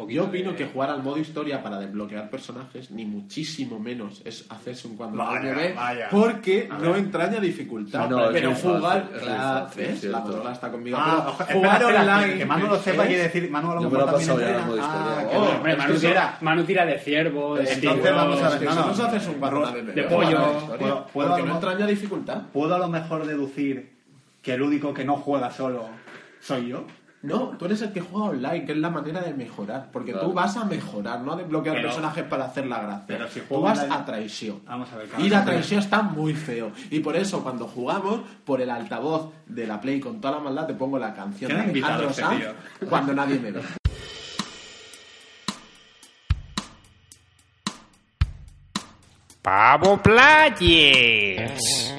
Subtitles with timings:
[0.00, 0.22] poquito.
[0.22, 4.44] Yo opino de- que jugar al modo historia para desbloquear personajes, ni muchísimo menos es
[4.50, 6.08] hacerse un cuadro Vaya, RGB, vaya.
[6.10, 8.08] porque A no entraña dificultad.
[8.08, 9.68] No, es pero jugar, claro,
[10.04, 10.96] la Manolo está conmigo.
[11.00, 12.38] Ah, jugar online.
[12.38, 14.64] que Manu lo sepa quiere decir, Manu a lo mejor también historia.
[14.80, 18.48] Ah, Oh, es Manu, que tira, eso- Manu tira de ciervo, de Entonces vamos a
[18.50, 18.94] ver, no, si no.
[18.96, 20.66] no haces un cuadro De pollo.
[20.78, 22.42] ¿Puedo- puedo porque no entraña dificultad.
[22.52, 23.92] ¿Puedo a lo mejor deducir
[24.42, 25.88] que el único que no juega solo
[26.40, 26.84] soy yo?
[27.22, 29.90] No, tú eres el que juega online, que es la manera de mejorar.
[29.92, 30.28] Porque Claro.
[30.28, 33.04] tú vas a mejorar, no a desbloquear Pero- personajes para hacer la gracia.
[33.06, 34.60] pero si tú vas online- a traición.
[34.66, 36.72] Vamos a ver, Y la traición está muy feo.
[36.90, 40.66] Y por eso, cuando jugamos, por el altavoz de la Play con toda la maldad,
[40.66, 42.44] te pongo la canción ¿Quién ha de Alejandro a este Sanz
[42.88, 43.60] cuando nadie me ve.
[49.42, 51.94] Pavo Players.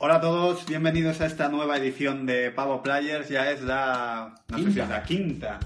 [0.00, 3.28] Hola a todos, bienvenidos a esta nueva edición de Pavo Players.
[3.28, 4.82] Ya es la, no sé si Quinta.
[4.84, 5.58] es la quinta,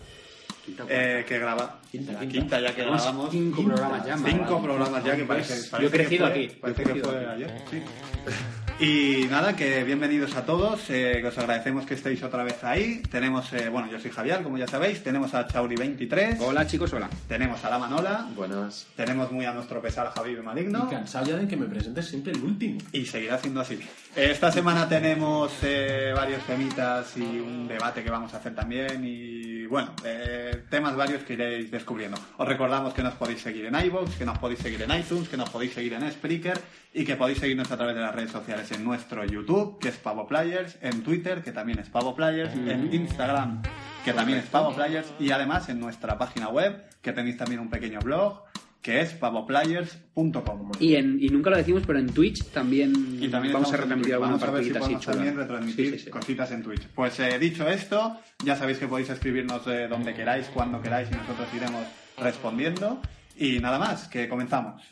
[0.88, 1.80] eh, que graba.
[1.90, 2.32] Quinta, la quinta.
[2.32, 3.30] quinta ya que grabamos.
[3.30, 6.54] cinco programas ya, Cinco programas ya que parece, parece yo he crecido que fue, aquí,
[6.60, 7.82] Parece que fue ayer, sí.
[8.80, 13.00] Y nada, que bienvenidos a todos, eh, que os agradecemos que estéis otra vez ahí.
[13.10, 17.08] Tenemos, eh, bueno, yo soy Javier, como ya sabéis, tenemos a Chauri23, Hola chicos, hola.
[17.28, 18.88] tenemos a la Manola, Buenas.
[18.96, 20.86] tenemos muy a nuestro pesar a Javier Maligno.
[20.88, 22.78] Y cansado ya de que me presentes siempre el último.
[22.90, 23.78] Y seguirá siendo así.
[24.16, 29.64] Esta semana tenemos eh, varios temitas y un debate que vamos a hacer también y
[29.66, 32.18] bueno, eh, temas varios que iréis descubriendo.
[32.36, 35.36] Os recordamos que nos podéis seguir en iVoox, que nos podéis seguir en iTunes, que
[35.36, 36.60] nos podéis seguir en Spreaker
[36.94, 39.96] y que podéis seguirnos a través de las redes sociales en nuestro YouTube, que es
[39.96, 43.62] Pavo Players, en Twitter, que también es Pavo Players, en Instagram,
[44.04, 47.70] que también es Pavo Players y además en nuestra página web, que tenéis también un
[47.70, 48.42] pequeño blog,
[48.82, 50.72] que es pavoplayers.com.
[50.80, 54.14] Y, en, y nunca lo decimos, pero en Twitch también, Y también vamos a retransmitir
[54.14, 56.10] alguna Vamos a ver si así también retransmitir Sí, sí, sí.
[56.10, 56.88] cositas en Twitch.
[56.88, 61.14] Pues eh, dicho esto, ya sabéis que podéis escribirnos eh, donde queráis, cuando queráis y
[61.14, 61.86] nosotros iremos
[62.18, 63.00] respondiendo.
[63.36, 64.82] Y nada más, que comenzamos.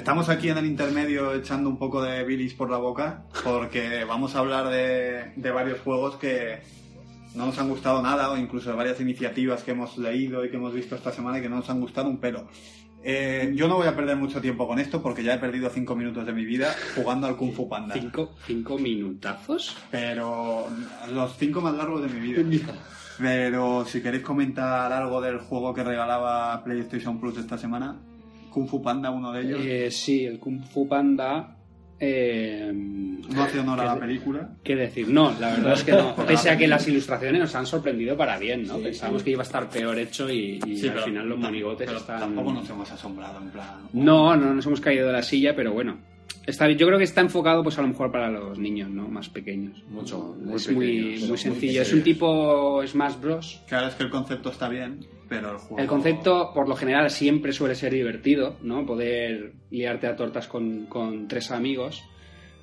[0.00, 4.34] Estamos aquí en el intermedio echando un poco de bilis por la boca porque vamos
[4.34, 6.60] a hablar de, de varios juegos que
[7.34, 10.56] no nos han gustado nada o incluso de varias iniciativas que hemos leído y que
[10.56, 12.48] hemos visto esta semana y que no nos han gustado un pelo.
[13.04, 15.94] Eh, yo no voy a perder mucho tiempo con esto porque ya he perdido cinco
[15.94, 17.94] minutos de mi vida jugando al Kung Fu Panda.
[17.94, 19.76] ¿Cinco, cinco minutazos?
[19.90, 20.66] Pero
[21.12, 22.72] los cinco más largos de mi vida.
[23.18, 28.00] Pero si queréis comentar algo del juego que regalaba PlayStation Plus esta semana,
[28.50, 31.56] Kung Fu Panda, uno de ellos, Eh, sí, el Kung Fu Panda.
[32.02, 34.56] Eh, no hace honor a la película.
[34.64, 35.08] ¿Qué decir?
[35.08, 36.16] No, la verdad es que no.
[36.26, 38.78] Pese a que las ilustraciones nos han sorprendido para bien, ¿no?
[38.78, 41.86] Pensábamos que iba a estar peor hecho y, y Sí, al pero final los monigotes
[41.86, 42.20] pero están.
[42.20, 43.66] Tampoco nos hemos asombrado, en plan.
[43.92, 45.98] No, no nos hemos caído de la silla, pero bueno.
[46.46, 49.06] Está, yo creo que está enfocado, pues a lo mejor para los niños, ¿no?
[49.06, 49.84] Más pequeños.
[49.90, 51.72] Mucho, muy es muy, pequeños, muy pero sencillo.
[51.72, 53.60] muy es un tipo Smash Bros.
[53.68, 55.78] Claro, es que el concepto está bien, pero el juego.
[55.78, 58.84] El concepto, por lo general, siempre suele ser divertido, ¿no?
[58.84, 62.02] Poder liarte a tortas con, con tres amigos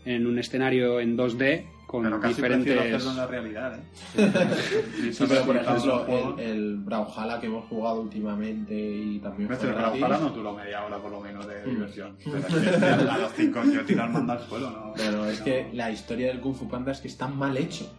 [0.06, 2.78] en un escenario en 2D con Pero casi diferentes.
[2.78, 3.82] hacerlo en la realidad, ¿eh?
[5.14, 6.06] Sí, pero por ejemplo,
[6.38, 10.02] el el, Brawlhalla que hemos jugado últimamente y también fue el gratis.
[10.02, 11.70] Brawlhalla no duró media hora por lo menos de Mm.
[11.70, 12.18] diversión.
[12.26, 14.94] Pero es que a los cinco yo tiro el mando al suelo, ¿no?
[14.98, 15.46] Pero es No.
[15.46, 17.90] que la historia del Kung Fu Panda es que está mal hecho.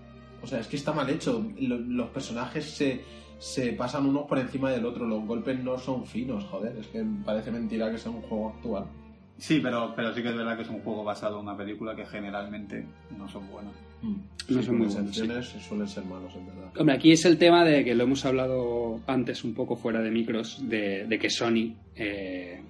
[0.42, 1.42] O sea, es que está mal hecho.
[1.58, 3.00] Lo- Los personajes se,
[3.38, 5.06] se pasan unos por encima del otro.
[5.06, 6.76] Los golpes no son finos, joder.
[6.78, 8.84] Es que parece mentira que sea un juego actual.
[9.36, 11.94] Sí, pero, pero sí que es verdad que es un juego basado en una película
[11.94, 12.84] que generalmente
[13.16, 13.72] no son buenas.
[14.02, 14.16] No
[14.46, 15.60] Sí, son muy las buenos, sí.
[15.60, 16.72] suelen ser malos, en verdad.
[16.78, 20.10] Hombre, aquí es el tema de que lo hemos hablado antes un poco fuera de
[20.10, 22.62] micros, de, de que Sony, eh,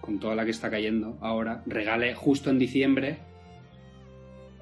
[0.00, 3.18] con toda la que está cayendo ahora, regale justo en diciembre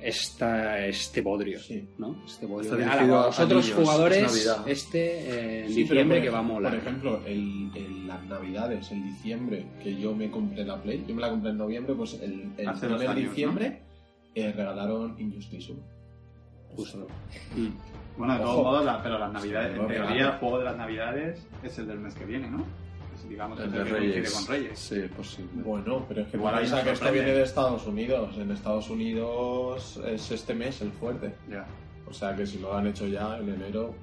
[0.08, 1.88] esta, este bodrio, Sí.
[1.98, 2.22] ¿no?
[2.26, 2.70] Este bodrio.
[2.72, 4.68] Está de, dirigido "Ala, a vosotros niños, jugadores, es Navidad".
[4.68, 6.72] este eh, en Sí, diciembre que por va a molar.
[6.72, 11.14] Por ejemplo, el, el- las navidades, el diciembre, que yo me compré la Play, yo
[11.14, 13.82] me la compré en noviembre, pues el, el Hace dos primer años, diciembre
[14.34, 15.82] eh, regalaron Injustice 1.
[16.76, 17.06] Justo.
[18.16, 21.46] Bueno, de todos modos, la- pero las navidades, en teoría el juego de las navidades
[21.62, 22.64] es el del mes que viene, ¿no?
[23.28, 24.32] Digamos, El de el que coincide Reyes.
[24.32, 24.78] con Reyes.
[24.78, 25.50] Sí, es posible.
[25.64, 27.20] Bueno, pero es que Igual piensa que este sorprende.
[27.24, 28.36] viene de Estados Unidos.
[28.38, 31.34] En Estados Unidos es este mes el fuerte.
[31.50, 31.64] Ya.
[32.06, 33.94] O sea que si lo han hecho ya en enero,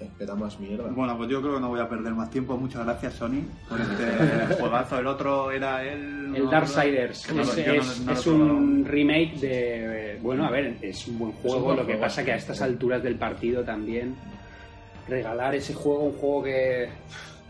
[0.00, 0.84] espera más mierda.
[0.90, 2.56] Bueno, pues yo creo que no voy a perder más tiempo.
[2.56, 4.98] Muchas gracias, Sony, por este juegazo.
[4.98, 6.36] El otro era el...
[6.36, 10.18] El Darksiders no es, no- no un remake de.
[10.22, 11.60] Bueno, a ver, es un buen juego.
[11.60, 14.14] buen lo que juego, pasa que a estas alturas del partido también.
[15.08, 16.88] regalar ese juego, un juego que,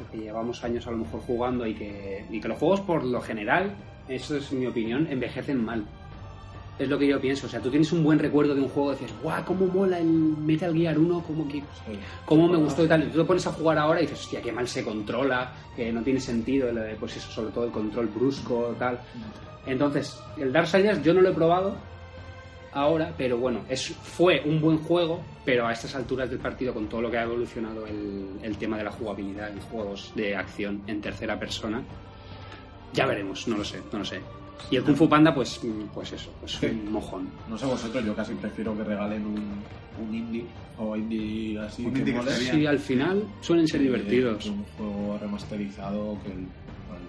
[0.06, 3.21] que llevamos años a lo mejor jugando y que, y que los juegos por lo
[3.21, 3.75] general,
[4.09, 5.85] eso es mi opinión, envejecen mal.
[6.79, 7.47] Es lo que yo pienso.
[7.47, 9.45] O sea, tú tienes un buen recuerdo de un juego y dices, ¡guau!
[9.45, 11.25] ¿Cómo mola el Metal Gear 1?
[11.27, 11.62] ¿Cómo, que,
[12.25, 13.03] cómo me gustó y tal?
[13.03, 15.93] Y tú te pones a jugar ahora y dices, hostia, qué mal se controla, que
[15.93, 19.01] no tiene sentido, lo de, pues eso, sobre todo el control brusco, tal.
[19.67, 21.75] Entonces, el Darksiders yo no lo he probado
[22.73, 26.87] ahora, pero bueno, es, fue un buen juego, pero a estas alturas del partido, con
[26.88, 30.82] todo lo que ha evolucionado el, el tema de la jugabilidad en juegos de acción
[30.87, 31.82] en tercera persona,
[32.93, 34.20] ya veremos, no lo sé, no lo sé.
[34.70, 37.29] Y el Kung Fu Panda, pues, mm, pues eso, pues un mojón.
[37.49, 39.62] No sé vosotros, yo casi prefiero que regalen un,
[40.05, 40.44] un indie
[40.79, 42.31] o indie así Un que indie que.
[42.32, 44.47] Sí, al final suelen ser que- divertidos.
[44.47, 46.32] un juego remasterizado que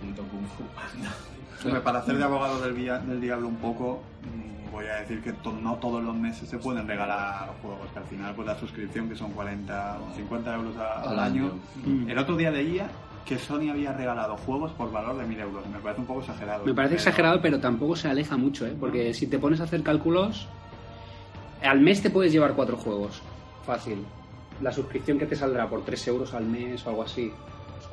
[0.10, 1.12] el maldito Kung Fu Panda.
[1.66, 5.22] Hombre, para hacer de abogado del, via- del diablo un poco, mm, voy a decir
[5.22, 8.58] que to- no todos los meses se pueden regalar juegos, que al final pues la
[8.58, 11.44] suscripción que son 40 o 50 euros a- al, Al año.
[11.46, 11.54] año.
[12.06, 12.10] Mm.
[12.10, 12.88] El otro día leía
[13.26, 15.68] que Sony había regalado juegos por valor de 1000 euros.
[15.68, 16.66] Me parece un poco exagerado.
[16.66, 18.76] Me parece pero- exagerado, pero tampoco se aleja mucho, ¿eh?
[18.80, 20.48] Porque si te pones a hacer cálculos,
[21.62, 23.22] al mes te puedes llevar cuatro juegos.
[23.66, 24.06] Fácil.
[24.62, 27.32] La suscripción que te saldrá por 3 euros al mes o algo así.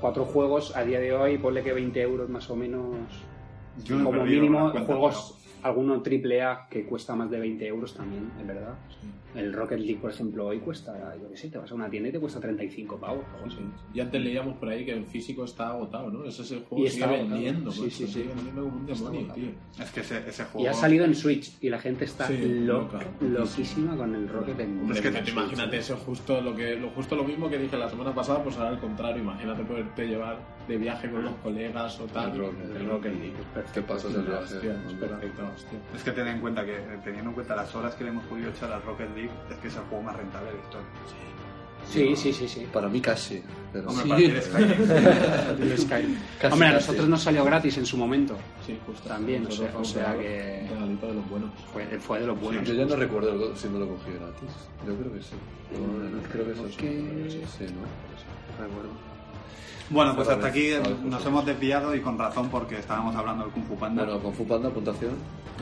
[0.01, 2.97] Cuatro juegos a día de hoy, ponle que 20 euros más o menos.
[3.85, 8.47] Yo como mínimo, juegos, alguno triple A que cuesta más de 20 euros también, es
[8.47, 8.75] verdad.
[9.35, 12.09] El Rocket League, por ejemplo, hoy cuesta, yo qué sé, te vas a una tienda
[12.09, 13.23] y te cuesta 35 pavos.
[13.47, 13.59] así.
[13.93, 16.25] Y antes leíamos por ahí que el físico está agotado, ¿no?
[16.25, 17.35] Ese es el juego Y que sigue está agotado.
[17.35, 18.13] vendiendo, Sí, macho, sí, sí.
[18.15, 19.49] sigue vendiendo como un demonio, tío.
[19.79, 20.65] Es que ese, ese juego...
[20.67, 23.41] Y ha salido en Switch y la gente está Sí, loca, loca.
[23.41, 26.77] loquísima con el Rocket en Hombre, Es que que te- imagínate eso justo lo que
[26.77, 30.07] lo justo lo mismo que dije la semana pasada, pues ahora al contrario, imagínate poderte
[30.07, 30.39] llevar
[30.69, 32.33] de viaje con los colegas o tal.
[32.33, 33.35] El Rocket- el Rocket League.
[33.73, 34.43] ¿Qué pasas el viaje?
[34.55, 35.79] Hostia, es perfecto, hostia.
[35.95, 38.25] Es que ten en cuenta que, eh, teniendo en cuenta las horas que le hemos
[38.27, 40.87] podido echar al Rocket League, es que es el juego más rentable de la historia.
[41.89, 42.67] Sí, sí, sí, sí.
[42.73, 43.41] Para mí casi.
[43.73, 44.09] Pero Hombre, sí.
[44.09, 45.63] para ti es Skyrim.
[45.71, 46.17] El Skyrim.
[46.41, 46.87] Casi, Hombre, a casi.
[46.87, 48.37] nosotros nos salió gratis en su momento.
[48.67, 49.09] Sí, justo.
[49.09, 51.51] También, o sea- o sea que- de los buenos.
[51.73, 52.67] Fue, fue de los buenos.
[52.67, 54.51] Yo ya no recuerdo si me lo cogí gratis.
[54.85, 55.37] Yo creo que sí.
[55.79, 57.43] No, creo que eso que- sí.
[57.59, 58.65] Sí, ¿no?
[58.65, 58.91] Recuerdo.
[59.89, 63.53] Bueno, pues hasta aquí nos pues, hemos desviado y con razón porque estábamos hablando del
[63.53, 64.05] Kung Fu Panda.
[64.05, 65.13] Bueno, con Fu Panda, puntuación.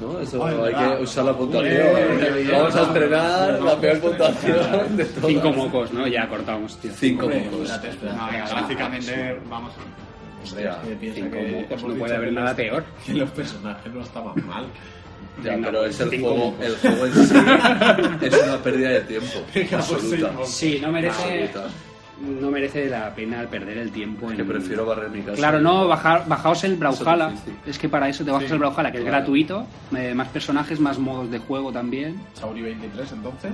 [0.01, 0.19] ¿No?
[0.19, 0.97] Eso Ay, hay verdad.
[0.97, 1.87] que usar la puntuación.
[1.87, 5.29] Uy, Vamos a uy, la peor puntuación de todas.
[5.31, 6.07] Cinco mocos, ¿no?
[6.07, 6.91] Ya cortamos, tío.
[6.95, 7.71] Cinco Hombre, mocos.
[7.71, 9.73] No, venga, gráficamente vamos
[10.43, 10.79] Hostia,
[11.15, 12.85] Cinco que mocos, hemos no puede haber nada peor.
[13.07, 14.67] Que los personajes no estaban mal.
[15.43, 17.35] Ya, Venga, pero es el juego, el juego en sí
[18.23, 19.41] es una pérdida de tiempo.
[19.55, 20.33] Venga, pues absoluta.
[20.45, 21.75] sí, Sí, no merece, Absoluta.
[22.41, 24.37] No merece la pena perder el tiempo en...
[24.37, 25.37] Que prefiero barrer mi casa.
[25.37, 27.33] Claro, no, bajar, bajaos el Brawlhalla.
[27.67, 29.67] Es que para eso te bajas Sí, el Brawlhalla, que es gratuito.
[29.97, 32.21] eh, más personajes, más modos de juego también.
[32.35, 33.53] Sauri 23, entonces.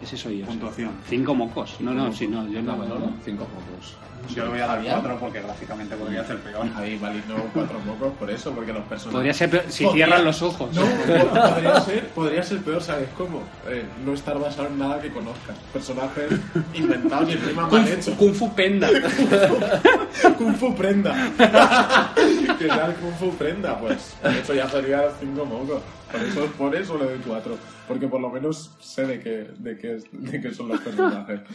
[0.00, 0.46] Ese soy yo.
[0.46, 0.90] puntuación.
[1.08, 1.76] Cinco mocos.
[1.80, 2.76] No, no, sí, no, yo no.
[2.76, 3.10] Manolo.
[3.24, 3.96] Cinco mocos.
[4.34, 4.82] Yo le voy a dar.
[4.82, 6.66] 4 porque gráficamente podría ser peor.
[6.74, 9.12] Ahí valiendo cuatro mocos por eso, porque los personajes.
[9.14, 10.68] Podría ser peor si Podría- cierran los ojos.
[10.74, 10.82] No,
[11.54, 13.42] podría ser, podría ser peor, ¿sabes cómo?
[13.68, 15.56] Eh, no estar basado en nada que conozcas.
[15.72, 16.28] Personajes
[16.74, 18.14] inventados y encima mal hechos.
[18.16, 18.88] Kung Fu Penda.
[20.38, 21.30] Kung Fu Prenda.
[22.58, 24.16] que sea el Kung Fu Prenda, pues.
[24.42, 25.82] Eso ya sería cinco mocos.
[26.16, 27.56] Por eso, por eso le doy cuatro.
[27.86, 31.40] Porque por lo menos sé de qué, de qué, de qué son los personajes.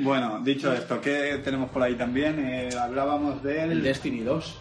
[0.00, 2.38] Bueno, dicho esto, ¿qué tenemos por ahí también?
[2.38, 3.72] Eh, hablábamos del...
[3.72, 4.56] El Destiny 2.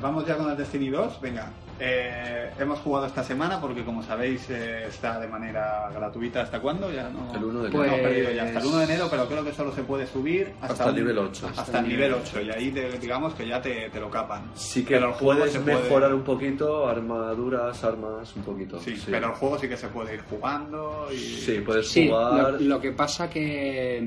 [0.00, 1.20] Vamos ya con el Destiny 2.
[1.20, 6.42] Venga, eh, hemos jugado esta semana porque, como sabéis, eh, está de manera gratuita.
[6.42, 6.90] ¿Hasta cuándo?
[6.92, 7.34] Ya no.
[7.34, 8.02] El 1 de Pues, enero.
[8.08, 10.72] perdido ya hasta el 1 de enero, pero creo que solo se puede subir hasta,
[10.72, 11.50] Hasta el nivel 8.
[11.56, 14.50] Hasta, el nivel 8, y ahí te- digamos que ya te, te lo capan.
[14.54, 18.80] Sí que Pero el juego puedes se puede- mejorar un poquito, armaduras, armas, un poquito.
[18.80, 21.16] Sí, pero el juego sí que se puede ir jugando y...
[21.16, 22.52] Sí, puedes Sí, jugar.
[22.52, 24.02] lo, lo que pasa que...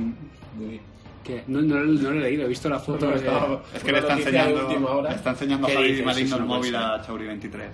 [1.23, 3.17] que no, no, no lo he leído, he visto la foto No, de...
[3.17, 5.09] estaba- Es que Una le está enseñando, última hora.
[5.09, 6.01] le está enseñando a ¿Qué Javi?
[6.03, 7.67] Maligno el móvil a Chauri 23.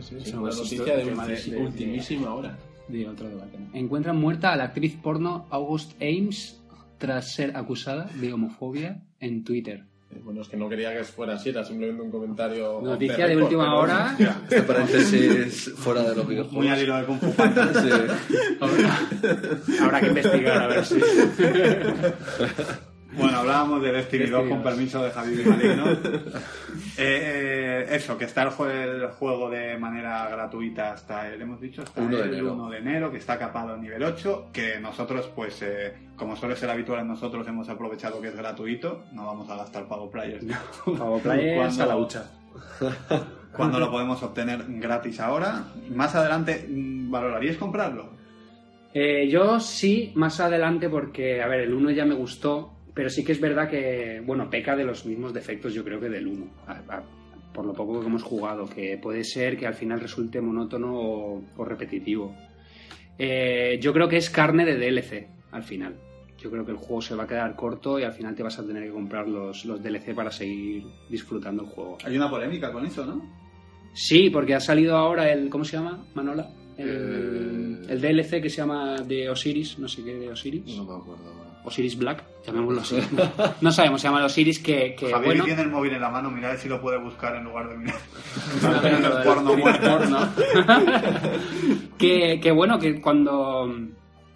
[0.00, 2.58] Sí, sí, Eso una es noticia de, tema de- ulti- de- ultimísima hora.
[2.88, 3.58] de otro debate.
[3.72, 6.60] Encuentran muerta a la actriz porno August Ames
[6.98, 9.84] tras ser acusada de homofobia en Twitter.
[10.14, 12.80] Eh, Bueno, es que no quería que fuera así, era simplemente un comentario.
[12.82, 14.16] Noticia de record, última pero- hora.
[14.18, 16.52] Este paréntesis fuera de los videojuegos.
[16.52, 17.70] Muy al hilo de Kung Fu Panda.
[17.82, 17.90] Sí.
[19.80, 20.96] Habrá que investigar a ver si...
[23.16, 24.72] Bueno, hablábamos de Destiny 2 Destiny con 2.
[24.72, 25.84] permiso de Javi Maligno.
[26.98, 31.82] eh, eso, que está el, jue- el juego de manera gratuita hasta el, hemos dicho,
[31.82, 32.52] hasta 1 de el enero.
[32.54, 36.56] 1 de enero, que está capado a nivel 8, que nosotros, pues, eh, como suele
[36.56, 40.44] ser habitual en nosotros, hemos aprovechado que es gratuito, no vamos a gastar pago players.
[40.84, 42.30] Pago players Cuando- a la hucha.
[43.54, 45.66] Cuando lo podemos obtener gratis ahora.
[45.90, 48.08] Más adelante, mm, ¿valoraríais comprarlo?
[48.92, 53.24] Eh, yo sí, más adelante, porque, a ver, el 1 ya me gustó, pero sí
[53.24, 56.46] que es verdad que, bueno, peca de los mismos defectos, yo creo que del 1,
[56.66, 57.02] a- a-
[57.52, 61.42] por lo poco que hemos jugado, que puede ser que al final resulte monótono o,
[61.56, 62.34] o repetitivo.
[63.18, 65.94] Eh, yo creo que es carne de DLC, al final.
[66.38, 68.58] Yo creo que el juego se va a quedar corto y al final te vas
[68.58, 71.98] a tener que comprar los, los DLC para seguir disfrutando el juego.
[72.04, 73.22] Hay una polémica con eso, ¿no?
[73.94, 75.48] Sí, porque ha salido ahora el.
[75.48, 76.50] ¿Cómo se llama, Manola?
[76.76, 80.76] El, Eh, el DLC que se llama de Osiris, no sé qué de Osiris.
[80.76, 81.53] No me acuerdo ahora.
[81.64, 82.98] Osiris Black, llamémoslo así.
[83.60, 85.44] No sabemos, se llama Osiris que, que Javier bueno.
[85.44, 87.96] tiene el móvil en la mano, mirad si lo puede buscar en lugar de mirar.
[88.82, 89.98] Pero- el porno muerto.
[91.98, 93.74] que, que bueno, que cuando,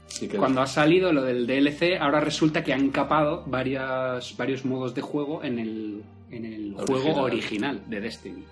[0.06, 4.64] Sí que cuando ha salido lo del DLC, ahora resulta que han capado varias, varios
[4.64, 7.25] modos de juego en el, en el juego Original.
[7.25, 8.44] original de Destiny.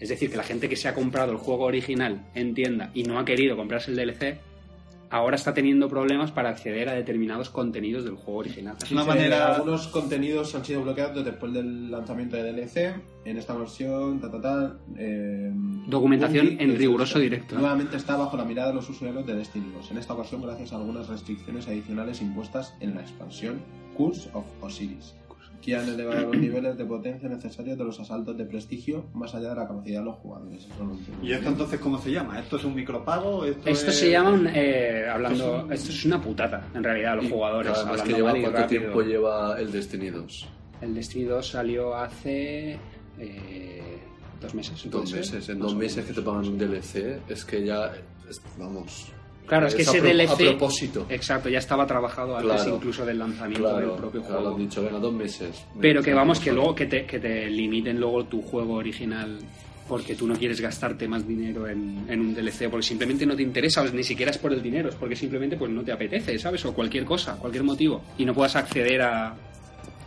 [0.00, 3.04] Es decir, que la gente que se ha comprado el juego original en tienda y
[3.04, 4.38] no ha querido comprarse el DLC,
[5.12, 8.76] ahora está teniendo problemas para acceder a determinados contenidos del juego original.
[8.82, 9.54] Es una Sí, manera...
[9.54, 12.94] Algunos contenidos han sido bloqueados después del lanzamiento de DLC.
[13.24, 15.52] En esta versión, ta, ta, ta, eh,
[15.86, 17.54] Documentación Bungie, en riguroso directo.
[17.56, 19.90] Nuevamente está bajo la mirada de los usuarios de Destiny 2.
[19.90, 23.60] En esta ocasión, gracias a algunas restricciones adicionales impuestas en la expansión
[23.96, 25.14] Curse of Osiris,
[25.62, 29.50] que han elevado los niveles de potencia necesarios de los asaltos de prestigio más allá
[29.50, 30.64] de la capacidad de los jugadores.
[30.66, 32.38] Eso no entiendo ¿Y esto entonces cómo se llama?
[32.40, 33.44] ¿Esto es un micropago?
[33.44, 37.16] ¿Esto, Esto es- se llama, un, eh, hablando, esto es una putada, en realidad, a
[37.16, 37.72] los Y jugadores.
[37.76, 38.66] Además, que lleva cuánto rápido.
[38.80, 40.48] tiempo lleva el Destiny 2.
[40.80, 42.76] El Destiny 2 salió hace
[43.18, 43.82] eh,
[44.40, 44.82] dos meses.
[44.82, 45.48] ¿puede Dos meses.
[45.48, 47.92] En dos meses que te pagan un DLC, es que ya.
[48.28, 49.12] es- vamos.
[49.52, 50.30] Claro, es que ese DLC.
[50.30, 51.06] A propósito.
[51.10, 52.76] Exacto, ya estaba trabajado antes Claro.
[52.76, 54.56] incluso del lanzamiento Claro, del propio claro, juego.
[54.56, 55.66] han dicho, venga, dos meses.
[55.78, 59.38] Pero que vamos, que luego que te, que te limiten luego tu juego original
[59.86, 63.42] porque tú no quieres gastarte más dinero en, en un DLC porque simplemente no te
[63.42, 66.38] interesa, o ni siquiera es por el dinero, es porque simplemente pues no te apetece,
[66.38, 66.64] ¿sabes?
[66.64, 68.00] O cualquier cosa, cualquier motivo.
[68.16, 69.34] Y no puedas acceder a,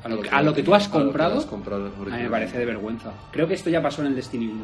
[0.04, 1.38] a, lo, que, a lo que tú has comprado.
[1.38, 3.14] has comprado A mí me parece de vergüenza.
[3.32, 4.64] Creo que esto ya pasó en el Destiny 1.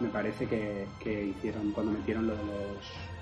[0.00, 3.13] Me parece que, que hicieron cuando metieron lo de los...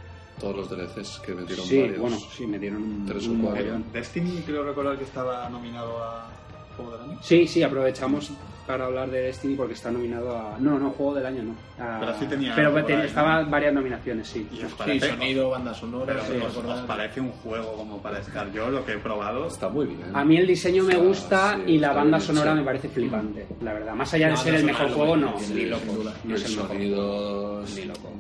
[0.43, 1.99] Todos los DLCs que metieron Sí, varios.
[2.01, 3.61] bueno, sí, metieron un, Tres o un cuatro.
[3.65, 3.85] mogollón.
[3.93, 6.29] Destiny creo recordar que estaba nominado a
[6.77, 7.19] Juego del Año.
[7.23, 8.31] Sí, sí, aprovechamos
[8.67, 10.57] para hablar de Destiny porque está nominado a...
[10.59, 11.53] No, no, Juego del Año no.
[11.85, 13.51] A- Pero sí tenía Pero ahí, estaba ¿no?
[13.51, 14.47] varias nominaciones, sí.
[14.53, 16.07] Y os Sí, sonido, banda sonora.
[16.07, 18.51] pero sí, os, os recordar- parece un juego como para estar.
[18.53, 20.01] Yo lo que he probado Está muy bien.
[20.15, 22.63] A mí el diseño me O sea, gusta sí, y la banda bien sonora me
[22.65, 23.95] parece flipante, la verdad.
[23.95, 25.83] Más allá de ser el mejor juego, no, ni loco.
[26.25, 26.69] No es el mejor.
[26.69, 27.63] sonido.
[27.77, 28.13] Ni loco.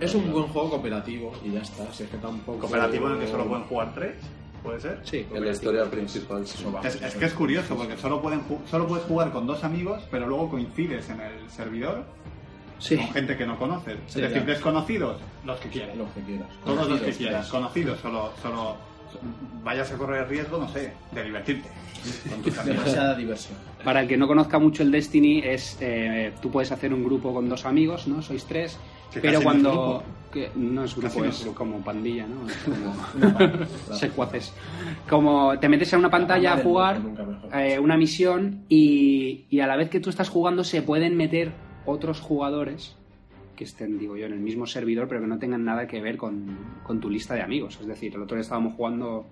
[0.00, 1.90] Es un buen juego cooperativo y ya está.
[1.92, 2.58] Si es que tampoco.
[2.60, 4.16] cooperativo en el que solo pueden jugar tres,
[4.64, 4.98] ¿puede ser?
[5.04, 6.64] Sí, En la historia principal, sí.
[6.82, 10.26] Es, es que es curioso porque solo, pueden solo puedes jugar con dos amigos, pero
[10.26, 12.04] luego coincides en el servidor
[12.80, 12.96] Sí.
[12.96, 13.96] con gente que no conoces.
[14.08, 14.52] Sí, es decir, ya.
[14.54, 15.96] desconocidos, los que quieras.
[15.96, 16.48] Los que quieras.
[16.64, 17.48] Todos los que Conocidos, quieras.
[17.48, 18.76] Conocidos, solo, solo
[19.62, 21.68] vayas a correr el riesgo, no sé, de divertirte.
[22.64, 23.56] Demasiada diversión.
[23.84, 27.32] Para el que no conozca mucho el Destiny, es eh, tú puedes hacer un grupo
[27.32, 28.22] con dos amigos, ¿no?
[28.22, 28.78] Sois tres.
[29.12, 29.70] Que pero no cuando.
[29.70, 30.02] grupo.
[30.34, 32.48] Que no es grupo, es como pandilla, ¿no?
[32.48, 34.52] Es como secuaces.
[35.08, 37.00] Como te metes a una pantalla a jugar
[37.52, 41.52] eh, una misión y, y a la vez que tú estás jugando se pueden meter
[41.84, 42.96] otros jugadores
[43.54, 46.16] que estén, digo yo, en el mismo servidor, pero que no tengan nada que ver
[46.16, 47.78] con, con tu lista de amigos.
[47.80, 49.26] Es decir, el otro día estábamos jugando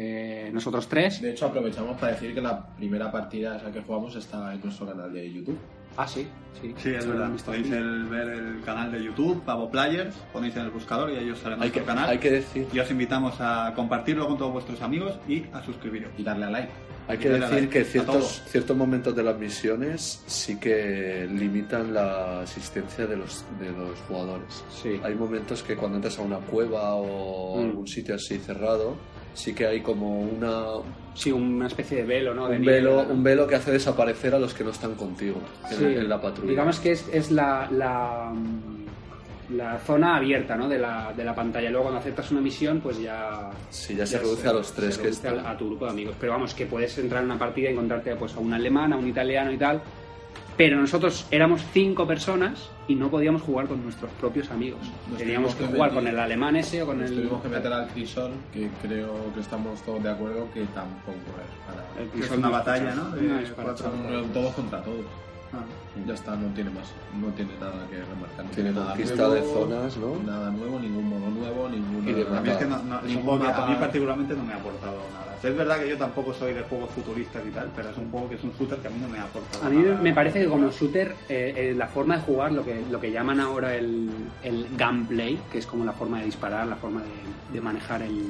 [0.00, 1.20] eh, nosotros tres.
[1.20, 4.86] De hecho, aprovechamos para decir que la primera partida esa que jugamos está en nuestro
[4.86, 5.58] canal de YouTube.
[5.96, 6.28] Ah, sí,
[6.62, 6.72] sí.
[6.76, 7.28] Sí, es verdad.
[7.44, 11.28] Podéis el- ver el canal de YouTube, Pavo Players, ponéis en el buscador y ahí
[11.30, 12.08] os sale Hay nuestro que, canal.
[12.10, 16.12] hay que decir, Y os invitamos a compartirlo con todos vuestros amigos y a suscribiros.
[16.16, 16.70] Y darle a like.
[17.08, 22.42] hay que decir like que ciertos, ciertos momentos de las misiones sí que limitan la
[22.42, 24.62] asistencia de los, de los jugadores.
[24.70, 25.00] Sí.
[25.02, 27.64] Hay momentos que cuando entras a una cueva o Mm.
[27.64, 28.94] algún sitio así cerrado,
[29.34, 30.64] sí que hay como una,
[31.14, 32.48] Sí, una especie de velo, ¿no?
[32.48, 35.76] De un, velo, un velo que hace desaparecer a los que no están contigo en,
[35.76, 35.84] Sí.
[35.84, 36.50] en la patrulla.
[36.50, 38.32] Digamos que es, es la, la,
[39.50, 40.68] la zona abierta ¿no?
[40.68, 41.70] de, la, de la pantalla.
[41.70, 43.50] Luego cuando aceptas una misión, pues ya...
[43.70, 45.44] Sí, ya se reduce a los tres se que están.
[45.44, 46.14] a tu grupo de amigos.
[46.20, 48.96] Pero vamos, que puedes entrar en una partida y encontrarte pues, a un alemán, a
[48.96, 49.80] un italiano y tal.
[50.58, 54.80] Pero nosotros éramos cinco personas y no podíamos jugar con nuestros propios amigos.
[55.08, 57.16] Nos Teníamos que jugar meter- con el alemán ese o con Nos el...
[57.16, 61.64] tuvimos que meter al crisol, que creo que estamos todos de acuerdo que tampoco es
[61.64, 62.02] para.
[62.18, 62.94] el es una batalla.
[62.94, 63.10] ¿no?
[63.10, 64.12] De No, es para cuatro- echar.
[64.20, 65.04] Son todos contra todos.
[65.52, 65.64] Ah.
[66.06, 66.92] Ya está, no tiene más.
[67.18, 68.44] No tiene nada que remarcar.
[68.44, 70.16] no Tiene nada conquista nuevo, de zonas, ¿no?
[70.30, 72.10] Nada nuevo, ningún modo nuevo, ninguna...
[72.10, 73.66] Y de A mí es que no, no- es un Ningún juego que a mapa-
[73.70, 75.24] mí particularmente no me ha aportado nada.
[75.42, 78.28] Es verdad que yo tampoco soy de juegos futuristas y tal, pero es un juego
[78.28, 80.00] que es un shooter que a mí no me ha aportado A mí nada.
[80.02, 83.10] me parece que como shooter, eh, eh, la forma de jugar, lo que, lo que
[83.12, 84.10] llaman ahora el,
[84.42, 88.24] el gunplay, que es como la forma de disparar, la forma de, de manejar el,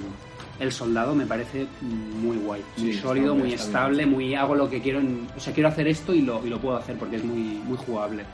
[0.61, 2.63] el soldado, me parece muy guay.
[2.79, 3.59] Muy Sí, sólido, muy bien.
[3.61, 4.99] estable, muy hago lo que quiero.
[5.01, 7.61] en- o sea, quiero hacer esto y lo, y lo puedo hacer porque es muy,
[7.65, 8.25] muy jugable.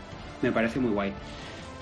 [0.43, 1.13] Me parece muy guay.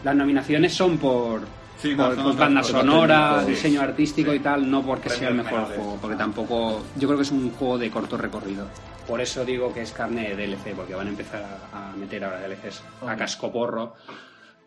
[0.05, 1.43] Las nominaciones son por,
[1.79, 3.51] Sí, no, por, son por banda sonora, sí.
[3.51, 6.83] diseño artístico y tal, no porque sea el mejor juego, porque tampoco.
[6.97, 8.67] Yo creo que es un juego de corto recorrido.
[9.07, 12.25] Por eso digo que es carne de DLC, porque van a empezar a, a meter
[12.25, 13.95] ahora DLCs a cascoporro.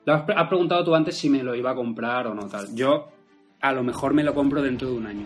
[0.06, 2.74] Lo has, has preguntado tú antes si me lo iba a comprar o no tal.
[2.76, 3.10] Yo
[3.62, 5.26] a lo mejor me lo compro dentro de un año.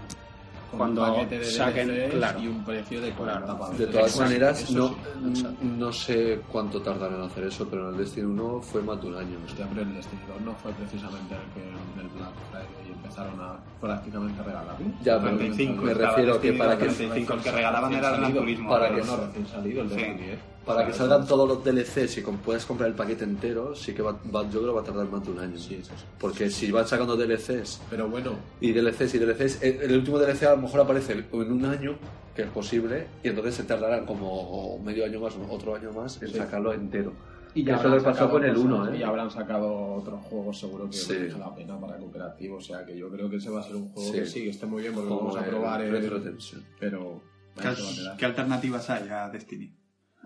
[0.70, 2.40] Con cuando un paquete de saquen- DLCs claro.
[2.42, 3.60] y un precio de 40 Claro.
[3.60, 3.78] pavos.
[3.78, 4.94] De todas Eso- maneras, no, sí,
[5.30, 5.58] exacto.
[5.66, 9.08] no sé cuánto tardarán en hacer eso, pero en el Destiny 1 fue más de
[9.08, 9.38] un año.
[9.46, 12.79] Hostia, pero el Destiny 2 no fue precisamente el que en el Black Friday
[13.10, 14.86] empezaron a prácticamente regalarlo.
[15.04, 18.70] Ya, pero 35, me refiero que para que, 35, el que regalaban era el Turismo.
[18.70, 19.96] para que no, recién salido el Sí.
[19.96, 20.40] Destiny, ¿eh?
[20.66, 24.12] para que salgan todos los DLCs y puedas comprar el paquete entero, sí que va,
[24.12, 25.58] va- yo creo que va a tardar más de un año.
[25.58, 26.06] Sí, eso sí.
[26.20, 30.44] Porque si van sacando DLCs Pero bueno, y DLCs y DLCs, el, el último DLC
[30.44, 31.96] a lo mejor aparece en un año,
[32.36, 36.28] que es posible, y entonces se tardará como medio año más otro año más en
[36.30, 36.36] Sí.
[36.38, 37.14] sacarlo entero.
[37.56, 38.98] Y Que eso habrán le pasó sacado con el cosas, 1, ¿eh?
[39.00, 41.14] Y habrán sacado otros juegos seguro que Sí.
[41.14, 42.58] merece la pena para cooperativo.
[42.58, 44.20] O sea que yo creo que ese va a ser un juego Sí.
[44.20, 45.82] que sí, que esté muy bien porque vamos a el probar.
[45.82, 46.64] el- Retro Tension.
[46.80, 47.22] Pero.
[48.18, 49.76] ¿Qué, alternativas hay a Destiny?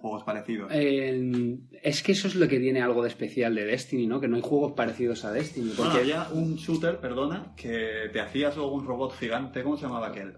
[0.02, 0.70] Juegos parecidos.
[0.74, 4.20] Eh, es que eso es lo que tiene algo de especial de Destiny, ¿no?
[4.20, 5.68] Que no hay juegos parecidos a Destiny.
[5.78, 9.64] Bueno, Porque había un shooter, perdona, que te hacías luego un robot gigante.
[9.64, 10.34] ¿Cómo se llamaba aquel?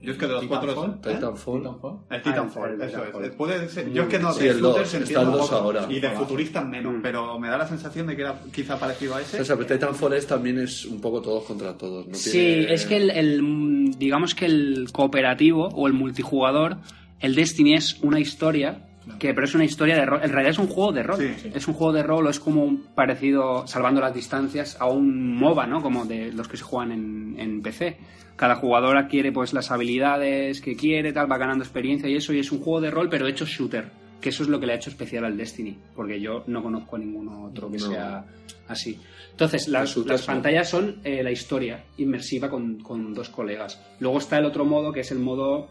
[0.00, 0.68] Yo es que de los cuatro...
[0.74, 1.14] Titanfall, ¿eh?
[1.14, 1.58] Titanfall.
[1.62, 1.98] Titanfall.
[2.10, 3.24] El Titanfall, Ah, el eso Titanfall.
[3.24, 3.30] es.
[3.32, 5.86] Puede ser- yo es que no, Sí, de el dos, está el ahora.
[5.90, 7.02] Y de futuristas menos, Mm.
[7.02, 9.40] pero me da la sensación de que era quizá parecido a ese.
[9.40, 12.06] O sea, pero Titanfall es, también es un poco todos contra todos.
[12.06, 12.14] ¿no?
[12.14, 16.76] Sí, Tiene- es que el, el- digamos que el cooperativo o el multijugador,
[17.20, 18.87] el Destiny es una historia,
[19.18, 20.20] que pero es una historia de rol.
[20.22, 21.18] En realidad es un juego de rol.
[21.18, 21.50] Sí.
[21.54, 25.34] Es un juego de rol o es como un parecido, salvando las distancias, a un
[25.36, 25.80] MOBA, ¿no?
[25.82, 27.96] Como de los que se juegan en, en PC.
[28.36, 32.38] Cada jugador adquiere pues las habilidades que quiere, tal, va ganando experiencia y eso, y
[32.38, 33.90] es un juego de rol, pero hecho shooter.
[34.20, 36.96] Que eso es lo que le ha hecho especial al Destiny, porque yo no conozco
[36.96, 37.90] a ninguno otro que No.
[37.90, 38.24] sea
[38.66, 38.98] así.
[39.30, 43.80] Entonces, las, las pantallas son eh, la historia inmersiva con, con dos colegas.
[44.00, 45.68] Luego está el otro modo, que es el modo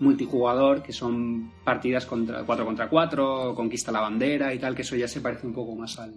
[0.00, 4.96] multijugador, que son partidas contra 4 contra 4, conquista la bandera y tal, que eso
[4.96, 6.14] ya se parece un poco más al,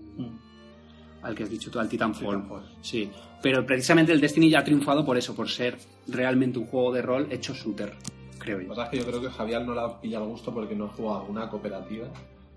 [1.22, 2.36] al que has dicho tú, al Titanfall.
[2.44, 2.64] Titanfall.
[2.82, 3.10] Sí,
[3.42, 7.02] pero precisamente el Destiny ya ha triunfado por eso, por ser realmente un juego de
[7.02, 7.94] rol hecho shooter,
[8.40, 8.70] creo Lo que yo.
[8.70, 10.86] pasa es que yo creo que Javier no la ha pillado al gusto porque no
[10.86, 12.08] ha jugado una cooperativa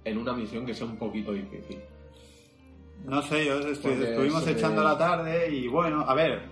[0.04, 1.78] en una misión que sea un poquito difícil.
[3.04, 6.42] No sé, yo estuvimos de- echando la tarde y bueno, a ver,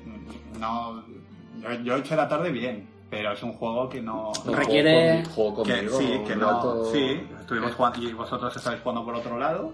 [0.60, 1.04] no,
[1.62, 4.32] yo, yo eché la tarde bien, pero es un juego que no...
[4.44, 8.80] Requiere- Juego, con- juego que, sí, que no, rato- sí, estuvimos jugando y vosotros estáis
[8.80, 9.72] jugando por otro lado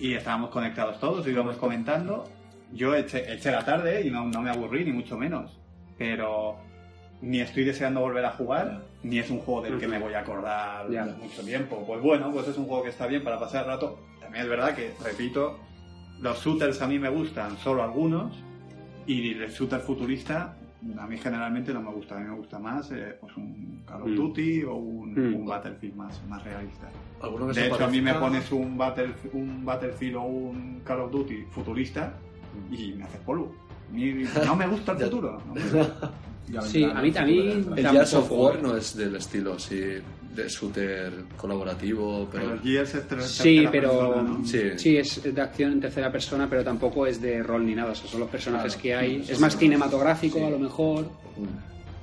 [0.00, 2.24] y estábamos conectados todos, íbamos comentando.
[2.72, 5.56] Yo eché, eché la tarde y no, no me aburrí ni mucho menos,
[5.96, 6.56] pero
[7.20, 10.20] ni estoy deseando volver a jugar, ni es un juego del que me voy a
[10.20, 11.04] acordar Ya.
[11.04, 11.84] mucho tiempo.
[11.86, 13.98] Pues bueno, pues es un juego que está bien para pasar el rato.
[14.20, 15.58] También es verdad que, repito,
[16.20, 18.34] los shooters a mí me gustan solo algunos
[19.06, 20.56] y el shooter futurista
[20.98, 22.16] a mí generalmente no me gusta.
[22.16, 24.14] A mí me gusta más eh, pues un Call of Mm.
[24.16, 25.34] Duty o un, Mm.
[25.36, 26.88] un Battlefield más, más realista.
[27.22, 30.80] Alguno que De se hecho, a mí me pones un, Battle, un Battlefield o un
[30.84, 32.14] Call of Duty futurista
[32.70, 33.54] y me haces polvo.
[34.44, 35.42] No me gusta el futuro.
[35.46, 36.12] no me gusta.
[36.62, 38.30] Sí, a mí también- El of.
[38.32, 39.98] War no es del estilo así
[40.34, 44.44] de shooter colaborativo, pero Pero el Gears es Sí, pero persona, ¿no?
[44.44, 44.60] Sí.
[44.76, 47.92] sí, es de acción en tercera persona, pero tampoco es de rol ni nada.
[47.92, 49.24] O sea, son los personajes Claro, que hay.
[49.24, 49.58] sí, es más sí.
[49.60, 50.44] cinematográfico Sí.
[50.44, 51.04] a lo mejor,
[51.36, 51.46] Mm.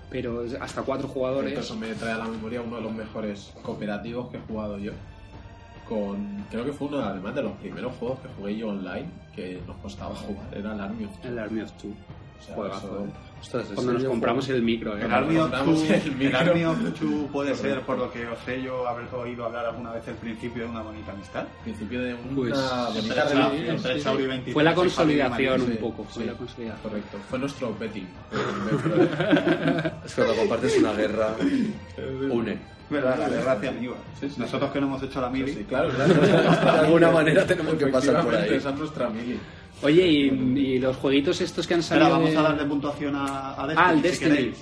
[0.09, 1.57] pero es hasta cuatro jugadores.
[1.57, 4.91] Eso me trae a la memoria uno de los mejores cooperativos que he jugado yo.
[5.88, 9.61] Con, creo que fue uno además de los primeros juegos que jugué yo online que
[9.67, 11.29] nos costaba jugar, era el Army of Two.
[11.29, 11.93] El Army of Two.
[12.39, 12.88] O sea, Juegazo.
[12.88, 13.08] eso-
[13.41, 15.02] Ostras, Cuando nos compramos juego- el micro, ¿eh?
[15.06, 16.38] El Army of Two, el el micro.
[16.39, 19.91] Army of Two puede ser, por lo que os sé yo haber oído hablar alguna
[19.91, 21.43] vez, el principio de una bonita amistad.
[21.63, 22.54] principio de una Pues.
[22.95, 26.04] 23 Fue la consolidación un sí, poco.
[26.06, 26.82] Fue la consolidación.
[26.82, 28.08] Correcto, fue nuestro betting.
[30.06, 31.36] Es que cuando compartes una guerra,
[32.32, 32.58] une.
[32.89, 33.17] ¿Verdad?
[33.19, 33.98] La guerra hacia amigos.
[34.19, 35.52] Sí, sí, Nosotros que no hemos hecho la mili.
[35.54, 36.13] Sí, claro, claro.
[36.13, 38.54] De alguna manera tenemos que pasar por ahí.
[38.54, 39.39] Esa es nuestra mili.
[39.81, 40.25] Oye, y,
[40.57, 42.09] y los jueguitos estos que han salido.
[42.09, 43.85] vamos de- a darle puntuación a, a Destiny.
[43.85, 44.31] Ah, al si Destiny.
[44.35, 44.57] queréis.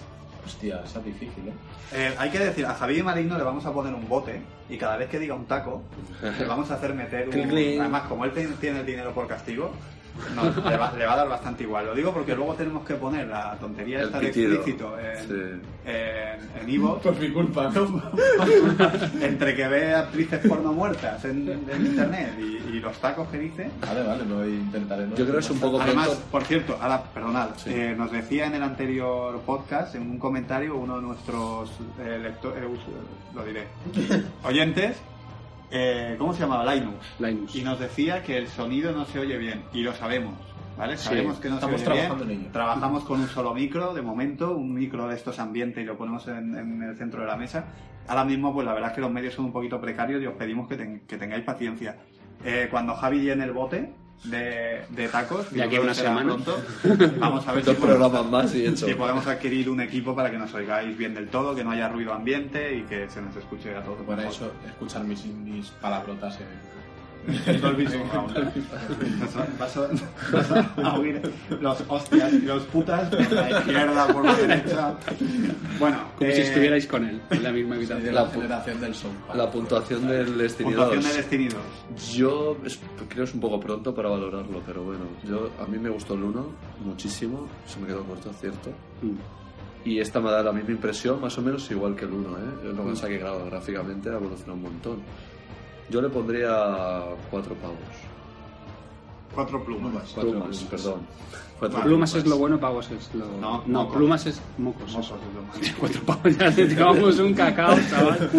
[0.45, 1.53] Hostia, esa es difícil, ¿eh?
[1.95, 4.97] Eh, hay que decir, a Javier Marino le vamos a poner un bote y cada
[4.97, 5.83] vez que diga un taco,
[6.39, 7.33] le vamos a hacer meter un...
[7.79, 9.71] Además, como él tiene el dinero por castigo,
[10.35, 11.85] no, le, va, le va a dar bastante igual.
[11.87, 14.53] Lo digo porque luego tenemos que poner la tontería esta de pitido.
[14.53, 15.61] explícito en, Sí.
[15.85, 17.71] en, en Ivo, Por mi culpa,
[19.21, 23.69] entre que ve actrices porno muertas en, en internet y, y los tacos que dice.
[23.81, 25.07] Vale, vale, no intentaré.
[25.07, 25.15] ¿no?
[25.15, 26.23] Yo creo que es un poco Además, pronto.
[26.31, 27.71] por cierto, ahora, perdonad, Sí.
[27.73, 32.53] eh, nos decía en el anterior podcast, en un comentario, uno de nuestros eh, lecto-
[32.55, 32.67] eh,
[33.33, 33.67] lo diré,
[34.43, 34.97] oyentes,
[35.73, 36.73] eh, ¿cómo se llamaba?
[36.73, 37.05] Linux.
[37.19, 37.55] Linus.
[37.55, 40.35] Y nos decía que el sonido no se oye bien, y lo sabemos,
[40.77, 40.97] ¿vale?
[40.97, 42.37] Sí, sabemos que no estamos se oye trabajando bien.
[42.39, 42.53] en ello.
[42.53, 46.27] Trabajamos con un solo micro, de momento, un micro de estos ambiente y lo ponemos
[46.27, 47.65] en, en el centro de la mesa.
[48.07, 50.35] Ahora mismo, pues la verdad es que los medios son un poquito precarios y os
[50.35, 51.97] pedimos que, ten- que tengáis paciencia.
[52.45, 56.23] Eh, cuando Javi llene el bote de, de tacos, De aquí una semana.
[56.35, 56.61] pronto,
[57.19, 58.85] vamos a ver si Dos podemos, programas más y hecho.
[58.85, 61.89] si podemos adquirir un equipo para que nos oigáis bien del todo, que no haya
[61.89, 64.01] ruido ambiente y que se nos escuche a todos.
[64.03, 64.33] Para mejor.
[64.33, 66.47] eso, escuchar mis, mis palabrotas en...
[67.61, 68.33] Dolby Surround.
[69.19, 69.89] Vas a- vas a-
[70.31, 70.51] vas
[70.85, 71.21] a oír
[71.61, 74.93] los hostias y los putas por la izquierda, por la derecha.
[75.79, 78.13] Bueno, Como si eh, estuvierais con él, en la misma habitación.
[78.15, 79.11] la La generación del son.
[79.33, 81.09] La puntuación del Destiny puntuación 2.
[81.11, 82.13] de Destiny 2.
[82.13, 85.77] Yo es- creo que es un poco pronto para valorarlo, pero bueno, yo a mí
[85.77, 86.45] me gustó el 1
[86.83, 88.69] muchísimo, se me quedó corto, cierto.
[89.01, 89.15] Mm.
[89.85, 92.73] Y esta me da la misma impresión, más o menos igual que el 1, ¿eh?
[92.73, 95.01] Lo que pasa que, claro, gráficamente ha evolucionado un montón.
[95.89, 97.77] Yo le pondría cuatro pavos.
[99.35, 99.93] Cuatro plumas.
[100.13, 100.63] Cuatro Plumas, plumas.
[100.69, 100.99] perdón.
[101.59, 103.25] Cuatro Plumas es lo bueno, pavos es lo.
[103.39, 104.91] No, no plumas es mocos.
[104.91, 105.13] Mocos
[105.61, 105.73] es.
[105.79, 108.29] Cuatro pavos ya te llevamos un cacao, chaval.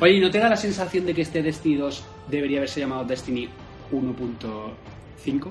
[0.00, 3.04] Oye, ¿y ¿no te da la sensación de que este Destiny 2 debería haberse llamado
[3.04, 3.48] Destiny
[3.92, 5.48] 1.5?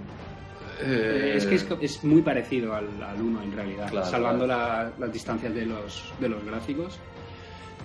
[0.83, 4.89] Eh, Es que es, es muy parecido al, al 1 en realidad, Claro, salvando claro.
[4.89, 6.97] la- las distancias de los, de los gráficos.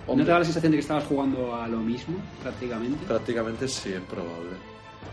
[0.07, 3.05] ¿No te da la sensación de que estabas jugando a lo mismo prácticamente?
[3.05, 4.51] Prácticamente sí, es probable.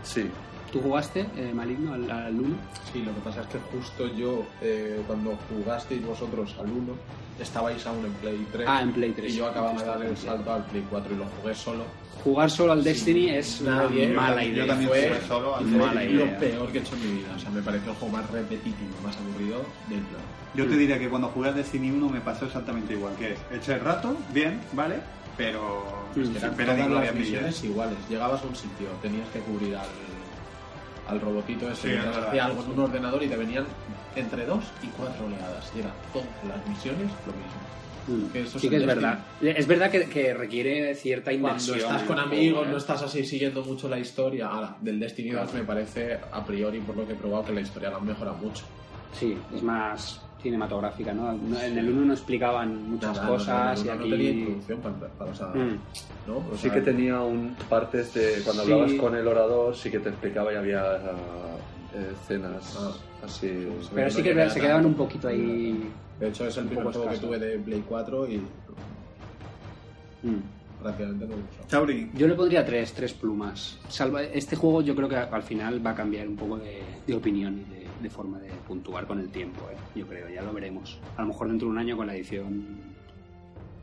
[0.03, 0.29] Sí.
[0.75, 2.55] ¿Tú jugaste, eh, Maligno, al, al 1?
[2.91, 6.93] Sí, lo que pasa es que justo yo, eh, cuando jugasteis vosotros al 1,
[7.39, 8.67] estabais aún en Play 3.
[8.69, 9.33] Ah, en Play 3.
[9.33, 11.83] Y yo acababa de dar el salto al Play 4 y lo jugué solo.
[12.25, 14.67] Jugar solo al Destiny es una mala yo idea.
[14.67, 16.39] también Fue jugué solo al mala lo idea.
[16.39, 17.27] peor que he hecho en mi vida.
[17.37, 20.21] O sea, me pareció el juego más repetitivo, más aburrido del plan.
[20.55, 23.39] Yo te diría que cuando jugué al Destiny 1 me pasó exactamente igual, que es,
[23.53, 24.95] eché el rato, bien, ¿vale?
[25.37, 26.23] Pero Mm.
[26.23, 27.97] sin Eran pena ni todas las misiones iguales.
[28.09, 29.85] Llegabas a un sitio, tenías que cubrir al,
[31.07, 32.27] al robotito ese Sí, verdad.
[32.29, 33.65] hacía algo en un ordenador y te venían
[34.15, 35.71] entre dos y cuatro oleadas.
[35.75, 37.65] Y eran todas las misiones lo mismo.
[38.07, 38.31] Mm.
[38.31, 39.19] Que eso Sí es que es verdad.
[39.41, 41.77] Es verdad que, que requiere cierta Cuando inversión.
[41.79, 44.47] estás en con amigos, no estás así siguiendo mucho la historia.
[44.47, 47.61] Ahora, del Destiny 2 me parece, a priori, por lo que he probado, que la
[47.61, 48.63] historia la han mejorado mucho.
[49.13, 51.33] Sí, es más cinematográfica, ¿no?
[51.33, 54.11] No- En el 1 no explicaban muchas Nada, cosas no, no, y no aquí...
[54.11, 55.77] tenía introducción para, para- o sea, Mm.
[56.27, 56.37] ¿no?
[56.37, 58.71] O Sí sea, que tenía un partes de cuando Sí.
[58.71, 60.83] hablabas con el orador, sí que te explicaba y había
[61.95, 62.91] eh, escenas Ah.
[63.25, 63.67] así.
[63.93, 65.89] Pero sí que se quedaban un poquito ahí...
[66.19, 68.37] De hecho, es el primer juego que tuve de Play 4 y
[70.23, 70.81] Mm.
[70.81, 73.77] prácticamente no lo Yo le pondría tres, tres plumas.
[73.89, 77.15] Salva, este juego yo creo que al final va a cambiar un poco de, de
[77.15, 79.75] opinión y de, de forma de puntuar con el tiempo, ¿eh?
[79.99, 80.99] yo creo, ya lo veremos.
[81.17, 82.65] A lo mejor dentro de un año con la edición,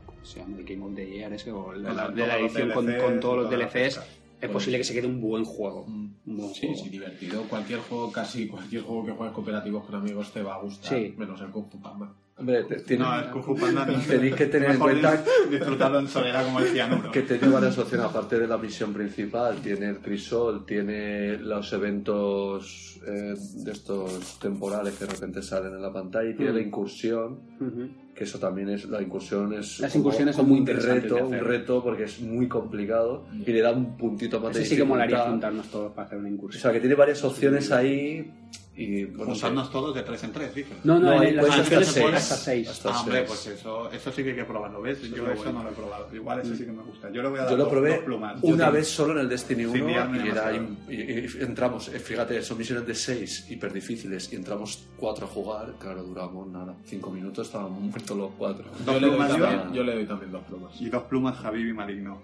[0.05, 0.57] ¿cómo se llama?
[0.57, 3.19] El Game of the Year ese, o la, la- Con de la edición con, con
[3.19, 4.01] todos los DLCs.
[4.45, 5.85] Es posible que se quede un buen juego.
[5.85, 6.83] Un buen Sí, juego.
[6.83, 7.43] sí, divertido.
[7.43, 11.13] Cualquier juego, casi cualquier juego que juegues cooperativos con amigos te va a gustar, Sí.
[11.17, 12.13] menos el Kung Fu Panda.
[12.35, 16.07] Hombre, te- tiene, no, el Kung Fu Panda tenéis que tener en cuenta disfrutarlo en
[16.07, 17.11] soledad como el cianuro.
[17.11, 21.71] que tiene varias opciones, aparte de la misión principal, tiene el crisol, tiene los
[22.17, 26.55] eventos eh, de estos temporales que de repente salen en la pantalla y tiene Mm.
[26.55, 27.89] la incursión, Ujú.
[28.15, 31.27] Que eso también es, la incursión es Las como- incursiones son muy un interesantes reto,
[31.27, 34.75] un reto porque es muy complicado y le da un puntito más Ese de sí
[34.75, 36.61] que molaría juntarnos todos para hacer una O incursión.
[36.61, 38.31] sea, que tiene varias opciones ahí
[38.75, 40.77] y Juntarnos todos de tres en tres, dices.
[40.83, 42.15] No, no, No, en las puedes hasta seis.
[42.15, 42.67] hasta 6.
[42.69, 43.27] Hasta Ah, hombre, seis.
[43.27, 44.97] pues eso, eso sí que hay que probarlo, ¿ves?
[45.03, 45.59] Eso Yo lo eso bueno.
[45.59, 46.15] no lo he probado.
[46.15, 47.11] Igual eso sí que me gusta.
[47.11, 48.39] Yo le voy a dar Yo lo dos- probé dos plumas.
[48.41, 51.99] Una vez solo en el Destiny 1 Sin liarme y, era y- y entramos, eh,
[51.99, 56.75] fíjate, son misiones de 6 hiper difíciles y entramos cuatro a jugar, claro, duramos nada,
[56.85, 58.65] 5 minutos, estábamos muertos los cuatro.
[58.83, 60.81] Dos Yo le, doy también, yo le doy también dos plumas.
[60.81, 62.21] Y dos plumas Javi y Maligno.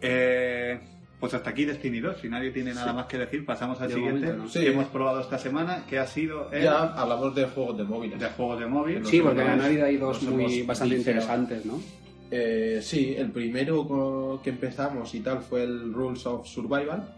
[0.00, 0.78] Eh,
[1.22, 2.16] pues hasta aquí Destiny 2.
[2.20, 4.20] Si nadie tiene nada más que decir, pasamos al De siguiente.
[4.26, 4.52] momento no.
[4.52, 4.66] que Sí.
[4.66, 8.18] hemos probado esta semana, que ha sido el Ya hablamos de juegos de móviles.
[8.18, 9.06] de juegos de móvil.
[9.06, 11.80] Sí, porque han habido ahí dos muy bastante interesantes, ¿no?
[12.32, 17.08] Eh, sí, el primero que empezamos y tal fue el Rules of Survival.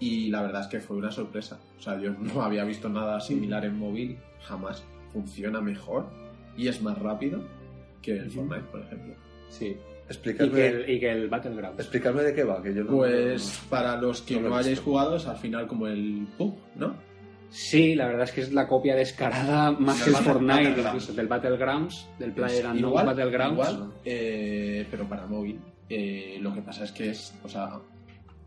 [0.00, 1.58] Y la verdad es que fue una sorpresa.
[1.78, 4.82] O sea, yo no había visto nada similar en móvil, jamás.
[5.12, 6.06] Funciona mejor
[6.56, 7.42] y es más rápido.
[8.00, 9.14] que el Fortnite, por ejemplo.
[9.50, 9.76] Sí.
[10.08, 11.80] Y Explicarme, que, el, y que el Battlegrounds.
[11.80, 12.90] explicarme de qué va, que yo no...
[12.96, 16.26] Pues para los que No lo no, he hayáis jugado es al final como el
[16.38, 16.96] PUG, ¿no?
[17.50, 20.68] Sí, la verdad es que es la copia descarada más Del que el Battle- Fortnite,
[20.70, 21.16] Battlegrounds.
[21.16, 23.52] del Battlegrounds, del Player Es Unknown igual, Battlegrounds.
[23.70, 25.60] igual, eh, pero para móvil.
[25.90, 27.78] Eh, lo que pasa es que es, o sea,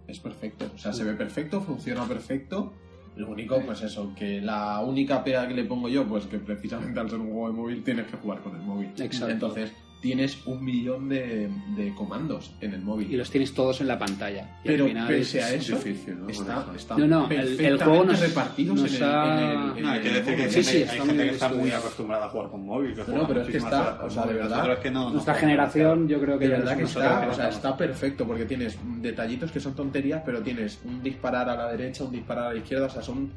[0.08, 0.66] es perfecto.
[0.74, 2.74] O sea, se ve perfecto, funciona perfecto.
[3.16, 7.00] Lo único, pues eso, que la única pega que le pongo yo, pues que precisamente
[7.00, 8.90] al ser un juego de móvil tienes que jugar con el móvil.
[9.00, 9.30] Exacto.
[9.34, 13.12] Entonces, tienes un millón de, de comandos en el móvil.
[13.14, 14.58] Y los tienes todos en la pantalla.
[14.64, 16.28] Y Pero al final pese es- a eso, difícil, ¿no?
[16.30, 19.40] está, está No, no, el- juego nos- repartidos nos en el, ha- en
[19.72, 20.52] el- en No, hay el que decir que hay móvil.
[20.52, 21.82] Sí, sí, hay está gente muy que está muy estudiado.
[21.84, 22.96] acostumbrada a jugar con móvil.
[22.96, 25.34] que No, pero es que está, o sea, de verdad, Nosotros es que no- Nuestra
[25.36, 29.52] generación, yo creo que De verdad que está, o sea, está perfecto porque tienes detallitos
[29.52, 32.88] que son tonterías, pero tienes un disparar a la derecha, un disparar a la izquierda,
[32.88, 33.30] o sea, son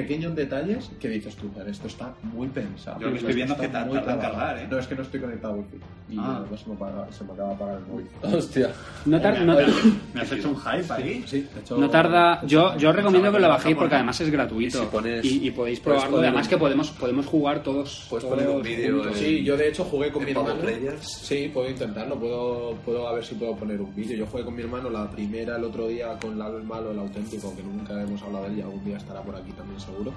[0.00, 3.00] pequeños detalles que dices tú, "Joder, esto está muy pensado.
[3.00, 4.34] Yo lo estoy Esto viendo que tarda muy en trabajado".
[4.36, 4.68] cargar, ¿eh?
[4.70, 6.36] No, es que no estoy conectado a wifi y Ah.
[6.38, 8.06] además se me, apaga- se me acaba de apagar el móvil.
[8.22, 8.70] Hostia.
[9.06, 9.56] No, tar- no-
[10.14, 11.24] ¿Me has hecho un hype ahí?
[11.26, 12.46] Sí, de hecho, no tarda.
[12.46, 14.78] Yo, yo recomiendo que lo bajéis porque además es gratuito.
[14.78, 16.10] Y si pones- y, y podéis probarlo.
[16.12, 18.06] poner Además un- que podemos, podemos jugar todos.
[18.08, 20.60] Puedes todos poner un vídeo Sí, yo de hecho jugué con ¿En mi hermano.
[20.60, 21.06] Players?
[21.08, 24.16] Sí, puedo intentarlo, puedo, puedo a ver si puedo poner un vídeo.
[24.16, 26.98] Yo jugué con mi hermano la primera el otro día con Lalo el malo, el
[26.98, 30.12] auténtico, que nunca hemos hablado de él y algún día estará por aquí también seguro.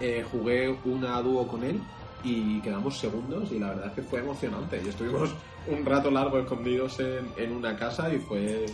[0.00, 1.78] Eh, jugué una dúo con él
[2.24, 4.80] y quedamos segundos y la verdad es que fue emocionante.
[4.84, 5.30] Y estuvimos
[5.66, 8.66] un rato largo escondidos en, en una casa y fue,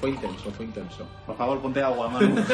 [0.00, 1.06] fue intenso, fue intenso.
[1.26, 2.36] Por favor, ponte agua, Manu.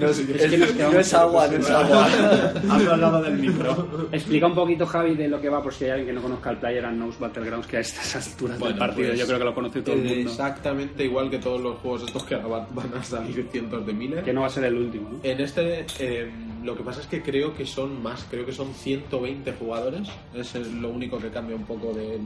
[0.00, 2.06] No es, es- que nos no es agua, no es agua.
[2.70, 4.08] Hablo al lado del micro.
[4.12, 6.50] Explica un poquito, Javi, de lo que va, por si hay alguien que no conozca
[6.50, 9.44] el Player Unknown's Battlegrounds, que a estas alturas Bueno, del partido pues, yo creo que
[9.44, 10.30] lo conoce todo el mundo.
[10.30, 13.92] Exactamente igual que todos los juegos estos que ahora van van a salir cientos de
[13.92, 14.24] miles.
[14.24, 15.18] Que no va a ser el último, ¿no?
[15.22, 16.30] En este, eh,
[16.64, 20.08] lo que pasa es que creo que son más, creo que son 120 jugadores.
[20.34, 22.18] Es lo único que cambia un poco de,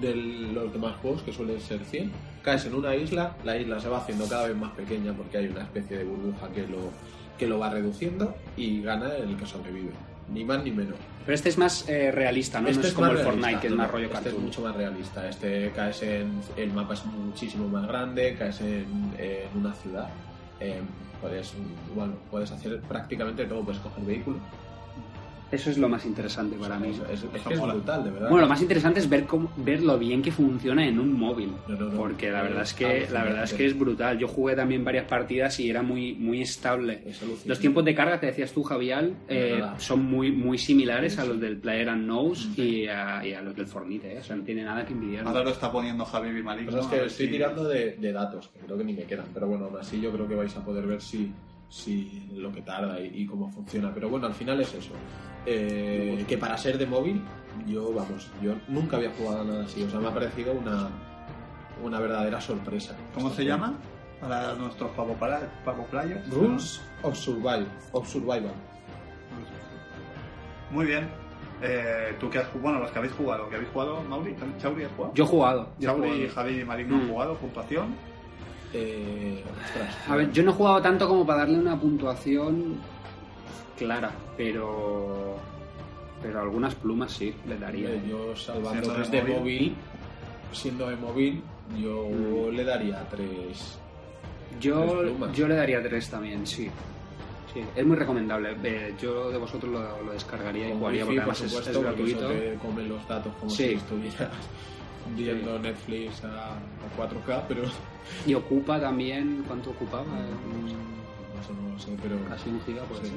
[0.00, 2.10] de los demás juegos, que suelen ser 100.
[2.42, 5.46] Caes en una isla, la isla se va haciendo cada vez más pequeña porque hay
[5.48, 6.90] una especie de burbuja que lo,
[7.38, 9.92] que lo va reduciendo y gana el que sobrevive.
[10.32, 10.94] Ni más ni menos.
[11.26, 12.68] Pero este es más eh, realista, ¿no?
[12.68, 14.44] Este no es, como el realista, Fortnite, que es más rollo Este es cartoon.
[14.44, 15.28] mucho más realista.
[15.28, 16.40] Este caes en.
[16.56, 18.86] El mapa es muchísimo más grande, caes en,
[19.18, 20.08] en una ciudad.
[20.60, 20.80] eh,
[21.20, 21.52] puedes,
[21.94, 24.38] bueno, puedes hacer prácticamente todo, puedes coger vehículo.
[25.52, 26.90] Eso es lo más interesante para mí.
[27.10, 27.22] Es,
[27.60, 28.28] brutal, de verdad.
[28.30, 31.50] Bueno, lo más interesante es ver cómo, ver lo bien que funciona en un móvil.
[31.66, 31.96] No, no, no.
[31.96, 34.18] Porque la verdad es que la verdad es que es brutal.
[34.18, 37.02] Yo jugué también varias partidas y era muy muy estable.
[37.46, 41.40] Los tiempos de carga que decías tú, Javial, eh, son muy muy similares a los
[41.40, 44.14] del Player Unknowns y, a, y a los del Fortnite.
[44.14, 44.18] ¿eh?
[44.20, 45.26] O sea, no tiene nada que envidiar.
[45.26, 46.70] Ahora lo está poniendo Javi y Malik.
[46.70, 49.48] Lo que estoy si- tirando de, de datos, que creo que ni me quedan, pero
[49.48, 51.32] bueno, aún así yo creo que vais a poder ver si,
[51.70, 53.90] si lo que tarda y, y cómo funciona.
[53.94, 54.92] Pero bueno, al final es eso.
[55.46, 57.22] Eh, que para ser de móvil,
[57.66, 59.82] yo, vamos, yo nunca había jugado a nada así.
[59.82, 60.88] O sea, me ha parecido una,
[61.82, 62.94] una verdadera sorpresa.
[63.14, 63.72] ¿Cómo se llama?
[64.20, 66.28] Para nuestros pavo, para, pavo players.
[66.28, 67.66] Rules of Survival.
[67.92, 68.52] Of Survival.
[70.70, 71.08] Muy bien.
[71.62, 74.84] Eh, tú que has jugado, bueno, los que habéis jugado, que habéis jugado, Mauri, Chauri
[74.84, 75.14] has jugado.
[75.14, 75.68] Yo he jugado.
[75.78, 76.34] yo he Chauri, jugado.
[76.34, 77.08] Javi y no han Mm.
[77.10, 77.94] jugado, puntuación.
[78.72, 79.42] Eh,
[80.08, 82.76] A ver, yo no he jugado tanto como para darle una puntuación
[83.76, 85.36] clara, pero
[86.22, 87.90] pero algunas plumas sí le daría.
[88.04, 89.36] Yo salvando es de móvil.
[89.38, 89.74] móvil,
[90.52, 91.42] siendo de móvil,
[91.80, 92.54] yo Mm.
[92.54, 93.78] le daría tres.
[94.60, 96.68] Yo, Tres yo le daría tres también, sí.
[97.54, 98.54] Sí, es muy recomendable.
[98.62, 101.76] Eh, yo de vosotros lo, lo descargaría y jugaría porque por además es- supuesto, es,
[101.76, 102.28] eso gratuito.
[102.28, 103.68] te los datos como Sí.
[103.68, 104.28] si estuvieras
[105.16, 107.62] viendo Netflix a, a 4K, pero
[108.26, 110.04] Y ocupa también, ¿cuánto ocupaba?
[110.04, 111.40] Mm.
[111.40, 113.12] Eso no lo sé, pero Casi un giga puede Sí.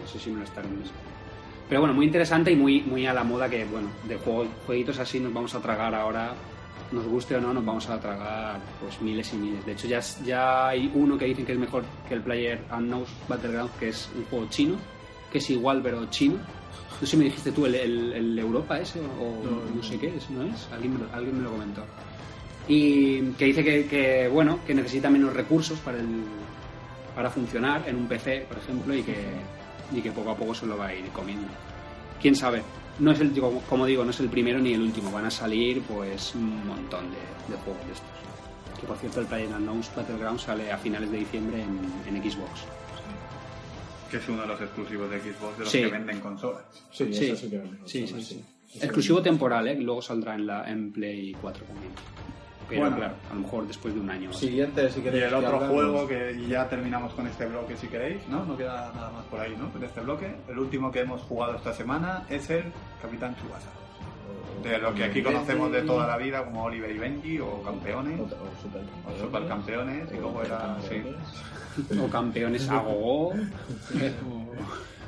[0.00, 0.96] No sé si me lo estaré mismo.
[1.68, 4.98] Pero bueno, muy interesante y muy, muy a la moda que, bueno, de juegos, jueguitos
[4.98, 6.32] así nos vamos a tragar ahora,
[6.90, 9.64] nos guste o no, nos vamos a tragar pues miles y miles.
[9.64, 13.08] De hecho, ya, ya hay uno que dicen que es mejor que el Player Unknown's
[13.28, 14.74] Battlegrounds, que es un juego chino,
[15.30, 16.38] que es igual pero chino.
[17.02, 19.98] No sé si me dijiste tú el, el- el Europa ese o, No, no, sé
[19.98, 20.68] qué es, ¿no es?
[20.72, 21.82] Alguien me lo, alguien me lo comentó.
[22.68, 26.22] Y que dice que, que, bueno, que necesita menos recursos para el,
[27.16, 29.16] para funcionar en un PC, por ejemplo, y que,
[29.92, 31.48] y que poco a poco se lo va a ir comiendo.
[32.20, 32.62] ¿Quién sabe?
[33.00, 33.32] No es el,
[33.68, 35.10] como- digo, no es el primero ni el último.
[35.10, 38.80] Van a salir pues un montón de, de juegos de estos.
[38.80, 42.60] Que por cierto el PlayerUnknown's Battlegrounds sale a finales de diciembre en, en Xbox.
[44.12, 45.80] Que es uno de los exclusivos de Xbox de los Sí.
[45.80, 46.62] que venden consolas.
[46.92, 47.24] sí, Sí.
[47.30, 47.62] eso sí que
[48.84, 49.74] Exclusivo temporal, ¿eh?
[49.80, 51.92] Luego saldrá en, la, en Play 4 también.
[52.68, 52.96] Pero Bueno.
[52.96, 54.32] claro, a lo mejor después de un año.
[54.32, 55.24] Siguiente, si Y queréis.
[55.24, 55.68] el que otro hablamos.
[55.68, 58.44] juego que y ya terminamos con este bloque si queréis, ¿no?
[58.46, 59.78] No queda nada más por ahí, ¿no?
[59.78, 60.34] De este bloque.
[60.48, 62.64] El último que hemos jugado esta semana es el
[63.02, 63.68] Capitán Tsubasa.
[64.62, 68.20] De lo que aquí conocemos de toda la vida, como Oliver y Benji, o campeones,
[68.20, 68.28] O- o
[68.62, 71.02] super- o supercampeones, y cómo era, sí.
[72.00, 73.32] O campeones a gogo.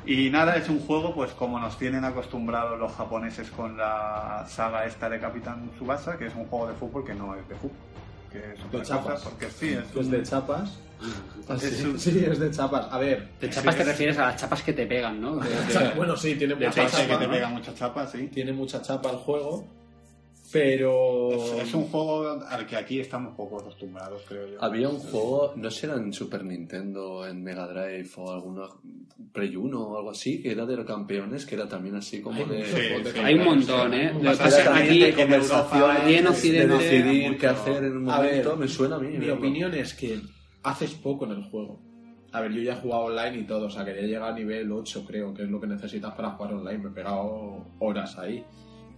[0.07, 4.85] Y nada, es un juego, pues como nos tienen acostumbrados los japoneses con la saga
[4.85, 7.77] esta de Capitán Tsubasa, que es un juego de fútbol que no es de fútbol.
[8.41, 9.13] Que es De chapas.
[9.19, 10.69] cosa, porque sí, es, Es de chapas.
[11.63, 12.87] es un- Sí, es de chapas.
[12.91, 13.29] A ver.
[13.39, 15.35] De chapas Sí, te es- refieres a las chapas que te pegan, ¿no?
[15.37, 17.19] De- Bueno, sí, tiene mucha que chapa.
[17.19, 17.33] te ¿no?
[17.33, 18.27] pega muchas chapas, sí.
[18.33, 19.65] Tiene mucha chapa el juego.
[20.59, 21.31] Pero.
[21.31, 24.63] Es, es un juego al que aquí estamos poco acostumbrados, creo yo.
[24.63, 28.67] Había un juego, no sé, era en Super Nintendo, en Mega Drive o alguna
[29.33, 32.37] Play 1 o algo así, que era de los campeones, que era también así como
[32.41, 32.65] Hay de...
[32.65, 33.19] Sí, de sí.
[33.19, 34.13] Hay un montón, ¿eh?
[34.13, 37.27] Lo que Era pasa que aquí de en conversaciones, Europa y en Occidente- de decidir
[37.27, 37.39] mucho.
[37.41, 39.17] qué hacer en un A ver, momento, me suena a mí.
[39.17, 40.19] Mi opinión es que
[40.63, 41.81] haces poco en el juego.
[42.31, 44.71] A ver, yo ya he jugado online y todo, o sea, quería llegar a nivel
[44.71, 46.77] 8, creo, que es lo que necesitas para jugar online.
[46.79, 48.43] Me he pegado horas ahí,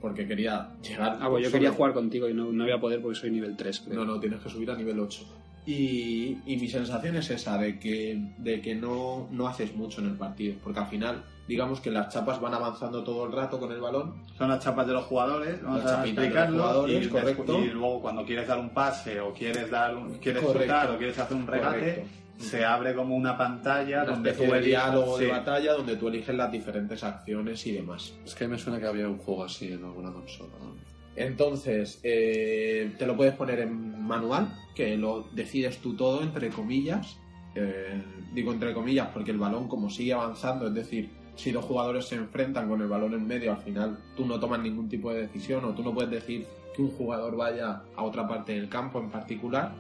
[0.02, 1.18] porque quería llegar.
[1.22, 3.56] Ah, pues yo quería jugar contigo y no, no voy a poder porque soy nivel
[3.56, 3.80] 3.
[3.86, 3.96] creo.
[3.96, 5.24] No, no, tienes que subir a nivel 8.
[5.66, 10.08] Y, y mi sensación es esa, de que, de que no, no haces mucho en
[10.08, 13.74] el partido, porque al final, digamos que las chapas van avanzando todo el rato con
[13.74, 14.14] el balón.
[14.38, 16.58] Son las chapas de los jugadores, vamos Las a chapitas de los explicarlo.
[16.64, 17.60] jugadores, y, correcto.
[17.60, 20.64] y luego cuando quieres dar un pase o quieres dar un, quieres Correcto.
[20.74, 22.08] chutar o quieres hacer un regate, Correcto.
[22.38, 25.96] Se abre como una pantalla Una donde tú especie de eliges- diálogo de batalla donde
[25.98, 28.14] tú eliges las diferentes acciones y demás.
[28.26, 30.54] Es que me suena que había un juego así en alguna consola.
[30.62, 30.76] ¿no?
[31.16, 37.18] Entonces, eh, te lo puedes poner en manual, que lo decides tú todo, entre comillas.
[37.56, 38.02] Eh,
[38.34, 42.16] digo entre comillas porque el balón, como sigue avanzando, es decir, si dos jugadores se
[42.16, 45.66] enfrentan con el balón en medio, al final tú no tomas ningún tipo de decisión
[45.66, 46.46] o tú no puedes decir
[46.76, 49.72] que un jugador vaya a otra parte del campo en particular.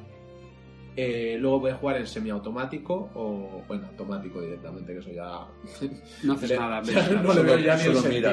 [1.00, 5.46] Eh, luego puedes jugar en semiautomático o, bueno, automático directamente, que eso ya.
[6.24, 6.82] No haces nada.
[6.82, 8.32] ves, no le veo ya ni el Solo sentido,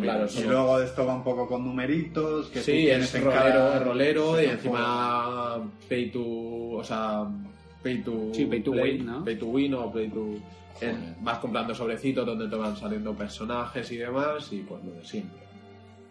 [0.00, 0.34] miras.
[0.34, 3.24] Y solo- luego esto va un poco con numeritos que tú Sí, tienes es en
[3.24, 7.24] rolero, cada es rolero y encima pay to, o sea,
[7.82, 9.22] pay to, Sí, pay to play, win, ¿no?
[9.24, 10.26] Pay to win o pay to
[10.80, 15.04] en- vas comprando sobrecitos donde te van saliendo personajes y demás y pues lo de
[15.04, 15.38] siempre.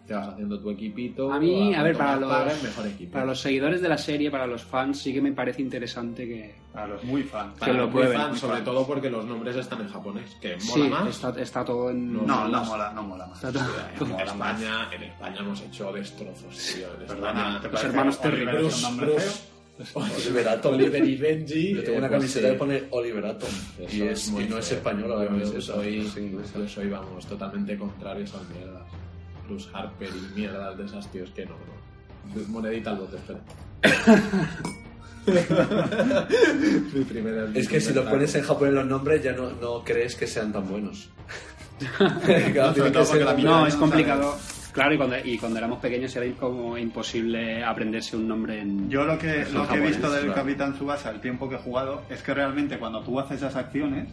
[0.06, 1.32] Te vas haciendo tu equipito.
[1.32, 3.12] A mí, a ver, para más los, pagues, mejor equipo.
[3.12, 6.54] para los seguidores de la serie, para los fans, sí que me parece interesante que...
[6.74, 7.54] A los muy fans.
[7.58, 8.64] Para que lo los muy prueben, fans, muy sobre fans.
[8.66, 11.08] todo porque los nombres están en japonés, que mola Sí, más.
[11.08, 12.12] está, está todo en...
[12.24, 13.42] No, no mola, no mola más.
[13.42, 13.64] Está todo-
[14.00, 14.60] En mola más.
[14.62, 16.86] España, en España hemos hecho destrozos, tío.
[17.00, 20.02] En Perdona, España, ¿te los hermanos que Oliver Terry es un nombre Bruce, feo?
[20.28, 20.74] Oliver Atom.
[20.74, 21.74] Oliver y Benji.
[21.74, 22.52] Yo tengo eh, una pues camiseta sí.
[22.52, 23.48] que pone Oliver Atom.
[23.80, 24.78] Y, Eso es, muy y no es feo.
[24.78, 28.82] española la camiseta, soy, yo vamos, totalmente contrario a esas mierdas.
[29.46, 31.54] Bruce Harper y mierdas de esas tíos que no.
[32.48, 33.40] Monedita al bote, espera.
[36.94, 40.14] Mi primera- Es que si los pones en japonés los nombres ya no, no crees
[40.14, 41.08] que sean tan buenos.
[42.54, 44.34] Claro, que ser No, es complicado.
[44.72, 48.90] Claro, y cuando, y cuando éramos pequeños era como imposible aprenderse un nombre en...
[48.90, 50.34] Yo lo que, lo que he visto del claro.
[50.34, 54.08] Capitán Tsubasa, el tiempo que he jugado, es que realmente cuando tú haces esas acciones,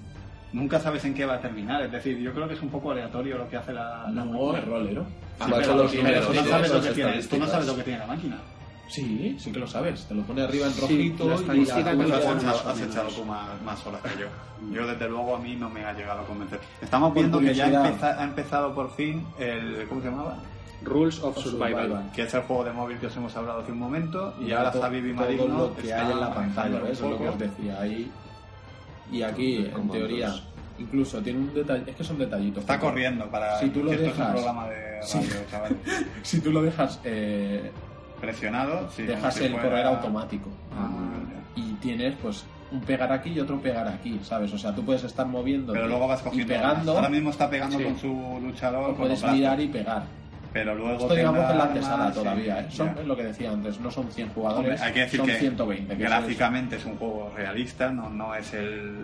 [0.53, 1.81] nunca sabes en qué va a terminar.
[1.83, 4.25] Es decir, yo creo que es un poco aleatorio lo que hace la, la No,
[4.25, 4.59] máquina.
[4.59, 5.03] es rolero.
[5.03, 7.47] Sí, Vas pero, a los pero números, tú no sabes lo que tiene, tú no
[7.47, 8.37] sabes lo que tiene la máquina.
[8.89, 10.05] Sí, sí que lo sabes.
[10.05, 11.25] Te lo pone arriba en rojito.
[11.25, 11.41] y la- has
[12.81, 14.27] echado, has tú más, más horas que yo.
[14.71, 16.59] Yo, desde luego, a mí no me ha llegado a convencer.
[16.81, 19.87] Estamos viendo que ya empeza- ha empezado por fin el.
[19.89, 20.37] ¿Cómo se llamaba?
[20.83, 21.71] Rules of Survival.
[21.87, 22.11] Survival.
[22.13, 24.33] Que es el juego de móvil que os hemos hablado hace un momento.
[24.39, 27.11] Y, Y ahora Javi y todo Marino lo que hay en la pantalla, eso es
[27.11, 28.11] lo que os decía ahí.
[29.13, 29.97] Y aquí, en Comandos.
[29.97, 30.33] teoría,
[30.79, 32.61] incluso tiene un detalle, es que son detallitos.
[32.61, 33.59] Está Porque corriendo para.
[33.59, 35.77] Si tú lo es dejas- un programa de radio, chaval.
[36.23, 37.71] Si tú lo dejas, eh,
[38.19, 40.49] Presionado, dejas si el fuera- correr automático.
[40.75, 40.89] Ah.
[41.55, 44.51] Y tienes, pues, un pegar aquí y otro pegar aquí, ¿sabes?
[44.53, 46.53] O sea, tú puedes estar moviendo Pero luego vas y cogiendo.
[46.53, 47.83] pegando, Ahora mismo está pegando Sí.
[47.83, 48.91] con su luchador.
[48.91, 50.03] o puedes mirar y pegar.
[50.53, 50.99] Pero luego.
[51.01, 52.71] Esto digamos la antesala todavía, sí, ¿eh?
[52.77, 53.01] Son, ya.
[53.01, 55.35] es lo que decía antes, no son 100 Hombre, jugadores, hay que decir son que
[55.39, 55.87] 120.
[55.87, 58.99] que eso es- gráficamente es un juego realista, no, no es el,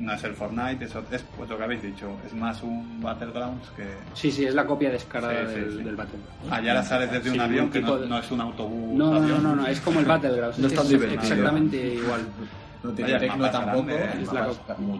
[0.00, 3.70] no es el Fortnite, es, es pues lo que habéis dicho, es más un Battlegrounds
[3.76, 5.82] que Sí, sí, es la copia descarada Sí, sí, del, sí.
[5.82, 6.18] del Battle.
[6.50, 8.98] allá ahora sales desde un avión que no, de- no es un autobús.
[8.98, 9.42] No, no, no, avión.
[9.42, 10.58] no, no, es como el Battlegrounds.
[10.58, 12.20] No es tan es exactamente igual.
[12.84, 13.86] No tiene tecno tampoco.
[13.86, 14.98] grande, la co- muy-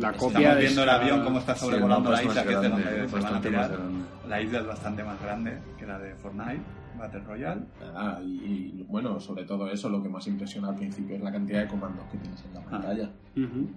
[0.00, 2.42] la es- copia Estamos viendo el avión cómo está Sí, sobrevolando mapa la más isla,
[2.48, 4.04] que es de donde se van a más grande.
[4.28, 6.62] La isla es bastante más grande que la de Fortnite,
[6.98, 7.60] Battle Royale.
[7.94, 11.30] Ah, y, y, bueno, sobre todo eso, lo que más impresiona al principio es la
[11.32, 13.10] cantidad de comandos que tienes en la pantalla.
[13.36, 13.68] Ujú.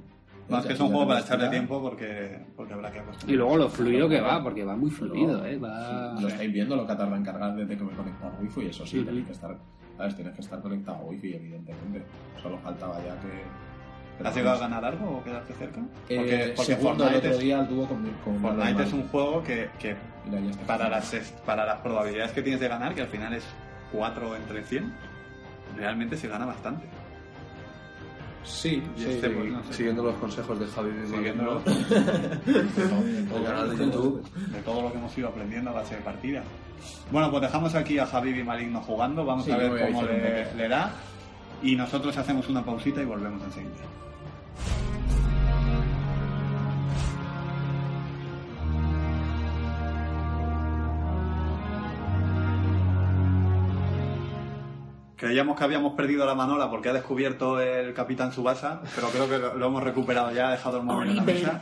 [0.49, 3.31] Más Ya, que es un juego para echarle tiempo porque, porque habrá que acostumbrarse.
[3.31, 5.57] Y luego lo fluido que va, porque va muy fluido, ¿eh?
[5.57, 6.19] Va...
[6.19, 8.65] Lo estáis viendo lo que tarda en cargar desde que me he conectado a Wi-Fi,
[8.65, 9.05] eso sí, Ujú.
[9.07, 9.55] tenéis que estar,
[10.01, 10.15] ¿sabes?
[10.15, 12.03] Tienes que estar conectado a Wi-Fi, evidentemente.
[12.41, 13.61] Solo faltaba ya que
[14.27, 15.81] ¿Has llegado a ganar algo o quedarte cerca?
[16.09, 19.95] Eh, segundo el otro día el dúo con, con Fortnite es un juego que, que
[20.25, 20.65] Mira, ya está.
[20.67, 21.11] para, las,
[21.45, 23.43] para las probabilidades que tienes de ganar, que al final es
[23.91, 24.93] 4 entre 100,
[25.75, 26.85] realmente se gana bastante.
[28.43, 29.09] Sí, Y sí.
[29.09, 29.73] este, pues, no sé.
[29.73, 31.81] Siguiendo los consejos de Javi Siguiendo Maligno.
[32.45, 34.31] de todo- de todo- El canal de YouTube.
[34.51, 36.43] de todo lo que hemos ido aprendiendo a base de partida.
[37.11, 40.67] Bueno, pues dejamos aquí a Javi y Maligno jugando, vamos Sí, a ver cómo le
[40.67, 40.91] da.
[41.63, 43.71] Y nosotros hacemos una pausita y volvemos enseguida.
[55.21, 59.37] Creíamos que habíamos perdido la manola porque ha descubierto el Capitán Subasa, pero creo que
[59.37, 61.61] lo lo hemos recuperado ya, ha dejado el móvil en la mesa.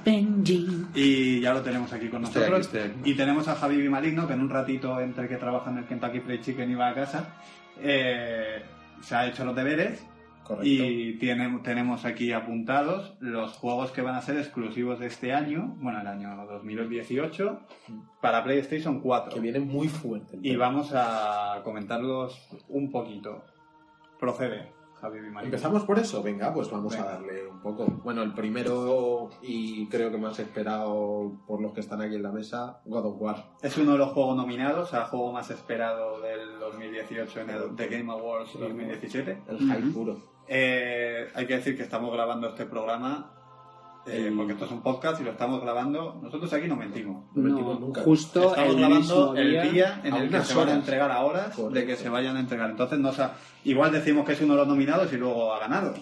[0.96, 2.68] Y ya lo tenemos aquí con Estoy nosotros.
[2.68, 3.12] aquí, estoy aquí.
[3.12, 6.22] Y tenemos a Javi Maligno, que en un ratito, entre que trabaja en el Kentucky
[6.22, 7.36] Fried Chicken y va a casa,
[7.82, 8.64] eh,
[9.02, 10.06] se ha hecho los deberes
[10.44, 10.66] Correcto.
[10.68, 15.76] y tiene- tenemos aquí apuntados los juegos que van a ser exclusivos de este año,
[15.80, 17.60] bueno, el año 2018,
[18.22, 19.34] para PlayStation 4.
[19.36, 20.40] Que viene muy fuerte.
[20.42, 23.44] Y vamos a comentarlos un poquito.
[24.20, 24.72] Procede,
[25.02, 25.42] Javi Maligno.
[25.44, 26.22] ¿Empezamos por eso?
[26.22, 27.10] Venga, pues vamos Venga.
[27.10, 27.86] a darle un poco.
[28.04, 32.32] Bueno, el primero y creo que más esperado por los que están aquí en la
[32.32, 33.46] mesa, God of War.
[33.62, 37.88] Es uno de los juegos nominados a juego más esperado del 2018 en el The
[37.88, 39.44] Game Awards 2017.
[39.48, 40.18] El hype puro.
[40.48, 43.39] Eh, hay que decir que estamos grabando este programa
[44.08, 46.20] eh, El- porque esto es un podcast y lo estamos grabando.
[46.22, 47.26] Nosotros aquí no mentimos.
[47.36, 48.02] No No, mentimos nunca.
[48.02, 51.24] justo Estamos el grabando mismo el día, en el que se van a entregar a
[51.26, 51.88] horas de Correcto.
[51.88, 52.70] que se vayan a entregar.
[52.70, 55.94] Entonces, no sa- igual decimos que es uno de los nominados y luego ha ganado.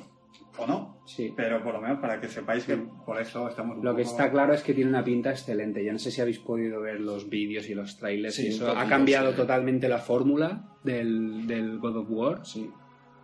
[0.59, 0.97] O no.
[1.05, 1.31] Sí.
[1.37, 4.31] Pero por lo menos para que sepáis que por eso estamos un Lo que está
[4.31, 5.85] claro es que tiene una pinta excelente.
[5.85, 8.35] Yo no sé si habéis podido ver los vídeos y los trailers.
[8.35, 9.35] Sí, y eso un poquito, ha cambiado sí.
[9.37, 12.39] totalmente la fórmula del, del God of War.
[12.43, 12.71] Sí.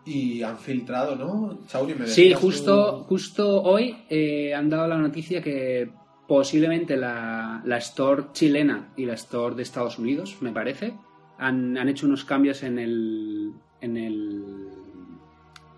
[0.06, 1.60] Y han filtrado, ¿no?
[1.68, 5.90] Chauri, me Sí, justo, justo hoy eh, han dado la noticia que
[6.28, 10.94] posiblemente la, la store chilena y la store de Estados Unidos, me parece,
[11.38, 14.44] han, han hecho unos cambios en el en el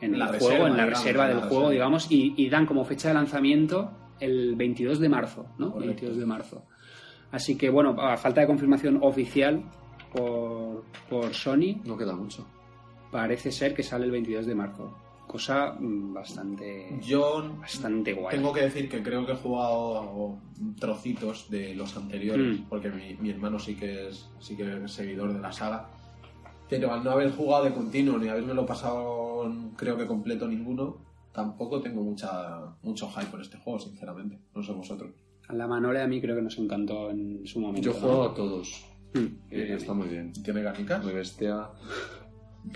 [0.01, 1.71] en el La juego, reserva, en la digamos, reserva del la juego, reserva.
[1.73, 5.71] digamos, y, y dan como fecha de lanzamiento el 22 de marzo, ¿no?
[5.71, 5.87] Correcto.
[6.01, 6.63] 22 de marzo.
[7.31, 9.63] Así que bueno, a falta de confirmación oficial
[10.13, 12.47] por, por Sony, No queda mucho.
[13.15, 14.97] Parece ser que sale el 22 de marzo.
[15.25, 18.35] Cosa mm, bastante Yo bastante guay.
[18.35, 20.37] tengo que decir que creo que he jugado
[20.79, 22.63] trocitos de los anteriores, Mm.
[22.69, 25.87] porque mi, mi hermano sí que es sí que es seguidor de la saga.
[26.69, 30.97] Pero al no haber jugado de continuo ni haberme lo pasado, creo que completo ninguno,
[31.31, 34.39] tampoco tengo mucha mucho hype por este juego, sinceramente.
[34.53, 35.11] No sé vosotros.
[35.47, 37.81] A la Manole a mí creo que nos encantó en su momento.
[37.89, 37.99] Yo ¿no?
[37.99, 38.85] juego a todos.
[39.13, 39.53] Mm.
[39.53, 40.33] Y está muy bien.
[40.43, 41.03] ¿Tiene ganicas?
[41.03, 41.69] Muy bestia.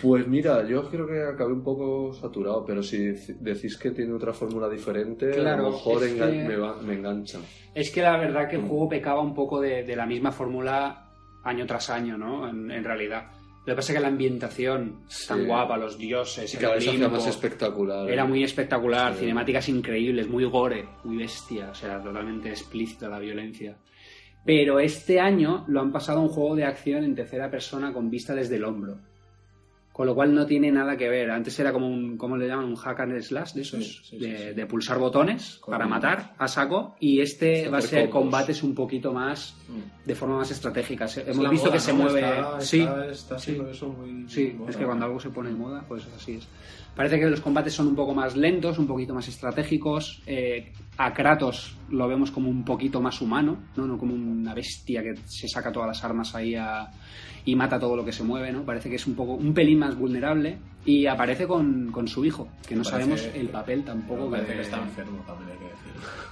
[0.02, 4.14] Pues mira, yo creo que acabé un poco saturado, pero si dec- decís que tiene
[4.14, 7.40] otra fórmula diferente, a lo mejor es engan- que- me, va- me engancha.
[7.74, 11.10] Es que la verdad que el juego pecaba un poco de, de la misma fórmula
[11.44, 12.48] año tras año, ¿no?
[12.48, 13.32] En, en realidad.
[13.66, 15.46] Lo que pasa es que la ambientación tan Sí.
[15.46, 18.10] guapa, los dioses, Y cada vez hacía más espectacular.
[18.10, 19.20] Era muy espectacular, Sí.
[19.22, 23.76] cinemáticas increíbles, muy gore, muy bestia, o sea, totalmente explícita la violencia.
[24.46, 28.10] Pero este año lo han pasado a un juego de acción en tercera persona con
[28.10, 28.98] vista desde el hombro.
[30.00, 31.30] Con lo cual no tiene nada que ver.
[31.30, 32.64] Antes era como un, ¿cómo le llaman?
[32.64, 34.54] Un hack and slash de esos, Sí, sí, de, sí, sí.
[34.54, 36.96] de pulsar botones para matar a saco.
[37.02, 38.32] Y este va a ser combos.
[38.32, 39.58] combates un poquito más,
[40.06, 41.06] de forma más estratégica.
[41.10, 42.22] Se- Hemos visto que se mueve.
[42.22, 43.52] Está, sí, está, está sí.
[43.60, 44.26] muy.
[44.70, 46.48] Es que cuando algo se pone en moda, pues así es.
[46.96, 50.22] Parece que los combates son un poco más lentos, un poquito más estratégicos.
[50.26, 53.86] Eh, a Kratos lo vemos como un poquito más humano, ¿no?
[53.88, 56.88] No como una bestia que se saca todas las armas ahí a-
[57.46, 58.64] y mata todo lo que se mueve, ¿no?
[58.64, 60.58] Parece que es un poco un pelín más vulnerable
[60.90, 64.22] y aparece con, con su hijo, que no Parece- sabemos el papel tampoco.
[64.22, 65.76] Pero parece que- que está enfermo también, hay que decir.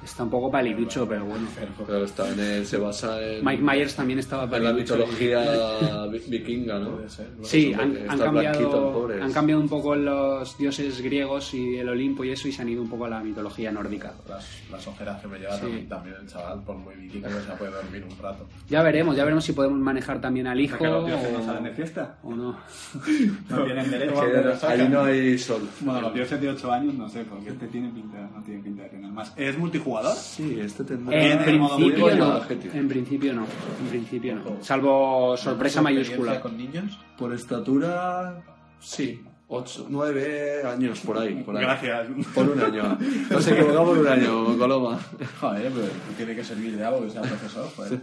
[0.04, 1.48] está un poco paliducho, pero bueno.
[1.86, 4.96] Claro, está en el- se basa en, Mike Myers también estaba en la paliducho.
[4.98, 5.40] mitología
[6.12, 6.92] vi- vikinga, ¿no?
[6.96, 7.28] Puede ser.
[7.44, 12.24] Sí, Eso, han, han cambiado, han cambiado un poco los dioses griegos y el Olimpo
[12.24, 14.14] y eso y se han ido un poco a la mitología nórdica.
[14.30, 15.86] Las, las ojeras que me lleva Sí.
[15.90, 18.48] también, el chaval, por muy vikingo que se puede dormir un rato.
[18.70, 21.40] Ya veremos, ya veremos si podemos manejar también al ¿Es hijo que los dioses no
[21.40, 22.18] o, salen de fiesta?
[22.24, 22.58] o no.
[23.50, 24.14] No tienen derecho.
[24.54, 25.68] Que ahí no hay sol.
[25.82, 28.84] Bueno, los dioses de 8 años no sé, porque este tiene pinta, no tiene pinta
[28.84, 29.34] de tener más.
[29.36, 30.16] ¿Es multijugador?
[30.16, 31.16] Sí, este tendrá...
[31.18, 33.46] En principio no, en principio no,
[33.82, 34.58] en principio no.
[34.62, 36.42] Salvo sorpresa ¿Experiencia mayúscula.
[36.42, 37.00] con niños?
[37.18, 38.44] Por estatura,
[38.80, 39.24] sí.
[39.50, 41.42] 8, 9 años por ahí.
[41.42, 41.64] Por ahí.
[41.64, 42.08] Gracias.
[42.36, 42.98] Por un año.
[43.30, 45.00] Nos equivocamos por un año, Coloma.
[45.40, 45.88] Joder, pero
[46.18, 48.02] tiene que servir de algo que sea profesor, joder.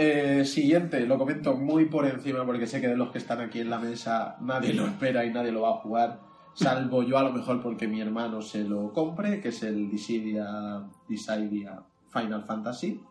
[0.00, 3.58] Eh, siguiente, lo comento muy por encima porque sé que de los que están aquí
[3.58, 6.20] en la mesa nadie lo espera y nadie lo va a jugar.
[6.54, 10.84] salvo yo a lo mejor porque mi hermano se lo compre, que es el Dissidia,
[11.08, 11.82] Dissidia
[12.12, 13.02] Final Fantasy,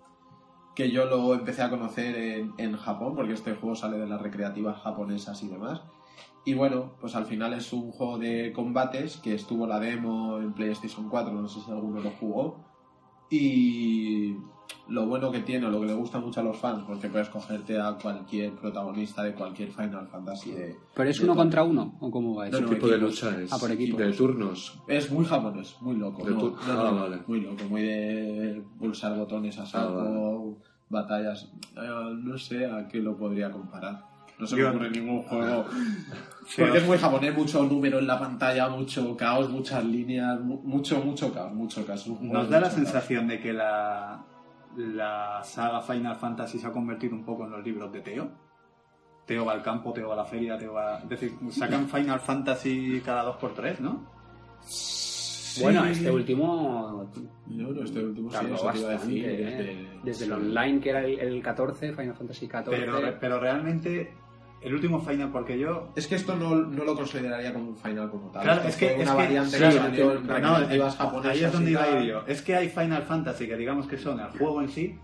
[0.74, 4.22] que yo lo empecé a conocer en, en Japón, porque este juego sale de las
[4.22, 5.82] recreativas japonesas y demás.
[6.46, 10.54] Y bueno, pues al final es un juego de combates que estuvo la demo en
[10.54, 12.64] PlayStation 4, no sé si alguno lo jugó.
[13.30, 14.38] Y
[14.90, 17.30] lo bueno que tiene, o lo que le gusta mucho a los fans, porque puedes
[17.30, 20.52] cogerte a cualquier protagonista de cualquier Final Fantasy.
[20.52, 21.44] De, ¿Pero es de uno todo.
[21.44, 21.98] contra uno?
[22.00, 22.58] ¿O cómo va eso?
[22.58, 23.52] No, no, ¿Qué tipo de lucha es?
[23.52, 24.00] Ah, por equipos.
[24.00, 24.80] De turnos.
[24.88, 26.24] Es muy japonés, muy loco.
[26.24, 27.18] De no, Ah, no, vale.
[27.28, 31.52] Muy loco, muy de pulsar botones a saco, Ah, batallas.
[31.76, 34.06] Eh, no sé a qué lo podría comparar.
[34.40, 35.66] No se me ocurre ningún juego.
[36.48, 40.62] Sí, Porque es muy japonés, mucho número en la pantalla, mucho caos, muchas líneas, mu-
[40.64, 42.08] mucho, mucho caos, mucho caos.
[42.08, 42.74] Nos da la caos.
[42.76, 44.24] sensación de que la,
[44.78, 48.30] la saga Final Fantasy se ha convertido un poco en los libros de Teo.
[49.26, 51.00] Teo va al campo, Teo va a la feria, Teo va...
[51.00, 54.06] Es decir, sacan Final Fantasy cada dos por tres, ¿no?
[55.62, 55.92] Bueno, Sí.
[55.92, 57.10] este último
[57.48, 59.26] No, no, este último sí, eso te iba a bastante, decir.
[59.26, 59.38] ¿eh?
[59.38, 62.80] desde- Desde el online, que era el, el 14, Final Fantasy 14.
[62.80, 64.14] Pero, pero realmente,
[64.62, 65.90] el último Final, porque yo...
[65.96, 68.44] Es que esto no, no lo consideraría como un final como tal.
[68.44, 70.94] Claro, Esto es que, fue es una que- variante claro, que salió en no, recreativas
[70.94, 71.32] eh, japonesas.
[71.38, 72.04] ahí es donde iba a tal.
[72.04, 72.24] ir yo.
[72.28, 74.96] Es que hay Final Fantasy que digamos que son el juego en sí,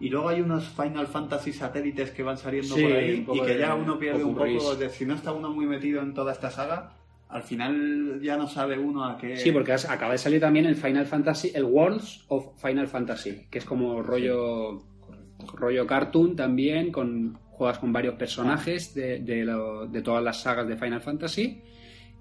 [0.00, 3.54] y luego hay unos Final Fantasy satélites que van saliendo Sí, por ahí y que
[3.54, 6.32] de ya uno pierde un poco de si no está uno muy metido en toda
[6.32, 6.92] esta saga,
[7.28, 9.36] al final ya no sabe uno a qué.
[9.36, 13.58] Sí, porque acaba de salir también el Final Fantasy, el Worlds of Final Fantasy, que
[13.58, 14.82] es como rollo
[15.54, 20.68] rollo cartoon también, con juegas con varios personajes de, de, lo- de todas las sagas
[20.68, 21.62] de Final Fantasy,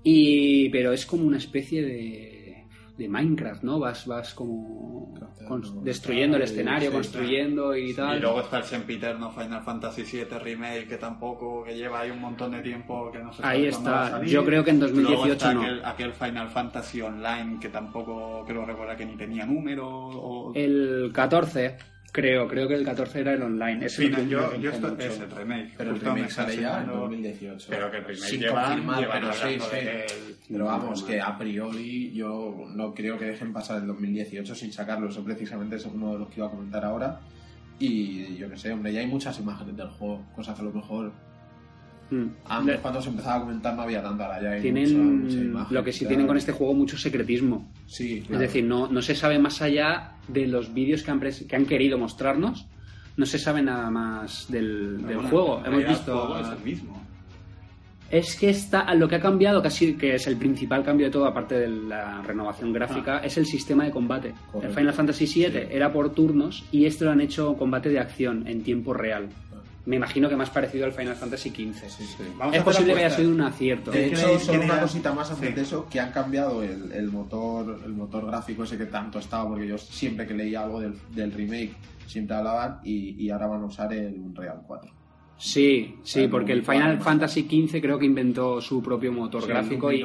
[0.04, 2.66] y pero es como una especie de,
[2.98, 3.80] de Minecraft, ¿no?
[3.80, 5.14] Vas, vas como
[5.48, 8.18] con- destruyendo el escenario, sí, construyendo y tal.
[8.18, 12.22] Y luego está el sempiterno Final Fantasy VII Remake, que tampoco, que lleva ahí un
[12.22, 14.12] montón de tiempo que no se Ahí está.
[14.12, 14.30] salir.
[14.30, 15.62] Yo creo que en Luego 2018 está no.
[15.62, 19.88] aquel, aquel Final Fantasy Online que tampoco creo recordar que ni tenía número.
[19.90, 20.54] O...
[20.56, 21.78] El 14,
[22.16, 23.86] creo, creo que el 14 era el online.
[23.86, 25.02] Ese Sí, no, yo, yo esto mucho.
[25.04, 25.74] es el remake.
[25.78, 27.68] Pero el remake sale ya en enseñando- 2018.
[27.70, 29.78] Pero que el remake Sin lleva, confirmar, pero sí, sí.
[30.50, 35.10] Pero vamos, que a priori yo no creo que dejen pasar el 2018 sin sacarlo.
[35.10, 37.20] Eso precisamente es uno de los que iba a comentar ahora.
[37.78, 40.72] Y yo que sé, hombre, ya hay muchas imágenes del juego, cosas que a lo
[40.72, 41.12] mejor
[42.12, 42.26] Mm.
[42.48, 45.84] antes cuando se empezaba a comentar no había tanta, hay tienen mucha, mucha imagen lo
[45.84, 46.10] que sí tal.
[46.10, 50.12] tienen con este juego mucho secretismo Sí, es decir no, no se sabe más allá
[50.28, 52.68] de los vídeos que han, que han querido mostrarnos
[53.18, 56.64] no se sabe nada más del, del Bueno, juego hemos visto El juego es el
[56.64, 57.02] mismo.
[58.12, 61.26] es que está lo que ha cambiado casi que es el principal cambio de todo
[61.26, 64.42] aparte de la renovación gráfica es el sistema de combate Ah.
[64.52, 64.68] Correcto.
[64.70, 65.58] el Final Fantasy VII Sí.
[65.72, 69.30] era por turnos y este lo han hecho combate de acción en tiempo real
[69.86, 72.24] me imagino que más parecido al Final Fantasy XV Sí, sí.
[72.38, 75.30] Vamos es posible que haya sido un acierto De ¿Quién hecho, solo una cosita más
[75.32, 75.54] antes Sí.
[75.56, 79.48] de eso, que han cambiado el, el motor el motor gráfico ese que tanto estaba,
[79.50, 81.74] porque yo siempre que leía algo del, del remake
[82.08, 84.92] siempre hablaban y, y ahora van a usar el Unreal 4.
[85.38, 87.02] Sí, sí, El porque el Final.
[87.02, 90.02] Fantasy XV creo que inventó su propio motor Sí, gráfico y,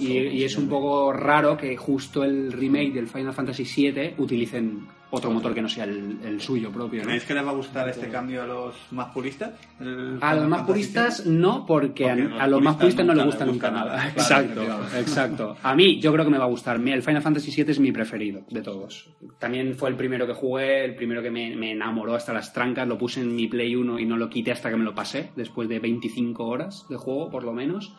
[0.00, 5.30] y- es un poco raro que justo el remake del Final Fantasy VII utilicen otro
[5.30, 7.00] motor que no sea el, el suyo propio.
[7.00, 7.06] ¿no?
[7.06, 9.52] ¿Creéis que les va a gustar este cambio a los más puristas?
[9.80, 13.24] El A los más puristas no, porque, Porque a, a los más puristas no les
[13.24, 13.96] gusta nunca nada.
[13.96, 14.08] nada.
[14.16, 14.62] Exacto,
[14.96, 15.56] exacto.
[15.62, 16.76] A mí yo creo que me va a gustar.
[16.76, 19.10] El Final Fantasy VII es mi preferido de todos.
[19.38, 22.86] También fue el primero que jugué, el primero que me, me enamoró hasta las trancas.
[22.86, 25.30] Lo puse en mi Play 1 y no lo quité hasta que me lo pasé,
[25.36, 27.94] después de 25 horas de juego por lo menos.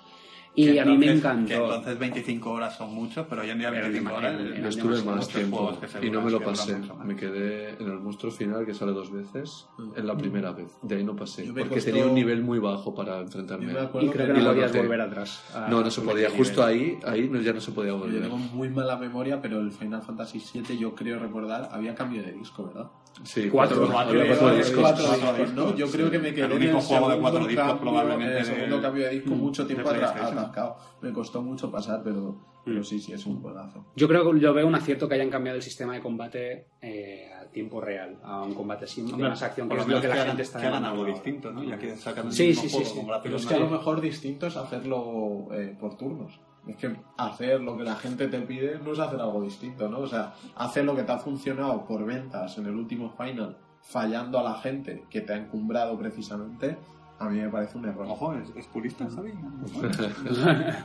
[0.57, 1.47] Y a mí me encantó.
[1.47, 4.33] que entonces 25 horas son muchos, pero hoy en día Pero 25 me horas.
[4.39, 6.77] imagino, Yo estuve más tiempo y no me lo pasé.
[7.03, 10.67] Me quedé en el monstruo final que sale dos veces en la primera vez.
[10.81, 11.45] De ahí no pasé.
[11.45, 13.65] Yo Porque costó- tenía un nivel muy bajo para Yo enfrentarme.
[13.73, 15.43] Y creo que que no la podías volver atrás.
[15.69, 16.29] No, no se podía.
[16.29, 18.21] Justo ahí, ahí no- ya no se podía Yo volver.
[18.21, 22.31] tengo muy mala memoria, pero el Final Fantasy VII yo creo recordar había cambio de
[22.31, 22.87] disco, ¿verdad?
[23.23, 24.39] Sí, Cuatro, cuatro, discos.
[24.39, 25.75] Cuatro Cuatro discos, ¿no?
[25.77, 27.81] Yo creo que me quedé El en único el juego de segundo cuatro discos cambio,
[27.81, 30.77] probablemente el segundo del- cambio de disco Mm, mucho tiempo atra- Atascado.
[31.01, 33.85] Me costó mucho pasar, pero, pero sí, sí, es un juegazo.
[33.95, 37.29] Yo creo que yo veo un acierto que hayan cambiado el sistema de combate eh,
[37.33, 40.07] a tiempo real, a un combate de Hombre, más acción, que por es lo que
[40.07, 41.63] la hagan- gente está que hagan algo distinto, ¿no?
[41.63, 42.95] Ya que sacan el Sí, mismo sí, sí, juego sí.
[43.07, 46.39] gráficos Pero es que a lo mejor distinto es hacerlo eh, por turnos.
[46.67, 49.99] Es que hacer lo que la gente te pide no es hacer algo distinto, ¿no?
[49.99, 54.39] O sea, hacer lo que te ha funcionado por ventas en el último final, fallando
[54.39, 56.75] a la gente que te ha encumbrado precisamente,
[57.19, 58.05] a mí me parece un error.
[58.09, 59.33] Ojo, es, es purista, ¿sabes?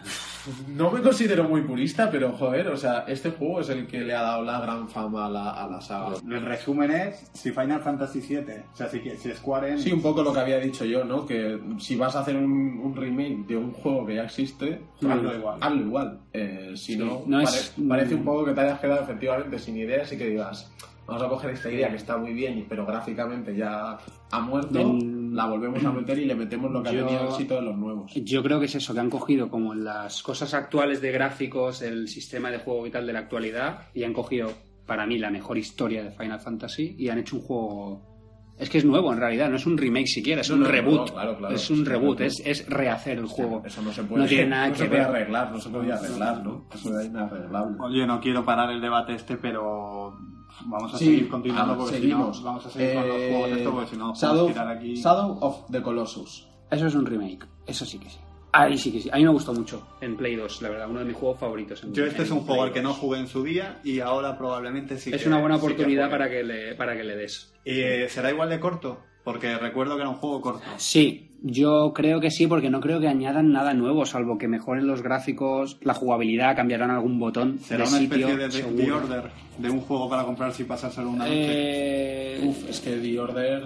[0.69, 4.15] No me considero muy purista, pero joder, o sea, este juego es el que le
[4.15, 6.15] ha dado la gran fama a la, a la saga.
[6.27, 8.39] El resumen es, si Final Fantasy VII,
[8.73, 9.83] o sea, si, si Square Enix...
[9.85, 11.27] Sí, un poco lo que había dicho yo, ¿no?
[11.27, 15.37] Que si vas a hacer un, un remake de un juego que ya existe, Hazlo
[15.37, 15.59] igual.
[15.61, 16.21] Hazlo igual.
[16.33, 19.77] Eh, si no, no pare- es- parece un poco que te hayas quedado efectivamente sin
[19.77, 20.73] ideas y que digas,
[21.07, 23.99] vamos a coger esta idea que está muy bien, pero gráficamente ya
[24.31, 27.29] ha muerto, Del- la volvemos a meter y le metemos lo que Yo- ha tenido
[27.31, 28.13] éxito de los nuevos.
[28.15, 32.09] Yo creo que es eso, que han cogido como las cosas actuales de gráficos, el
[32.09, 34.53] sistema de juego y tal de la actualidad, y han cogido,
[34.87, 38.07] para mí, la mejor historia de Final Fantasy y han hecho un juego...
[38.59, 40.67] Es que es nuevo en realidad, no es un remake siquiera, es No, un no,
[40.67, 41.13] no, reboot.
[41.13, 42.31] claro, claro, es un sí, reboot, claro.
[42.31, 43.63] es, es rehacer el juego.
[43.65, 45.09] Eso no se puede, No tiene nada no que se puede ver.
[45.11, 46.67] arreglar, no se podía arreglar, ¿no?
[46.75, 47.77] Eso era inarreglable.
[47.81, 50.15] Oye, no quiero parar el debate este, pero
[50.67, 52.37] vamos a Sí, seguir continuando ah, porque seguimos.
[52.37, 54.37] si no, vamos a seguir con los Eh, juegos de esto porque si no, Shadow,
[54.37, 54.95] podemos tirar aquí...
[54.95, 56.47] Shadow of the Colossus.
[56.71, 58.19] Eso es un remake, eso sí que sí.
[58.53, 59.09] Ahí sí que sí.
[59.13, 61.85] A mí me gustó mucho en Play 2, la verdad, uno de mis juegos favoritos.
[61.85, 62.99] En, Yo este en es un juego al que no 2.
[62.99, 66.11] jugué en su día y ahora probablemente sí Es que- una buena sí que oportunidad
[66.11, 67.53] para que, le, para que le des.
[67.65, 68.99] ¿Y eh, será igual de corto?
[69.23, 70.63] Porque recuerdo que era un juego corto.
[70.79, 74.87] Sí, yo creo que sí, porque no creo que añadan nada nuevo, salvo que mejoren
[74.87, 78.29] los gráficos, la jugabilidad, cambiarán algún botón ¿Será de una sitio.
[78.29, 78.83] especie de, de.
[78.85, 79.23] The Order?
[79.59, 81.35] De un juego para comprarse y pasárselo una noche.
[81.37, 83.65] Eh, Uf, es que The Order...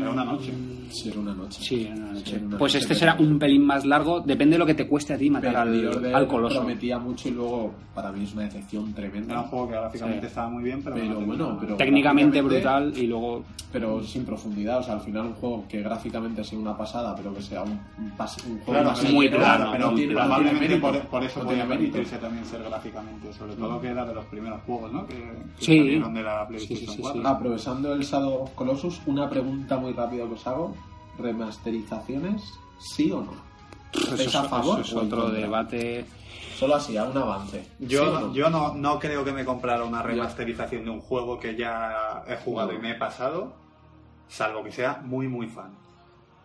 [0.00, 0.50] Era una noche.
[0.90, 1.58] Sí, era una noche.
[1.62, 2.24] Sí, era una noche.
[2.24, 4.86] Sí, era una pues este será un pelín más largo, depende de lo que te
[4.88, 6.58] cueste a ti matar Pero The al, Order al coloso.
[6.60, 9.38] prometía mucho y luego para mí es una decepción Era un tremenda.
[9.42, 10.26] juego que gráficamente Sí.
[10.28, 14.82] estaba muy bien, pero, Pero bueno, pero- Técnicamente brutal y luego Pero sin profundidad, o
[14.84, 18.16] sea, al final un juego que gráficamente sea una pasada, pero que sea un, un
[18.16, 22.16] pas- un juego Claro, muy no pero tiene- probablemente por, por eso no podía permitirse
[22.18, 25.06] también ser gráficamente, sobre todo que era de los primeros juegos, ¿no?
[25.06, 25.78] Que, que Sí.
[25.78, 27.20] salieron de la PlayStation Sí, sí, sí, 4.
[27.22, 27.28] sí.
[27.28, 30.74] Aprovechando el Shadow of Colossus, una pregunta muy rápida que os hago.
[31.18, 32.42] ¿Remasterizaciones
[32.78, 33.32] sí o no?
[33.94, 35.40] eso ¿Estáis es, a favor eso es otro contra?
[35.40, 36.04] debate.
[36.58, 37.66] Solo así, a un avance.
[37.78, 38.32] Yo, ¿Sí o no?
[38.34, 42.36] yo no, no creo que me comprara una remasterización de un juego que ya he
[42.36, 43.54] jugado y me he pasado,
[44.28, 45.70] salvo que sea muy, muy fan.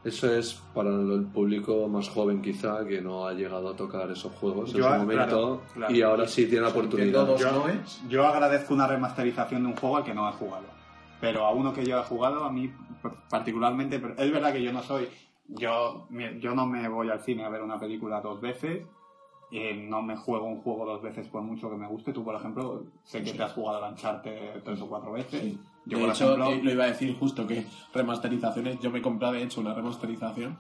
[0.04, 4.32] Eso es para el público más joven quizá que no ha llegado a tocar esos
[4.34, 5.94] juegos Yo, en su momento claro, claro.
[5.96, 7.26] y ahora sí tiene la oportunidad.
[7.28, 8.02] dos Yo- noes.
[8.10, 10.66] Yo agradezco una remasterización de un juego al que no he jugado.
[11.20, 12.74] Pero a uno que yo he jugado, a mí
[13.30, 15.08] particularmente, pero es verdad que yo no soy,
[15.48, 16.08] yo,
[16.40, 18.86] yo no me voy al cine a ver una película dos veces,
[19.52, 22.12] eh, no me juego un juego dos veces por mucho que me guste.
[22.14, 25.42] Tú, por ejemplo, sé que te has jugado al Uncharted tres o cuatro veces.
[25.42, 25.60] Sí.
[25.86, 29.00] Yo, de por hecho, ejemplo, eh, lo iba a decir justo que remasterizaciones, yo me
[29.00, 30.58] he comprado de hecho una remasterización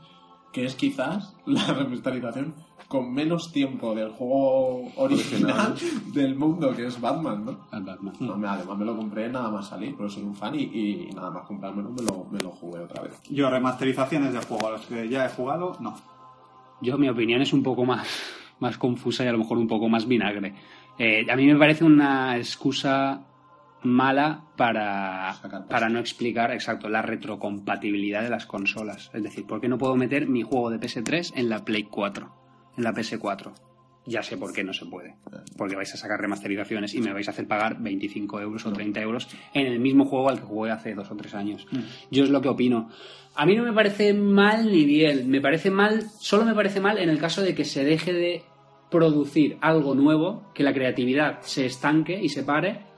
[0.51, 2.53] que es quizás la remasterización
[2.87, 5.75] con menos tiempo del juego original
[6.13, 7.59] del mundo, que es Batman, ¿no?
[7.71, 8.13] Batman.
[8.19, 11.09] No, me- además me lo compré nada más salir, porque soy un fan y, y
[11.15, 13.17] nada más comprármelo me lo, me lo jugué otra vez.
[13.29, 15.95] yo remasterizaciones de juegos a los que ya he jugado, no.
[16.81, 18.07] Yo, mi opinión es un poco más,
[18.59, 20.53] más confusa y a lo mejor un poco más vinagre.
[20.97, 23.21] Eh, a mí me parece una excusa
[23.83, 25.35] mala para,
[25.69, 29.09] para no explicar, exacto, la retrocompatibilidad de las consolas.
[29.13, 32.31] Es decir, ¿por qué no puedo meter mi juego de PS3 en la Play 4?
[32.77, 33.53] En la PS4.
[34.05, 35.15] Ya sé por qué no se puede.
[35.57, 38.99] Porque vais a sacar remasterizaciones y me vais a hacer pagar 25 euros o 30
[38.99, 41.67] euros en el mismo juego al que jugué hace dos o tres años.
[42.09, 42.89] Yo es lo que opino.
[43.35, 45.29] A mí no me parece mal ni bien.
[45.29, 48.43] Me parece mal, solo me parece mal en el caso de que se deje de
[48.89, 52.90] producir algo nuevo, que la creatividad se estanque y se pare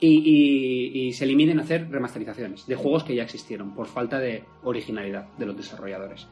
[0.00, 4.44] y, y- y se eliminen hacer remasterizaciones de juegos que ya existieron por falta de
[4.62, 6.26] originalidad de los desarrolladores.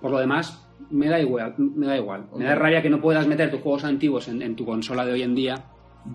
[0.00, 2.26] Por lo demás, me da igual, me da igual.
[2.36, 5.12] Me da rabia que no puedas meter tus juegos antiguos en, en tu consola de
[5.12, 5.64] hoy en día.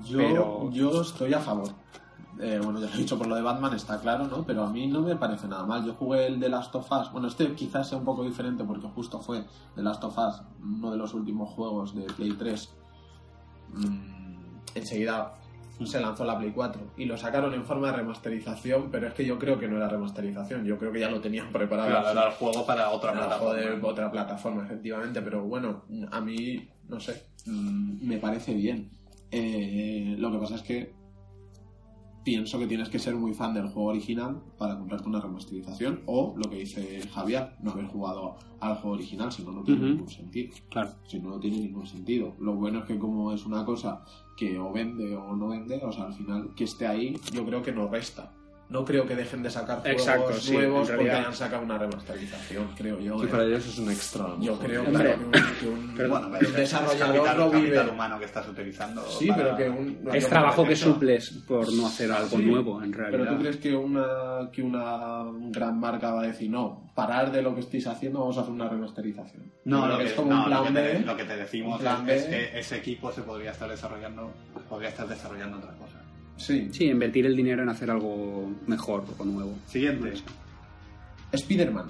[0.06, 1.70] Yo, Pero- yo estoy a favor.
[2.40, 4.44] Eh, bueno, ya lo he dicho por lo de Batman, está claro, ¿no?
[4.46, 5.86] Pero a mí no me parece nada mal.
[5.86, 7.12] Yo jugué el de Last of Us.
[7.12, 9.44] Bueno, este quizás sea un poco diferente porque justo fue
[9.76, 12.74] The Last of Us, uno de los últimos juegos de Play 3.
[13.74, 15.34] Mm, enseguida
[15.86, 19.26] se lanzó la Play 4 y lo sacaron en forma de remasterización, pero es que
[19.26, 20.66] yo creo que no era remasterización.
[20.66, 21.90] Yo creo que ya lo tenían preparado.
[21.90, 23.38] Claro, era el juego para otra plataforma.
[23.40, 28.90] joder, otra plataforma, efectivamente, pero bueno, a mí, no sé, mm, me parece bien.
[29.32, 30.94] Eh, lo que pasa es que
[32.24, 36.36] pienso que tienes que ser muy fan del juego original para comprarte una remasterización o
[36.38, 40.10] lo que dice Javier, no haber jugado al juego original, si no, no tiene ningún
[40.10, 40.54] sentido.
[40.70, 40.92] Claro.
[41.08, 42.36] Si no, no tiene ningún sentido.
[42.40, 44.04] Lo bueno es que como es una cosa
[44.42, 47.62] que o vende o no vende, o sea, al final que esté ahí, yo creo
[47.62, 48.34] que no resta.
[48.72, 52.70] No creo que dejen de sacar juegos Exacto, sí, nuevos porque hayan sacado una remasterización,
[52.78, 53.22] creo yo.
[53.22, 53.30] Y ¿eh?
[53.30, 54.28] para ellos es un extra.
[54.40, 54.60] Yo mejor.
[54.66, 57.62] creo Hombre, que un, que un- pero- Bueno, un desarrollador capital, lo vive.
[57.76, 59.06] capital humano que estás utilizando.
[59.10, 60.00] Sí, para- pero que un...
[60.14, 63.20] Es trabajo que suples por no hacer algo Sí, nuevo, en realidad.
[63.26, 67.42] Pero tú crees que una, que una gran marca va a decir, no, parar de
[67.42, 69.52] lo que estéis haciendo, vamos a hacer una remasterización.
[69.66, 70.90] No, creo lo que es como no, un lo plan que B.
[70.94, 72.32] te, lo que te decimos plan es, es B.
[72.52, 74.32] que ese equipo se podría estar desarrollando,
[74.70, 75.98] podría estar desarrollando otra cosa.
[76.42, 76.70] Sí.
[76.72, 79.56] Sí, invertir el dinero en hacer algo mejor o nuevo.
[79.68, 80.14] Siguiente.
[81.32, 81.88] Spider-Man.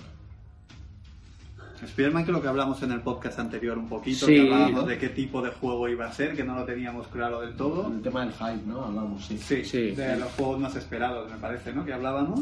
[1.86, 4.34] Spider-Man, que lo que hablamos en el podcast anterior un poquito, Sí.
[4.36, 7.42] que hablábamos de qué tipo de juego iba a ser, que no lo teníamos claro
[7.42, 7.88] del todo.
[7.92, 8.86] El tema del hype, ¿no?
[8.86, 9.38] Hablamos, sí.
[9.38, 9.92] Sí, Sí.
[9.92, 11.84] de los juegos más esperados, me parece, ¿no?
[11.86, 12.42] Que hablábamos.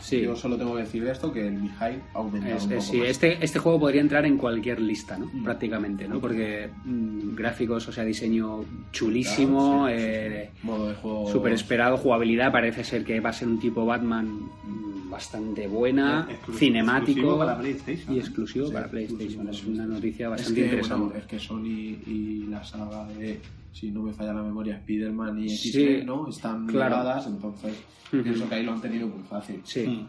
[0.00, 0.20] Sí.
[0.22, 2.78] Yo solo tengo que decir de esto que mi hype ha aumentado Es- un es-
[2.84, 3.08] poco sí, más.
[3.08, 5.26] este, este juego podría entrar en cualquier lista, ¿no?
[5.32, 5.44] Mm.
[5.44, 6.18] Prácticamente, ¿no?
[6.18, 11.30] Porque mm, gráficos, o sea, diseño chulísimo, Claro, sí, sí, eh, Modo de juego...
[11.30, 14.26] súper esperado, jugabilidad, parece ser que va a ser un tipo Batman
[14.64, 18.20] mm, bastante buena, Exclusivo- cinemático exclusivo para PlayStation, y ¿eh?
[18.44, 19.48] Exclusivo Sí, para PlayStation.
[19.48, 21.04] Es una noticia Es bastante que, interesante.
[21.04, 21.66] bueno, es que Sony
[22.06, 23.40] y la saga de,
[23.72, 26.28] si no me falla la memoria, Spider-Man y Sí, X-Men, ¿no?
[26.28, 26.96] Están claro.
[26.96, 27.74] ligadas, entonces
[28.10, 29.60] pienso que ahí lo han tenido muy fácil.
[29.64, 30.06] Sí.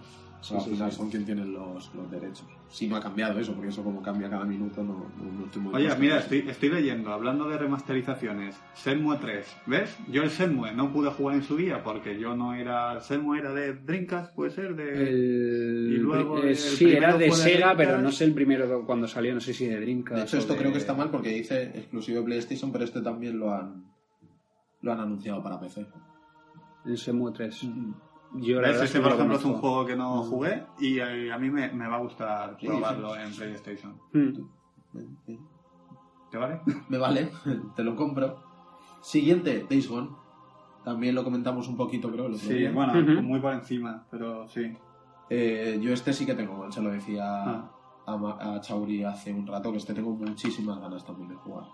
[0.48, 2.46] Pero al final son quien tienen los, los derechos.
[2.68, 5.62] Si no ha cambiado eso, porque eso como cambia cada minuto, no, no, no estoy
[5.62, 9.98] muy Oye, mira, estoy, estoy leyendo, hablando de remasterizaciones, Shenmue 3, ¿ves?
[10.10, 13.00] Yo el Shenmue no pude jugar en su día porque yo no era...
[13.00, 14.92] Shenmue era de Dreamcast, puede ser, de...
[15.10, 19.08] El- Y luego eh, el sí, era de Sega, pero no sé el primero cuando
[19.08, 20.18] salió, no sé si de Dreamcast.
[20.18, 23.02] De hecho, esto de- creo que está mal porque dice exclusivo de PlayStation, pero este
[23.02, 23.86] también lo han,
[24.82, 25.86] lo han anunciado para PC.
[26.86, 27.62] El Shenmue 3.
[28.34, 31.50] Yo la Este, por ejemplo, es un juego que no jugué y eh, a mí
[31.50, 33.22] me, me va a gustar Sí, probarlo sí.
[33.22, 33.94] en PlayStation.
[34.14, 35.36] Mm.
[36.32, 36.60] ¿Te vale?
[36.90, 37.32] Me vale,
[37.76, 38.44] te lo compro.
[39.02, 40.10] Siguiente, Days Gone.
[40.84, 42.34] También lo comentamos un poquito, creo.
[42.36, 43.22] Sí, bueno, Ujú.
[43.24, 44.76] muy por encima, pero sí.
[45.30, 47.70] Eh, yo este sí que tengo, se lo decía Ah.
[48.06, 51.66] a, Chauri hace un rato, que este tengo muchísimas ganas también de jugar.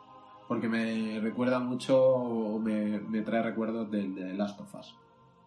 [0.48, 4.96] Porque me recuerda mucho, o me, me trae recuerdos del de Last of Us.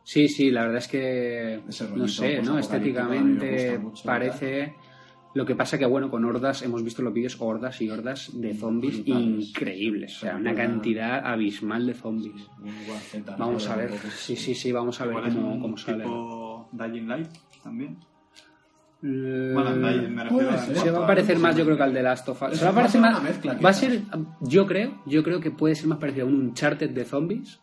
[0.05, 1.61] Sí, sí, la verdad es que
[1.97, 2.55] no sé, ¿no?
[2.55, 4.75] me Estéticamente mucho, parece
[5.35, 8.55] lo que pasa que bueno, con hordas hemos visto los vídeos hordas y hordas de
[8.55, 9.49] zombies Brutales.
[9.49, 12.49] increíbles, o sea, una cantidad abismal de zombies.
[13.39, 16.05] Vamos a ver, sí, sí, sí, vamos a ver cómo, cómo sale.
[16.05, 17.29] tipo Dying Light
[17.63, 17.97] también.
[19.03, 20.59] Eh, Bueno, Dying me refiero puede a...
[20.59, 20.77] ser.
[20.77, 22.59] se va a parecer más, yo creo que al de Last of Us.
[22.59, 23.21] Se va a parecer más.
[23.65, 24.03] va a ser,
[24.43, 27.59] yo creo, yo creo que puede ser más parecido a un Uncharted de zombies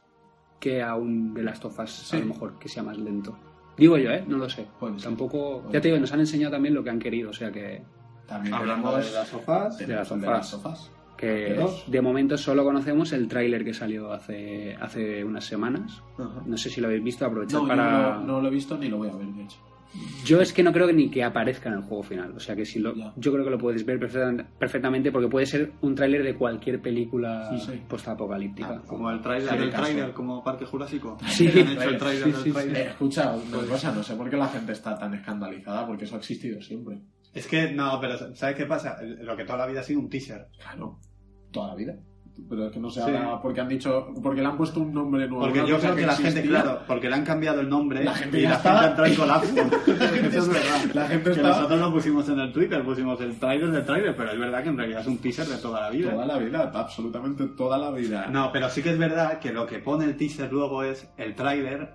[0.62, 2.16] que a un de Us, Sí.
[2.16, 3.38] a lo mejor, que sea más lento.
[3.76, 4.24] Digo yo, ¿eh?
[4.28, 4.68] No lo sé.
[5.04, 5.64] Tampoco.
[5.72, 7.84] Ya te digo, nos han enseñado también lo que han querido, o sea que.
[8.28, 10.80] También Hablando tenemos de las sofás, de las de sofás.
[10.84, 10.92] Us.
[11.18, 16.02] que de momento solo conocemos el tráiler que salió hace, hace unas semanas.
[16.18, 16.42] Ajá.
[16.46, 17.92] No sé si lo habéis visto, aprovechar No, para...
[17.92, 19.58] yo no, no lo he visto ni lo voy a ver, de hecho.
[20.24, 22.32] Yo es que no creo que ni que aparezca en el juego final.
[22.36, 25.46] O sea que si lo, yo creo que lo puedes ver perfecta- perfectamente porque puede
[25.46, 27.82] ser un tráiler de cualquier película Sí, sí.
[27.88, 28.76] postapocalíptica.
[28.78, 31.18] Ah, como el del trailer, como Parque Jurásico.
[31.28, 31.48] Sí.
[31.48, 32.52] Han hecho el trailer Sí, del sí, sí.
[32.52, 32.78] tráiler.
[32.78, 36.16] Eh, escucha, una cosa, no sé por qué la gente está tan escandalizada, porque eso
[36.16, 37.02] ha existido siempre.
[37.34, 38.98] Es que, no, pero ¿sabes qué pasa?
[39.02, 40.48] Lo que toda la vida ha sido un teaser.
[40.60, 41.00] Claro,
[41.52, 41.96] toda la vida.
[42.50, 43.00] Pero es que no Sí.
[43.00, 45.46] ahora porque han dicho, porque le han puesto un nombre nuevo.
[45.46, 48.40] Porque yo creo que la gente, claro, porque le han cambiado el nombre La gente
[48.40, 49.54] y la está- gente entró en colapso.
[50.28, 50.82] Eso es verdad.
[50.94, 54.16] La gente que está- nosotros lo pusimos en el Twitter, pusimos el trailer del trailer,
[54.16, 56.12] pero es verdad que en realidad es un teaser de toda la vida.
[56.12, 58.28] Toda la vida, absolutamente toda la vida.
[58.28, 61.34] No, pero sí que es verdad que lo que pone el teaser luego es el
[61.36, 61.92] tráiler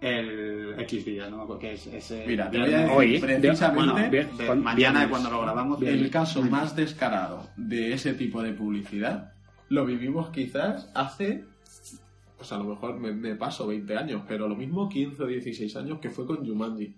[0.00, 1.46] el X día, ¿no?
[1.46, 2.88] Porque es ese Mira, te voy a viernes.
[2.90, 5.80] decir Hoy, precisamente bueno, bien, de con- mañana cuando lo grabamos.
[5.82, 9.33] el caso más descarado de ese tipo de publicidad
[9.68, 11.44] lo vivimos quizás hace,
[12.36, 15.76] pues a lo mejor me, me paso 20 años, pero lo mismo 15 o 16
[15.76, 16.94] años que fue con Jumanji.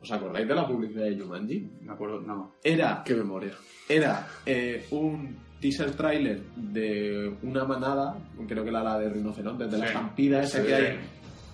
[0.00, 1.70] ¿Os acordáis de la publicidad de Jumanji?
[1.82, 2.54] Me acuerdo, no.
[2.62, 3.52] Era Qué memoria.
[3.88, 9.78] era eh, un teaser trailer de una manada, creo que era la de rinocerontes, de
[9.78, 10.66] la estampida esa Sí.
[10.66, 10.98] que hay,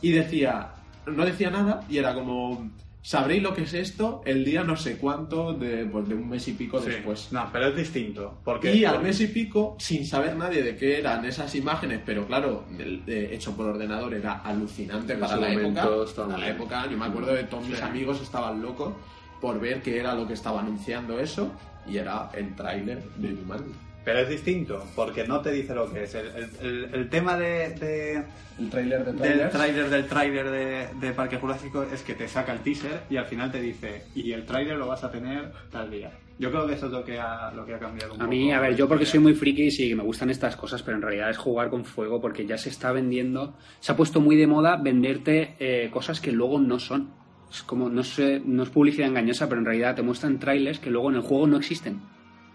[0.03, 0.73] y decía,
[1.07, 2.69] no decía nada, y era como,
[3.03, 6.47] sabréis lo que es esto el día no sé cuánto de, pues, de un mes
[6.49, 6.89] y pico Sí.
[6.91, 7.29] después.
[7.33, 8.39] No, pero es distinto.
[8.45, 12.27] Porque Y al mes y pico, sin saber nadie de qué eran esas imágenes, pero
[12.27, 16.27] claro, de- hecho por ordenador era alucinante En para ese la momento época.
[16.27, 17.83] Para la época, yo me acuerdo de todos mis Sí.
[17.85, 18.95] amigos estaban locos
[19.41, 21.51] por ver qué era lo que estaba anunciando eso,
[21.87, 23.73] y era el tráiler de Jumanji.
[24.05, 26.15] Pero es distinto, porque no te dice lo que es.
[26.17, 28.25] El, el- el- el tema de, de-
[28.59, 32.53] El tráiler de del tráiler del tráiler de, de Parque Jurásico es que te saca
[32.53, 35.91] el teaser y al final te dice, y el tráiler lo vas a tener tal
[35.91, 36.11] día.
[36.39, 38.31] Yo creo que eso es lo que ha, lo que ha cambiado un A poco.
[38.31, 40.83] mí, a ver, yo porque soy muy friki y sí que me gustan estas cosas,
[40.83, 44.21] pero en realidad es jugar con fuego porque ya se está vendiendo, se ha puesto
[44.21, 47.11] muy de moda venderte eh, cosas que luego no son.
[47.51, 50.91] Es como, no sé, no es publicidad engañosa, pero en realidad te muestran trailers que
[50.91, 52.01] luego en el juego no existen.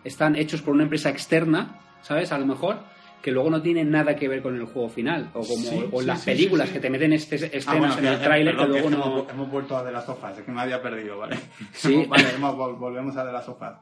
[0.08, 2.32] Están hechos por una empresa externa, ¿sabes?
[2.32, 2.80] A lo mejor,
[3.22, 5.30] que luego no tienen nada que ver con el juego final.
[5.34, 7.98] O como Sí, o sí, las sí, películas que te meten este- Ah, escenas bueno,
[7.98, 9.06] en el trailer que luego que no.
[9.06, 11.38] hemos, hemos vuelto a de las sofás, es que me había perdido, ¿vale?
[11.74, 12.06] Sí.
[12.10, 13.80] vale, hemos- vol- volvemos a de las sofás.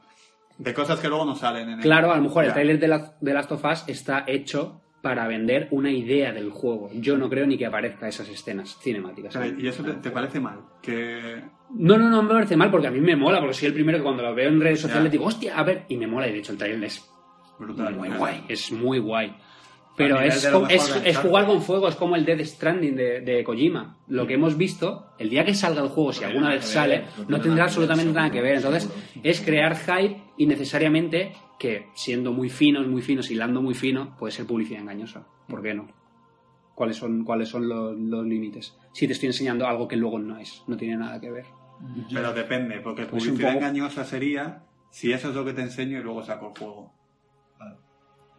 [0.58, 2.54] De cosas que luego no salen en el Claro, a lo mejor el Ya.
[2.54, 6.90] tráiler de, la- de Last of Us está hecho para vender una idea del juego.
[6.94, 9.36] Yo no creo ni que aparezca esas escenas cinemáticas.
[9.36, 10.60] O sea, ¿Y eso te, te parece mal?
[10.82, 11.42] Que...
[11.70, 13.98] No, no, no me parece mal porque a mí me mola, porque soy el primero
[13.98, 16.32] que cuando lo veo en redes sociales digo, hostia, a ver, y me mola, y
[16.32, 17.08] de hecho el trailer es
[17.58, 17.96] Brutal.
[17.96, 19.34] muy guay, es muy guay.
[19.96, 23.96] Pero es, es, es jugar con fuego, es como el Death Stranding de, de Kojima.
[24.08, 27.06] Lo que hemos visto, el día que salga el juego, si alguna vez sale, ver,
[27.28, 28.56] no tendrá absolutamente nada que ver.
[28.56, 28.90] Entonces,
[29.22, 34.32] es crear hype y necesariamente que, siendo muy finos, muy finos, hilando muy fino, puede
[34.32, 35.26] ser publicidad engañosa.
[35.48, 35.88] ¿Por qué no?
[36.76, 38.76] ¿Cuáles son, cuáles son los, los límites?
[38.92, 41.46] Si te estoy enseñando algo que luego no es, no tiene nada que ver.
[42.12, 45.62] Pero depende, porque Pues un publicidad poco- engañosa sería si eso es lo que te
[45.62, 46.92] enseño y luego saco el juego.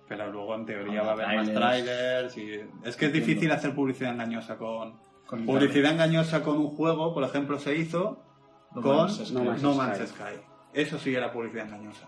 [0.08, 2.38] Pero luego en teoría va a haber más trailers.
[2.38, 2.62] y...
[2.86, 4.94] Es que es difícil hacer publicidad engañosa con...
[5.26, 8.24] Con Publicidad engañosa con un juego, por ejemplo, se hizo
[8.74, 9.34] No con Man's Sky.
[9.34, 10.08] No Man's No Man's Sky.
[10.08, 10.42] Sky.
[10.74, 12.08] Eso sí era publicidad engañosa.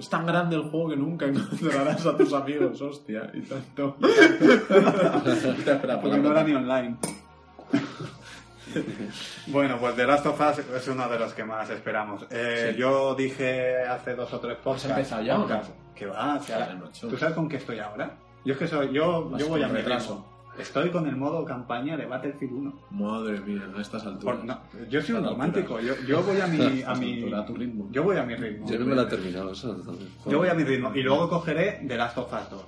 [0.00, 3.30] Es tan grande el juego que nunca encontrarás a tus amigos, hostia.
[3.34, 3.96] Y tanto.
[6.00, 6.96] Porque no era ni online.
[9.48, 12.24] bueno, pues The Last of Us es uno de los que más esperamos.
[12.30, 12.78] Eh, Sí.
[12.80, 14.88] Yo dije hace dos o tres podcasts.
[14.90, 15.44] empezado ya o no?
[15.44, 16.78] podcasts, Que va, o sea.
[17.00, 18.16] ¿Tú sabes con qué estoy ahora?
[18.44, 20.24] Yo es que soy, yo, yo voy a mi retraso.
[20.60, 22.74] Estoy con el modo campaña de Battlefield 1.
[22.90, 24.36] Madre mía, a estas alturas.
[24.36, 24.58] Por- no,
[24.88, 25.80] yo soy un romántico.
[25.80, 27.88] Yo, yo voy a mi, A mi, a tu ritmo.
[27.90, 28.66] yo voy a mi ritmo.
[28.68, 29.76] Yo no me la he terminado, eso.
[30.26, 30.92] Yo voy a mi ritmo.
[30.94, 32.64] Y luego cogeré The Last of Us 2.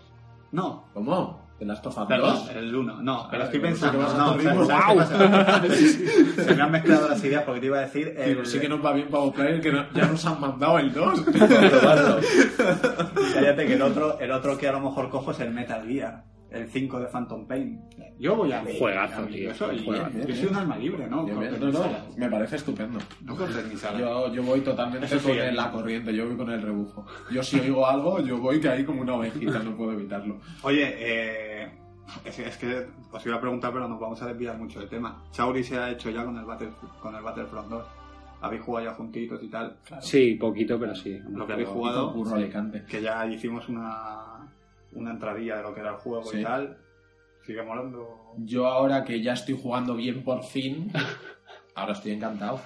[0.52, 1.42] No, ¿Cómo?
[1.58, 2.50] ¿De las Us Perdón, 2?
[2.56, 3.02] el 1.
[3.02, 4.02] No, pero Ah, estoy pensando.
[4.02, 4.64] No, tu ritmo.
[4.64, 5.28] ¿sabes- sabes
[5.60, 6.44] qué pasa?
[6.44, 8.14] Se me han mezclado las ideas porque te iba a decir.
[8.18, 10.92] El, sí que nos va bien para Player que no- ya nos han mandado el
[10.92, 11.20] 2.
[11.20, 12.16] Probarlo.
[13.34, 16.24] Cállate que el otro, el otro que a lo mejor cojo es el Metal Gear.
[16.52, 17.80] El 5 de Phantom Pain.
[18.18, 18.62] Yo voy a.
[18.78, 20.18] Juegazo, tío, Yo soy, juegazo.
[20.26, 21.26] yo soy un alma libre, ¿no?
[22.16, 22.98] Me parece estupendo.
[23.24, 23.82] No cortes.
[23.98, 25.52] Yo, yo voy totalmente Eso sí, con eh.
[25.52, 27.06] la corriente, yo voy con el rebufo.
[27.30, 30.40] Yo si oigo algo, yo voy que ahí como una ovejita, no puedo evitarlo.
[30.62, 31.70] Oye, eh,
[32.24, 35.24] es, es que os iba a preguntar, pero nos vamos a desviar mucho del tema.
[35.30, 37.86] Chauri se ha hecho ya con el, Battle, con el Battlefront 2.
[38.42, 39.78] Habéis jugado ya juntitos y tal.
[40.00, 41.16] Sí, poquito, pero sí.
[41.30, 42.84] Lo que habéis jugado, Alicante.
[42.88, 44.31] que ya hicimos una,
[44.94, 46.38] una entradilla de lo que era el juego Sí.
[46.40, 46.78] y tal.
[47.44, 48.34] Sigue molando.
[48.38, 50.90] Yo ahora que ya estoy jugando bien por fin,
[51.74, 52.60] ahora estoy encantado.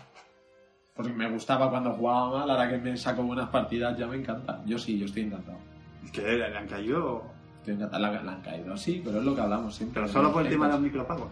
[0.94, 4.62] Porque me gustaba cuando jugaba mal, ahora que me saco buenas partidas ya me encanta.
[4.64, 5.58] Yo sí, yo estoy encantado.
[6.12, 7.22] Que le han caído.
[7.58, 8.02] Estoy encantado.
[8.02, 10.00] La han caído, sí, pero es lo que hablamos siempre.
[10.02, 11.28] Pero solo por el tema de los micropagos.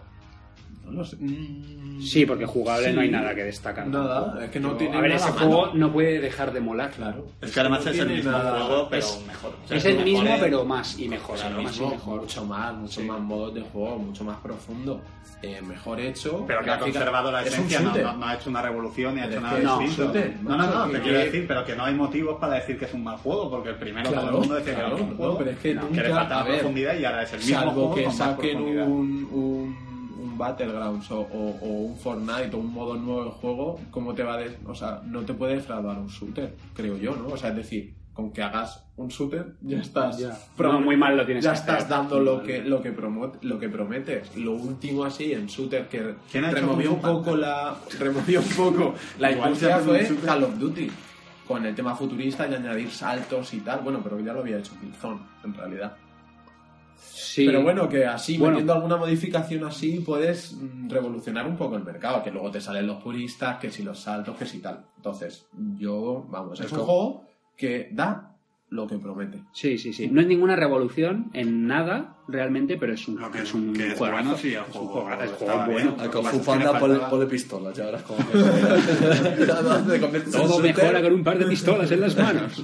[0.85, 1.17] No lo sé.
[1.19, 3.87] Mm, Sí, porque jugable no hay nada que destacar.
[3.87, 4.41] Nada, tampoco.
[4.43, 5.47] es que no Pero, tiene A ver, nada ese malo.
[5.57, 6.91] juego no puede dejar de molar.
[6.91, 7.25] Claro.
[7.41, 9.55] Es que además no es el mismo nada- juego, pero es- mejor.
[9.63, 11.37] O sea, Es el mismo, pero más y mejor.
[11.39, 11.53] Y
[12.11, 13.07] mucho más, mucho Sí.
[13.07, 15.01] más modos de juego, mucho más profundo,
[15.41, 16.43] eh, mejor hecho.
[16.45, 18.03] Pero que ha conservado la esencia, no, shooter.
[18.03, 20.13] no- no ha hecho una revolución ni ha hecho es nada distinto.
[20.43, 22.93] no, no, no, te quiero decir, pero que no hay motivos para decir que es
[22.93, 25.31] un mal juego, porque el primero todo el mundo decía que era un juego.
[25.33, 27.71] no, pero es que No, nunca, le faltaba profundidad y ahora es el mismo salvo
[27.71, 29.29] juego que saquen un,
[30.35, 34.13] un, un Battlegrounds o, o- o un Fortnite o un modo nuevo de juego, ¿cómo
[34.13, 37.27] te va a des- o sea, no te puede defraudar un shooter, creo yo, ¿no?
[37.33, 40.37] O sea, es decir, con que hagas un shooter ya estás Ya.
[40.57, 41.89] No, muy mal lo tienes ya que estás hacer.
[41.89, 44.37] dando lo que lo que promo- lo que prometes.
[44.37, 48.47] Lo último así en shooter que ¿Quién ha hecho removió un poco la removió un
[48.49, 50.07] poco la industria fue.
[50.23, 50.89] Call of Duty
[51.45, 53.81] con el tema futurista y añadir saltos y tal.
[53.81, 55.95] Bueno, pero ya lo había hecho Killzone en realidad.
[57.11, 57.45] Sí.
[57.45, 58.53] Pero bueno, que así, Bueno.
[58.53, 62.23] metiendo alguna modificación así, puedes mm, revolucionar un poco el mercado.
[62.23, 64.85] Que luego te salen los puristas, que si los saltos, que si tal.
[64.97, 65.47] Entonces,
[65.77, 67.23] yo, vamos, es Es un juego
[67.55, 68.34] que da
[68.69, 69.43] lo que promete.
[69.53, 70.07] Sí, sí, sí.
[70.07, 73.97] No es ninguna revolución en nada realmente, pero es un, que es un que es
[73.97, 74.23] juegazo.
[74.23, 75.09] bueno, sí, el Es un juego
[75.65, 75.95] bueno.
[75.99, 78.19] Al Kung Fu Panda ponle, pistolas, ya verás cómo
[80.31, 82.63] Todo mejora con un par de pistolas en las manos.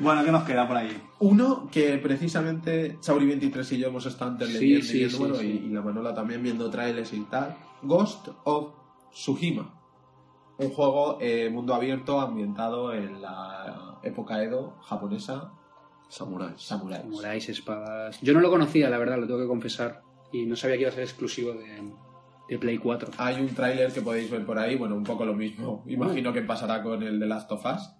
[0.00, 0.96] Bueno, ¿qué nos queda por ahí?
[1.18, 5.34] Uno que precisamente Chauri23 y yo hemos estado antes Sí, leyendo, sí, leyendo, sí, bueno,
[5.36, 5.60] sí.
[5.64, 7.56] Y, y la Manola también viendo trailers y tal.
[7.82, 8.70] Ghost of
[9.12, 9.72] Tsushima.
[10.58, 15.52] Un juego eh, mundo abierto ambientado en la época Edo japonesa
[16.08, 16.62] Samuráis.
[16.62, 17.02] samuráis.
[17.02, 18.20] Samuráis, espadas.
[18.20, 20.02] Yo no lo conocía, la verdad, lo tengo que confesar.
[20.32, 21.92] Y no sabía que iba a ser exclusivo de,
[22.48, 23.10] de Play 4.
[23.18, 25.82] Hay un tráiler que podéis ver por ahí, bueno, un poco lo mismo.
[25.86, 27.90] Imagino que pasará con el de Last of Us.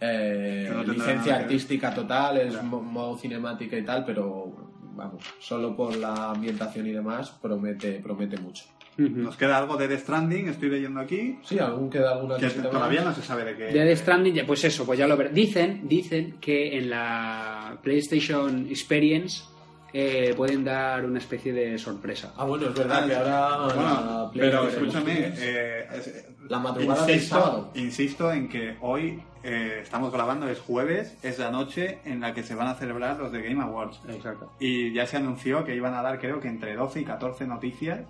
[0.00, 4.52] Eh, no licencia artística total, es modo cinemática y tal, pero
[4.94, 8.64] vamos, solo por la ambientación y demás promete, promete mucho.
[8.98, 13.02] Nos queda algo de The Stranding, estoy leyendo aquí, Sí, algún queda alguna que todavía
[13.02, 13.64] no se sabe de qué.
[13.64, 15.30] De Death Stranding, ya- pues eso, pues ya lo veré.
[15.30, 19.44] Dicen, dicen que en la PlayStation Experience
[19.92, 22.32] eh, pueden dar una especie de sorpresa.
[22.36, 26.58] Ah, bueno, es verdad Ah, que ahora Bueno, la Play pero escúchame, eh, es- La
[26.58, 27.70] madrugada del insisto, sábado.
[27.74, 32.42] insisto en que hoy eh, estamos grabando, es jueves, es la noche en la que
[32.42, 34.00] se van a celebrar los de Game Awards.
[34.08, 34.52] Exacto.
[34.58, 38.00] Y ya se anunció que iban a dar, creo que entre 12 y 14 noticias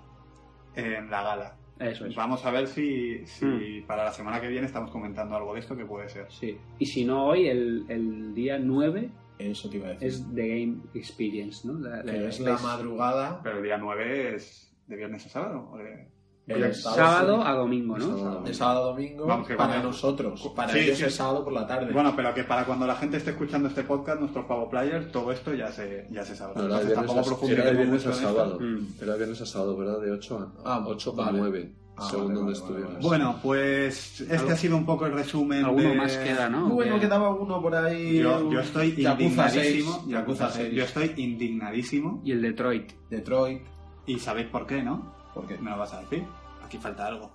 [0.77, 1.57] en la gala.
[1.79, 2.15] Eso es.
[2.15, 3.85] Vamos a ver si, si Hmm.
[3.85, 6.25] para la semana que viene estamos comentando algo de esto que puede ser.
[6.31, 6.57] Sí.
[6.79, 10.07] Y si no hoy, el, el día 9 Eso te iba a decir.
[10.07, 11.77] es The Game Experience, ¿no?
[11.79, 13.41] La, la- que es la- la madrugada.
[13.43, 15.69] Pero el día 9 es de viernes a sábado.
[15.71, 16.07] ¿o de-
[16.47, 18.41] el de sábado a domingo, ¿no?
[18.41, 20.51] De sábado a domingo Vamos, que para cuando- nosotros.
[20.55, 21.03] Para Sí, ellos sí.
[21.05, 21.91] es sábado por la tarde.
[21.91, 25.31] Bueno, pero que para cuando la gente esté escuchando este podcast, nuestros Pavo Players, todo
[25.31, 26.63] esto ya se, ya se sabrá.
[26.63, 28.27] Era de Entonces, viernes tampoco a, era de viernes mucho a en esto.
[28.35, 28.59] sábado.
[28.61, 28.87] Mm.
[29.03, 29.99] Era viernes a sábado, ¿verdad?
[30.01, 31.29] De 8 a, Ah, 8 vale.
[31.29, 32.93] a 9, Ah, según vale, donde vale, estuvieras.
[32.93, 35.65] vale, Bueno, pues este Algo- ha sido un poco el resumen.
[35.65, 36.69] Alguno de- más queda, ¿no?
[36.69, 38.19] bueno, Que- quedaba uno por ahí.
[38.19, 39.93] Yo, yo estoy Yakuza indignadísimo.
[40.03, 40.73] 6, Yakuza 6.
[40.73, 42.21] Yo estoy indignadísimo.
[42.23, 42.91] Y el Detroit.
[43.09, 43.61] Detroit.
[44.05, 45.15] Y sabéis por qué, ¿no?
[45.33, 46.23] Porque Me lo vas a decir.
[46.67, 47.33] Aquí falta algo.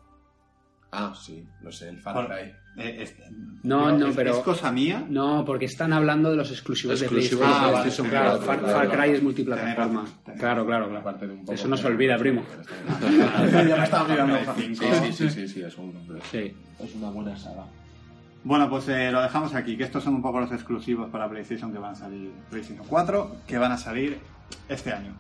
[0.95, 2.53] Ah, sí, lo sé, el Far Por- Cry.
[2.77, 3.17] Eh, es-
[3.63, 5.03] No, no, es- pero- ¿Es cosa mía?
[5.09, 7.71] No, porque están hablando de los exclusivos Exclusivos de de PlayStation.
[7.73, 9.03] PlayStation claro, 4, Far, claro, Far claro.
[9.03, 10.05] Cry es multiplataforma.
[10.05, 10.39] Tenés razón.
[10.39, 11.01] Claro, claro, claro.
[11.01, 12.43] Aparte de un poco Eso no se olvida, primo.
[13.53, 14.39] ya me estaba mirando.
[14.55, 14.95] Play Sí, 5.
[15.03, 15.95] sí, sí, sí, sí, es, un-
[16.31, 16.55] Sí.
[16.79, 17.65] es una buena saga.
[18.45, 21.73] Bueno, pues eh, lo dejamos aquí, que estos son un poco los exclusivos para PlayStation
[21.73, 24.19] que van a salir, PlayStation 4, que van a salir
[24.69, 25.15] este año.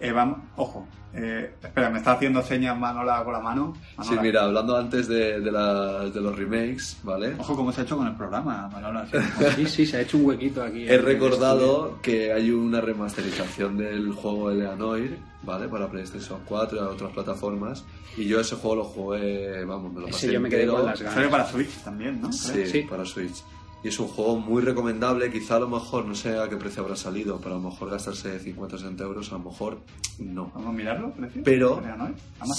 [0.00, 3.72] Eh, vamos, ojo, eh, espera, me está haciendo señas Manola con la mano.
[4.02, 7.36] Sí, mira, hablando antes de, de, las- de los remakes, ¿vale?
[7.38, 9.06] Ojo cómo se ha hecho con el programa, Manola.
[9.06, 9.16] sí.
[9.56, 10.86] Sí, sí, se ha hecho un huequito aquí.
[10.88, 15.68] He recordado que hay una remasterización del juego Eleanoir, ¿vale?
[15.68, 17.84] Para PlayStation 4 y a otras plataformas.
[18.16, 20.78] Y yo ese juego lo jugué, vamos, me lo pasé yo me quedé entero.
[20.80, 21.14] con las ganas.
[21.14, 22.32] Sale para Switch también, ¿no?
[22.32, 22.66] Sí.
[22.66, 22.82] Sí.
[22.82, 23.42] para Switch.
[23.84, 26.82] Y es un juego muy recomendable, quizá a lo mejor, no sé a qué precio
[26.82, 29.80] habrá salido, pero a lo mejor gastarse 50 o 60 euros, a lo mejor
[30.18, 30.50] no.
[30.54, 31.42] Vamos a mirarlo, precio.
[31.44, 31.82] Pero-.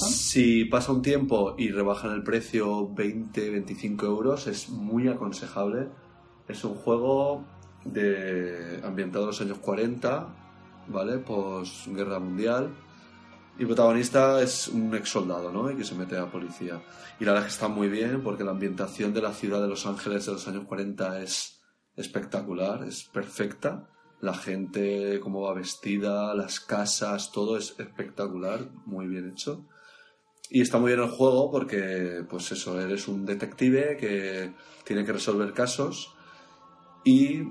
[0.07, 5.87] Si pasa un tiempo y rebajan el precio 20-25 euros, es muy aconsejable.
[6.47, 7.43] Es un juego
[7.85, 10.27] de ambientado en los años 40,
[10.89, 11.17] ¿vale?
[11.17, 12.69] Pues guerra mundial.
[13.57, 15.71] Y el protagonista es un ex soldado, ¿no?
[15.71, 16.81] Y que se mete a policía.
[17.19, 19.67] Y la verdad es que está muy bien porque la ambientación de la ciudad de
[19.69, 21.61] Los Ángeles de los años 40 es
[21.95, 23.87] espectacular, es perfecta.
[24.19, 29.65] La gente, cómo va vestida, las casas, todo es espectacular, muy bien hecho.
[30.49, 34.53] Y está muy bien el juego porque, pues eso, eres un detective que
[34.83, 36.13] tiene que resolver casos
[37.03, 37.43] y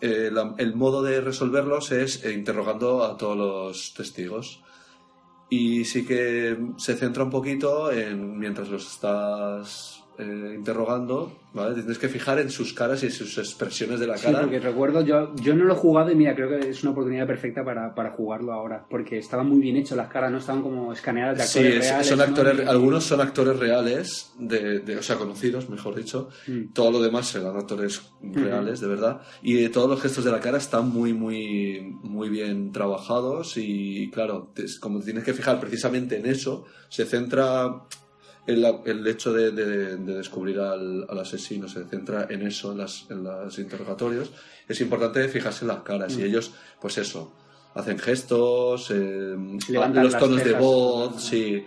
[0.00, 4.62] eh, la- el modo de resolverlos es eh, interrogando a todos los testigos.
[5.54, 11.74] Y sí que se centra un poquito en, mientras los estás eh, interrogando, ¿vale?
[11.74, 14.40] Tienes que fijar en sus caras y en sus expresiones de la Sí, cara.
[14.42, 17.26] porque recuerdo, yo, yo no lo he jugado y mira, creo que es una oportunidad
[17.26, 20.92] perfecta para, para jugarlo ahora, porque estaban muy bien hechos, las caras no estaban como
[20.92, 22.06] escaneadas de Sí, actores es- reales.
[22.08, 22.24] son ¿no?
[22.24, 26.28] actores, algunos son actores reales, de, de- o sea, conocidos, mejor dicho.
[26.46, 26.72] Mm.
[26.72, 29.20] Todo lo demás serán actores reales, de verdad.
[29.42, 33.54] Y eh, todos los gestos de la cara están muy, muy, muy bien trabajados.
[33.56, 37.82] Y claro, te- como te tienes que fijar precisamente en eso, se centra
[38.46, 42.78] el, el hecho de, de- de descubrir al, al asesino, se centra en eso, en,
[42.78, 44.30] las, en los interrogatorios.
[44.68, 46.16] Es importante fijarse en las caras.
[46.16, 46.20] Mm.
[46.20, 47.32] Y ellos, pues eso,
[47.74, 49.36] hacen gestos, eh,
[49.68, 51.64] los las tonos de voz, sí,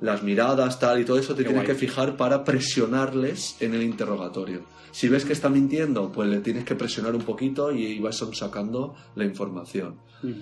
[0.00, 1.74] las miradas, tal, y todo eso te Qué tienes guay.
[1.76, 4.62] que fijar para presionarles en el interrogatorio.
[4.90, 8.94] Si ves que está mintiendo, pues le tienes que presionar un poquito y vas sacando
[9.16, 9.96] la información.
[10.22, 10.32] Mm.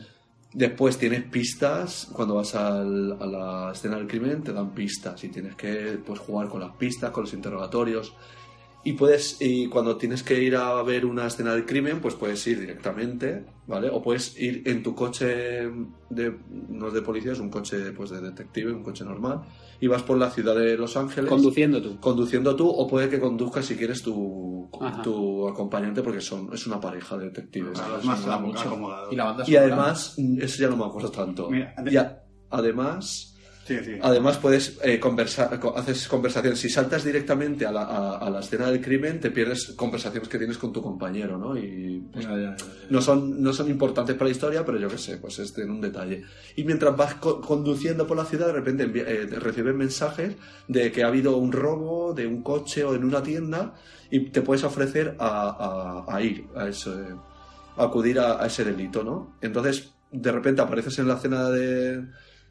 [0.59, 5.29] Después tienes pistas, cuando vas al- a la escena del crimen te dan pistas y
[5.29, 8.15] tienes que pues, jugar con las pistas, con los interrogatorios.
[8.89, 12.47] Y puedes, y cuando tienes que ir a ver una escena del crimen, pues puedes
[12.47, 13.89] ir directamente, ¿vale?
[13.91, 15.27] O puedes ir en tu coche
[16.09, 16.37] de,
[16.69, 19.41] no es de policía, es un coche pues, de detective, un coche normal,
[19.81, 21.99] y vas por la ciudad de Los Ángeles Conduciendo tú.
[22.01, 25.03] conduciendo tú, o puede que conduzcas si quieres tu, Ajá.
[25.03, 27.73] tu acompañante, porque son, es una pareja de detectives.
[27.81, 28.79] Claro, es más mucho.
[29.11, 29.67] Y la banda Y sonora.
[29.67, 31.51] además, eso ya no me acuerdo tanto.
[31.51, 33.36] Mira, de- Y a- además,
[33.67, 33.99] Sí, sí.
[34.01, 36.61] Además puedes eh, conversar, co- haces conversaciones.
[36.61, 40.39] Si saltas directamente a la, a- a la escena del crimen, te pierdes conversaciones que
[40.39, 41.57] tienes con tu compañero, ¿no?
[41.59, 42.65] Y pues, Ya, ya, ya.
[42.91, 45.71] no son, no son importantes para la historia, pero yo qué sé, pues es en
[45.71, 46.23] un detalle.
[46.55, 50.37] Y mientras vas co- conduciendo por la ciudad, de repente eh, te reciben mensajes
[50.69, 53.75] de que ha habido un robo de un coche o en una tienda
[54.13, 56.95] y te puedes ofrecer a, a- ir a eso,
[57.77, 59.37] a acudir a, a ese delito, ¿no?
[59.41, 62.05] Entonces, de repente apareces en la escena de,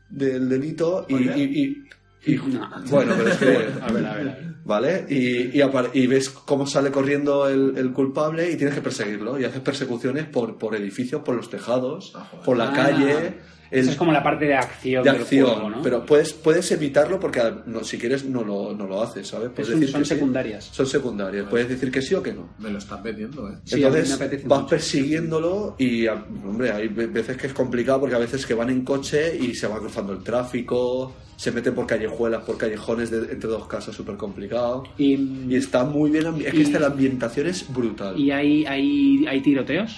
[0.10, 1.88] del delito y, y-
[2.26, 2.70] y- y- No.
[2.90, 3.46] bueno, pero es que
[3.82, 4.56] A ver, a ver, a ver.
[4.66, 5.06] ¿Vale?
[5.10, 9.40] Y, y, apar- y ves cómo sale corriendo el, el culpable y tienes que perseguirlo.
[9.40, 12.74] Y haces persecuciones por, por edificios, por los tejados, Ah, por la Ah.
[12.74, 13.34] calle.
[13.76, 15.46] Esa Es es como la parte de acción de del acción.
[15.50, 15.82] juego, ¿no?
[15.82, 19.50] Pero puedes, puedes evitarlo porque no, si quieres no lo, no lo haces, ¿sabes?
[19.50, 20.14] Puedes decir son que sí.
[20.16, 20.70] secundarias.
[20.72, 21.46] Son secundarias.
[21.50, 22.50] Puedes decir que sí o que no.
[22.60, 23.56] Me lo estás vendiendo, ¿eh?
[23.64, 24.18] Sí, Entonces
[24.48, 24.68] vas mucho.
[24.70, 28.70] persiguiéndolo y, a- hombre, hay ve- veces que es complicado porque a veces que van
[28.70, 33.32] en coche y se va cruzando el tráfico, se meten por callejuelas, por callejones de-
[33.34, 34.84] entre dos casas súper complicado.
[34.98, 35.16] Y,
[35.50, 38.18] Y está muy bien, es que Y- esta, la ambientación es brutal.
[38.18, 39.98] y hay, hay, hay tiroteos.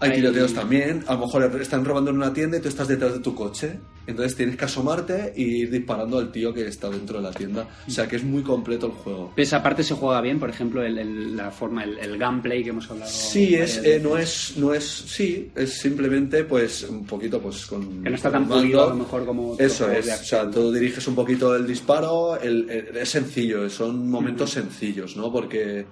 [0.00, 3.12] Hay tiroteos también, a lo mejor están robando en una tienda y tú estás detrás
[3.12, 7.18] de tu coche, entonces tienes que asomarte y ir disparando al tío que está dentro
[7.18, 7.68] de la tienda.
[7.86, 9.32] O sea que es muy completo el juego.
[9.36, 12.70] Esa parte se juega bien, por ejemplo, el, el- la forma, el, el gameplay que
[12.70, 13.10] hemos hablado.
[13.10, 18.02] Sí, es, eh, no es, no es, sí, es simplemente pues un poquito pues con...
[18.02, 21.06] Que no está tan pulido, a lo mejor, como Eso es, o sea, tú diriges
[21.08, 25.30] un poquito el disparo, es sencillo, son momentos sencillos, ¿no?
[25.30, 25.84] Porque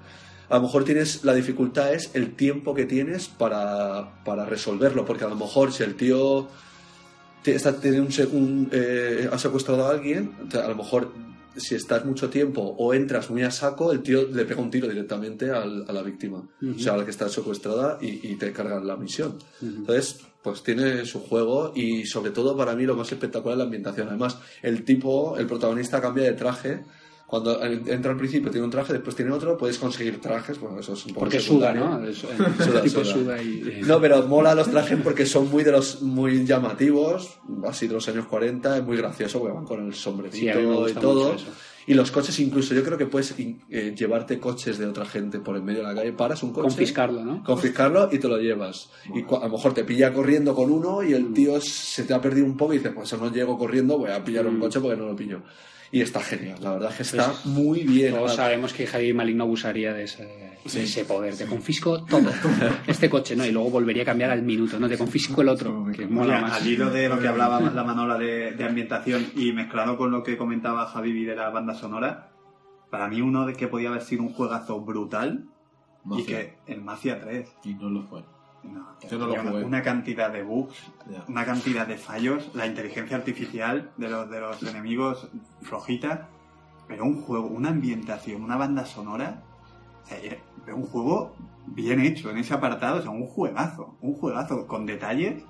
[0.49, 5.25] a lo mejor tienes, la dificultad es el tiempo que tienes para, para resolverlo, porque
[5.25, 6.49] a lo mejor si el tío
[7.43, 11.13] te- está, tiene un, un, eh, ha secuestrado a alguien, a lo mejor
[11.57, 14.87] si estás mucho tiempo o entras muy a saco, el tío le pega un tiro
[14.89, 16.39] directamente al- a la víctima,
[16.77, 19.39] o sea, a la que está secuestrada y, y te cargan la misión.
[19.61, 23.65] Entonces, pues tiene su juego y sobre todo para mí lo más espectacular es la
[23.65, 24.07] ambientación.
[24.09, 26.85] Además, el tipo, el protagonista cambia de traje.
[27.29, 30.95] Cuando entra al principio tiene un traje, después tiene otro, puedes conseguir trajes, bueno, eso
[30.95, 31.74] es un poco Porque suda.
[31.74, 32.03] ¿no?
[32.03, 33.12] Es- el Suda, tipo suda.
[33.14, 33.83] suda y...
[33.87, 38.09] No, pero mola los trajes porque son muy de los muy llamativos, así de los
[38.09, 40.37] años 40, es muy gracioso porque van con el sombrerito
[40.87, 41.37] Sí, y todo.
[41.87, 45.55] Y los coches incluso, yo creo que puedes eh, llevarte coches de otra gente por
[45.57, 47.45] en medio de la calle, paras un coche, Confiscarlo, ¿no?
[47.45, 48.89] confiscarlo y te lo llevas.
[49.14, 51.14] Y a lo mejor te pilla corriendo con uno y Mm.
[51.14, 54.11] el tío se te ha perdido un poco y dices, pues no llego corriendo, voy
[54.11, 54.61] a pillar un Mm.
[54.61, 55.43] coche porque no lo pillo.
[55.91, 58.14] Y está genial, la verdad es que está Pues, muy bien.
[58.14, 61.34] Todos sabemos que Javier Maligno abusaría de ese, de ese poder.
[61.34, 62.30] Te confisco todo.
[62.86, 63.47] Este coche, ¿no?
[63.47, 64.86] Y luego volvería a cambiar al minuto, ¿no?
[64.89, 66.61] Te confisco el otro, que mola Mira, más.
[66.61, 70.22] al hilo de lo que hablaba la Manola de, de ambientación y mezclado con lo
[70.22, 72.32] que comentaba Javi de la banda sonora,
[72.91, 75.45] para mí uno de que podía haber sido un juegazo brutal
[76.16, 77.49] y que el Mafia 3.
[77.64, 78.22] Y no lo fue.
[78.63, 79.65] No, Yo no lo una, jugué.
[79.65, 80.77] una cantidad de bugs,
[81.11, 81.25] Ya.
[81.29, 85.29] una cantidad de fallos, la inteligencia artificial de los, de los enemigos
[85.63, 86.29] flojita,
[86.87, 89.43] pero un juego, una ambientación, una banda sonora,
[90.05, 91.35] o sea, era- era un juego
[91.67, 95.43] bien hecho en ese apartado, o sea, un juegazo, un juegazo con detalles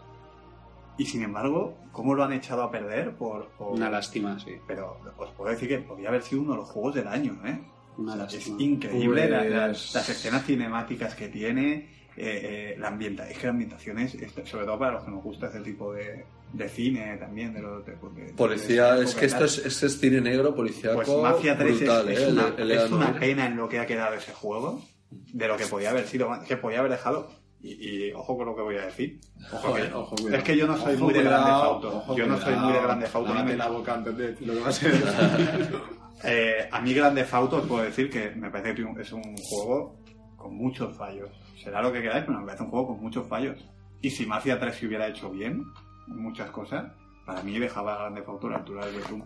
[0.96, 3.16] y sin embargo, ¿cómo lo han echado a perder?
[3.16, 4.52] Por, por- Una lástima, sí.
[4.66, 7.60] Pero os puedo decir que podría haber sido uno de los juegos del año, ¿eh?
[7.96, 8.62] Una O sea, es lástima.
[8.62, 13.46] increíble la- la- Pues- las escenas cinemáticas que tiene, eh, eh, la ambienta, es que
[13.46, 16.68] la ambientación es, es- sobre todo para los que nos gusta ese tipo de, de
[16.68, 20.54] cine también, de los de, de- Policía, es que esto es, este es cine negro,
[20.54, 22.26] policíaco, Pues Mafia 3 es- brutal, es, ¿eh?
[22.32, 25.56] una, El- el es una pena en lo que ha quedado ese juego, de lo
[25.56, 27.30] que podía haber sido, que podía haber dejado.
[27.60, 27.72] Y,
[28.08, 29.18] y ojo con lo que voy a decir.
[29.52, 30.36] Ojo Joder, que- ojo, cuidado.
[30.36, 31.96] es que yo no soy Ojo, muy de cuidado, Grande Auto.
[31.98, 33.22] ojo, Yo no soy muy de Grande Auto.
[33.22, 34.92] Lávate ni me- la boca antes de lo que va a ser.
[36.24, 40.00] Eh, a mí Grande Auto os puedo decir que me parece que es un juego
[40.36, 41.30] con muchos fallos.
[41.62, 43.56] Será lo que queráis, pero me parece un juego con muchos fallos.
[44.00, 45.64] Y si Mafia 3 se hubiera hecho bien,
[46.06, 46.92] muchas cosas,
[47.26, 49.24] para mí dejaba Grande Auto a la altura del Betún.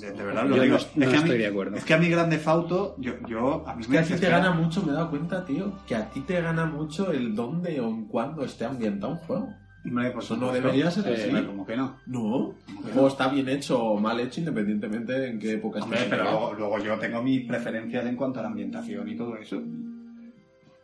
[0.00, 0.74] De, de verdad Yo lo digo.
[0.76, 1.76] no- es, no que a mí, estoy de acuerdo.
[1.76, 4.14] es que a mí Grande Auto, yo, yo a mí Es me que a ti
[4.20, 7.34] te gana mucho, me he dado cuenta, tío, que a ti te gana mucho el
[7.34, 9.48] dónde o en cuándo esté ambientado un juego.
[9.84, 11.28] Hombre, por Eso no debería ser Eh, así.
[11.28, 11.96] hombre, ¿Cómo que no?
[12.06, 12.54] No.
[12.84, 16.10] El juego está bien hecho o mal hecho independientemente en qué época Hombre, esté.
[16.10, 19.62] pero luego, luego yo tengo mis preferencias en cuanto a la ambientación y todo eso.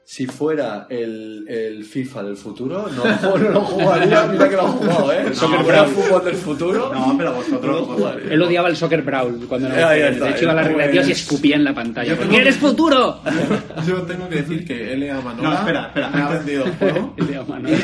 [0.04, 3.04] Si fuera el, el FIFA del futuro, no,
[3.38, 5.24] no lo jugaría, mira que lo he jugado, ¿eh?
[5.28, 7.88] No, Si fuera pero- el fútbol del futuro, No, pero vosotros...
[7.88, 8.18] no lo.
[8.18, 10.68] Él odiaba el soccer brawl cuando era Ahí está, De hecho, iba a la eh.
[10.68, 12.08] regla de Dios y escupía en la pantalla.
[12.10, 13.20] Yo ¡Porque tengo- eres futuro!
[13.86, 15.20] Yo tengo que decir que L.A.
[15.20, 17.14] Manola No, espera, espera, me ha vendido el juego.
[17.16, 17.82] El de Amanuel.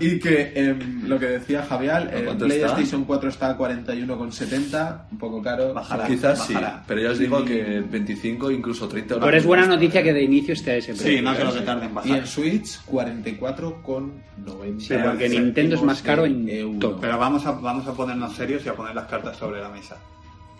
[0.00, 2.66] y que em, lo que decía Javier, el cuánto está?
[2.74, 5.74] PlayStation 4 está a 41,70, un poco caro.
[5.74, 6.06] Bajará.
[6.06, 6.82] Quizás sí, bajará.
[6.88, 9.26] pero ya os digo que 25, incluso 30 euros.
[9.26, 11.06] Pero es buena noticia que de inicio ese precio.
[11.18, 11.54] Sí, no creo ¿eh?
[11.54, 12.18] que tarde en Y bajar.
[12.18, 14.80] en Switch, 44,90.
[14.80, 16.78] Sí, porque Nintendo es más caro en euros.
[16.80, 17.00] todo.
[17.00, 19.96] Pero vamos a, vamos a ponernos serios y a poner las cartas sobre la mesa.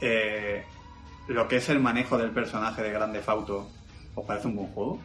[0.00, 0.62] Eh,
[1.28, 3.68] lo que es el manejo del personaje de Grande Fauto,
[4.14, 5.00] ¿os parece un buen juego?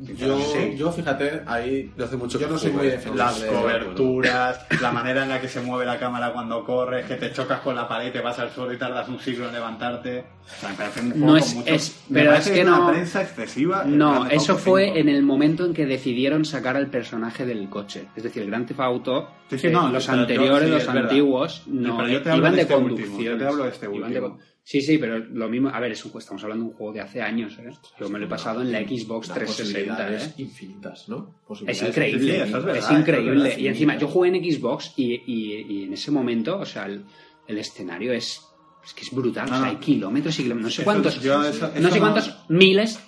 [0.00, 0.76] Yo, Sí.
[0.76, 2.90] yo fíjate, ahí Yo hace mucho yo no soy muy eh.
[2.90, 7.16] defensor Las coberturas, la manera en la que se mueve la cámara cuando corres, que
[7.16, 10.20] te chocas con la pared, te vas al suelo y tardas un siglo en levantarte.
[10.20, 12.78] O sea, me parece un No es- mucho- es- me pero parece es que una
[12.78, 13.82] no- prensa excesiva.
[13.84, 14.98] el No, eso Auto fue 5.
[14.98, 18.06] en el momento en que decidieron sacar al personaje del coche.
[18.16, 20.88] Es decir, el Grand Theft Auto, Sí, sí, eh, no, los yo- anteriores, sí, los
[20.88, 23.32] antiguos, no, pero yo te hablo iban de de, este último, conducción.
[23.34, 24.38] yo te hablo de este último.
[24.70, 25.70] Sí, sí, pero lo mismo.
[25.70, 27.70] A ver, es un, estamos hablando de un juego de hace años, ¿eh?
[27.98, 30.34] Yo me lo he pasado en la Xbox Las 360, posibilidades ¿eh?
[30.42, 31.36] infinitas, ¿no?
[31.66, 33.30] Es increíble, es, increíble.
[33.44, 36.84] verdad, y encima, yo jugué en Xbox y, y- y en ese momento, o sea,
[36.84, 37.02] el,
[37.46, 38.42] el escenario es,
[38.84, 39.46] es que es brutal.
[39.46, 40.72] O sea, hay kilómetros y kilómetros.
[40.72, 43.00] No sé cuántos, yo eso- no sé no- cuántos miles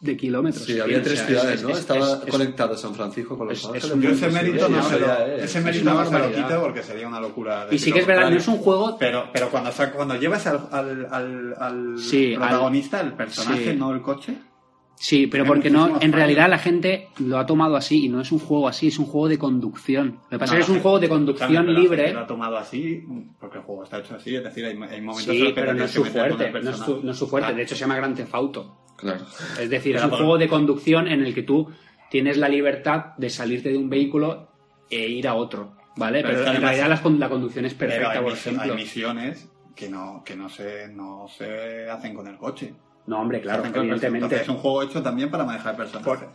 [0.00, 0.64] de kilómetros.
[0.64, 1.70] Sí, había tres ciudades, es- ¿no?
[1.70, 4.00] es- Estaba es- es- conectado San Francisco con Los es- Ángeles.
[4.00, 7.08] Yo ese mérito no se lo, ese es mérito no se lo quito porque sería
[7.08, 7.66] una locura.
[7.70, 10.68] Y sí que es verdad, no es un juego Pero, pero cuando, cuando llevas al,
[10.70, 13.76] al, al, al Sí, al- protagonista, el personaje, sí.
[13.76, 14.34] no el coche,
[15.00, 18.32] Sí, pero porque no, en realidad la gente lo ha tomado así y no es
[18.32, 20.18] un juego así, es un juego de conducción.
[20.24, 21.98] Lo que pasa No, es que es un juego de conducción también, libre.
[21.98, 23.04] gente Lo ha tomado así
[23.38, 25.54] porque el juego está hecho así, es decir, hay, hay momentos en Sí, los que
[25.60, 27.54] pero no es que su fuerte, no es su, no es su fuerte.
[27.54, 28.76] De hecho, se llama Grand Theft Auto.
[28.98, 29.20] Claro.
[29.58, 31.70] Es decir, es un por- juego de conducción en el que tú
[32.10, 34.48] tienes la libertad de salirte de un vehículo
[34.90, 36.20] e ir a otro, ¿vale?
[36.22, 38.62] Pero es en además- realidad la, con- la conducción es perfecta, hay, por ejemplo.
[38.64, 42.74] hay misiones que no, que no se, no se hacen con el coche.
[43.06, 44.08] No, hombre, claro, evidentemente.
[44.26, 46.28] Entonces, es un juego hecho también para manejar personajes.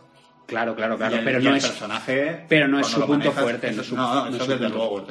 [0.46, 1.14] Claro, claro, claro.
[1.14, 2.44] Y el- pero y no el es personaje.
[2.48, 4.34] pero no es su punto manejas, fuerte, es- no es su- no, no, no es
[4.36, 5.06] eso su desde luego.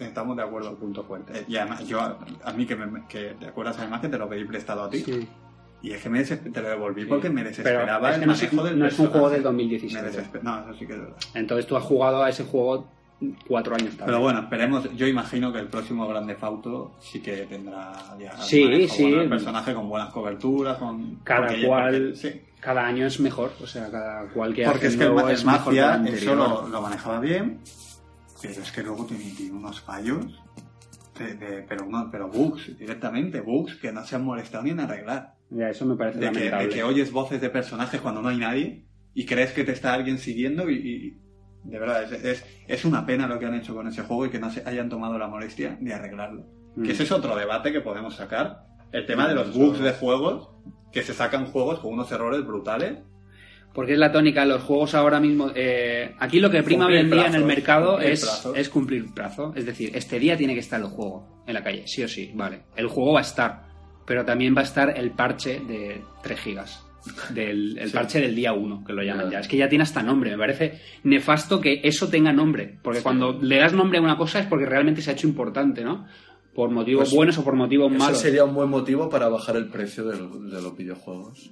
[0.00, 0.74] Estamos de acuerdo.
[0.76, 1.40] punto fuerte.
[1.40, 4.28] Eh, Y además, yo, a mí que, me, que te acuerdas además que te lo
[4.28, 5.00] pedí prestado a ti.
[5.00, 5.28] Sí.
[5.80, 8.42] Y es que me te lo devolví porque me desesperaba es que el no es,
[8.42, 10.10] manejo del no es un juego del Me 2017.
[10.10, 11.16] desesper- No, eso sí que es verdad.
[11.34, 12.90] Entonces tú has jugado a ese juego
[13.46, 14.06] cuatro años tarde.
[14.06, 14.88] Pero bueno, esperemos.
[14.96, 19.02] Yo imagino que el próximo Grande Fauto sí que tendrá ya Sí, manejo sí.
[19.04, 22.42] bueno personaje con buenas coberturas, con cada cual, sí.
[22.60, 25.44] cada año es mejor, o sea, cada cual que Porque hace es que el, es
[25.44, 27.60] Mafia eso lo, lo manejaba bien,
[28.42, 30.40] pero es que luego tiene, tiene unos fallos,
[31.18, 34.80] de- de- pero, uno- pero bugs, directamente, bugs que no se han molestado ni en
[34.80, 35.34] arreglar.
[35.50, 36.66] Ya, eso me parece De que, lamentable.
[36.68, 38.84] de que oyes voces de personajes cuando no hay nadie
[39.14, 41.18] y crees que te está alguien siguiendo y, y-
[41.64, 44.30] de verdad, es, es, es una pena lo que han hecho con ese juego y
[44.30, 46.46] que no se hayan tomado la molestia de arreglarlo.
[46.76, 46.82] Mm.
[46.84, 48.60] Que ese es otro debate que podemos sacar.
[48.92, 50.50] El tema de los Eso- bugs de juegos,
[50.92, 52.98] que se sacan juegos con unos errores brutales.
[53.74, 55.50] Porque es la tónica, los juegos ahora mismo...
[55.54, 58.56] eh, aquí lo que prima hoy Cumplir en día en el mercado es, plazos.
[58.56, 59.52] es cumplir plazo.
[59.54, 62.32] Es decir, este día tiene que estar el juego en la calle, sí o sí,
[62.34, 62.62] vale.
[62.76, 63.67] El juego va a estar,
[64.08, 66.82] pero también va a estar el parche de 3 gigas.
[67.30, 67.94] Del, el Sí.
[67.94, 69.32] parche del día 1, que lo llaman Ya.
[69.34, 69.40] ya.
[69.40, 70.30] Es que ya tiene hasta nombre.
[70.32, 72.78] Me parece nefasto que eso tenga nombre.
[72.82, 75.84] Porque cuando le das nombre a una cosa es porque realmente se ha hecho importante,
[75.84, 76.06] ¿no?
[76.54, 78.18] Por motivos Pues, buenos o por motivos Eso malos.
[78.20, 81.50] sería un buen motivo para bajar el precio de, lo- de los videojuegos.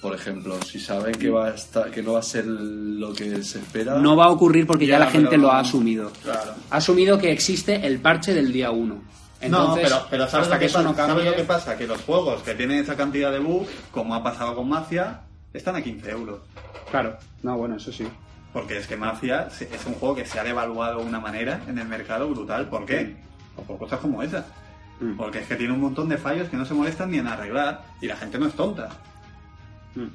[0.00, 3.42] Por ejemplo, si saben que va a estar, que no va a ser lo que
[3.42, 3.98] se espera.
[3.98, 6.10] No va a ocurrir porque ya, Ya, la gente lo ha asumido.
[6.22, 6.54] Claro.
[6.70, 9.02] Ha asumido que existe el parche del día 1.
[9.48, 10.88] No, pero, pero ¿sabes, hasta lo que eso pasa?
[10.88, 11.14] no cambie...
[11.16, 11.76] ¿sabes lo que pasa?
[11.78, 15.20] Que los juegos que tienen esa cantidad de bugs, como ha pasado con Mafia,
[15.52, 16.40] están a 15 euros.
[16.90, 18.06] Claro, no, bueno, eso sí.
[18.52, 21.78] Porque es que Mafia es un juego que se ha devaluado de una manera en
[21.78, 22.68] el mercado brutal.
[22.68, 23.16] ¿Por qué?
[23.56, 24.46] Pues por cosas como esa.
[25.00, 27.26] Mm, Porque es que tiene un montón de fallos que no se molestan ni en
[27.26, 27.82] arreglar.
[28.00, 28.90] Y la gente no es tonta.
[29.96, 30.06] mm.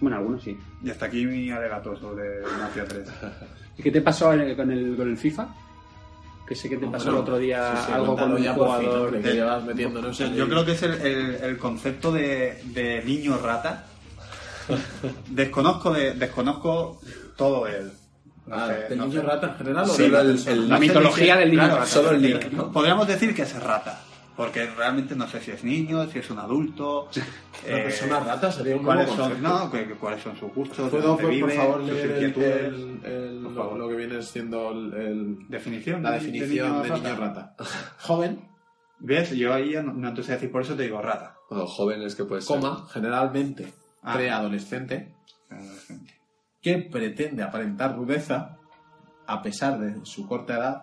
[0.00, 0.58] Bueno, algunos sí.
[0.82, 3.08] Y hasta aquí mi alegato sobre Mafia 3.
[3.78, 4.56] ¿Y qué te pasó con, el,
[4.96, 5.48] con el FIFA?
[6.50, 9.06] Que sé que te pasó el otro día sí, sí, algo con un fin, jugador.
[9.06, 10.34] hombre, que llevas metiéndonos Yo, ahí.
[10.34, 13.84] yo creo que es el, el- el concepto de, de niño rata.
[15.28, 17.00] Desconozco de, desconozco
[17.36, 17.92] todo él.
[18.48, 19.26] No Ah, sé, ¿del no niño sé.
[19.28, 20.08] rata en general o Sí, de
[20.38, 21.86] Solo el- La mitología del niño claro, rata.
[21.86, 22.72] solo el ¿no?
[22.72, 24.00] Podríamos decir que es rata.
[24.36, 27.08] Porque realmente no sé si es niño, si es un adulto.
[27.66, 30.88] Una eh, persona rata sería un ¿Cuáles son, no, ¿Cu- cuáles son sus gustos?
[30.88, 33.78] ¿Puedo, por, por vive, favor, sus leer el, el- el- Por lo, favor.
[33.78, 37.54] lo que viene siendo el, definición la de- definición de niño, rata?
[38.00, 38.48] Joven,
[39.02, 39.30] ¿Ves?
[39.32, 41.36] Yo ahí no, no te sé decir, por eso te digo rata.
[41.50, 42.56] Bueno, jóvenes que puede ser.
[42.60, 44.14] coma, generalmente Ah.
[44.14, 45.14] preadolescente,
[46.62, 48.56] que pretende aparentar rudeza
[49.26, 50.82] a pesar de su corta edad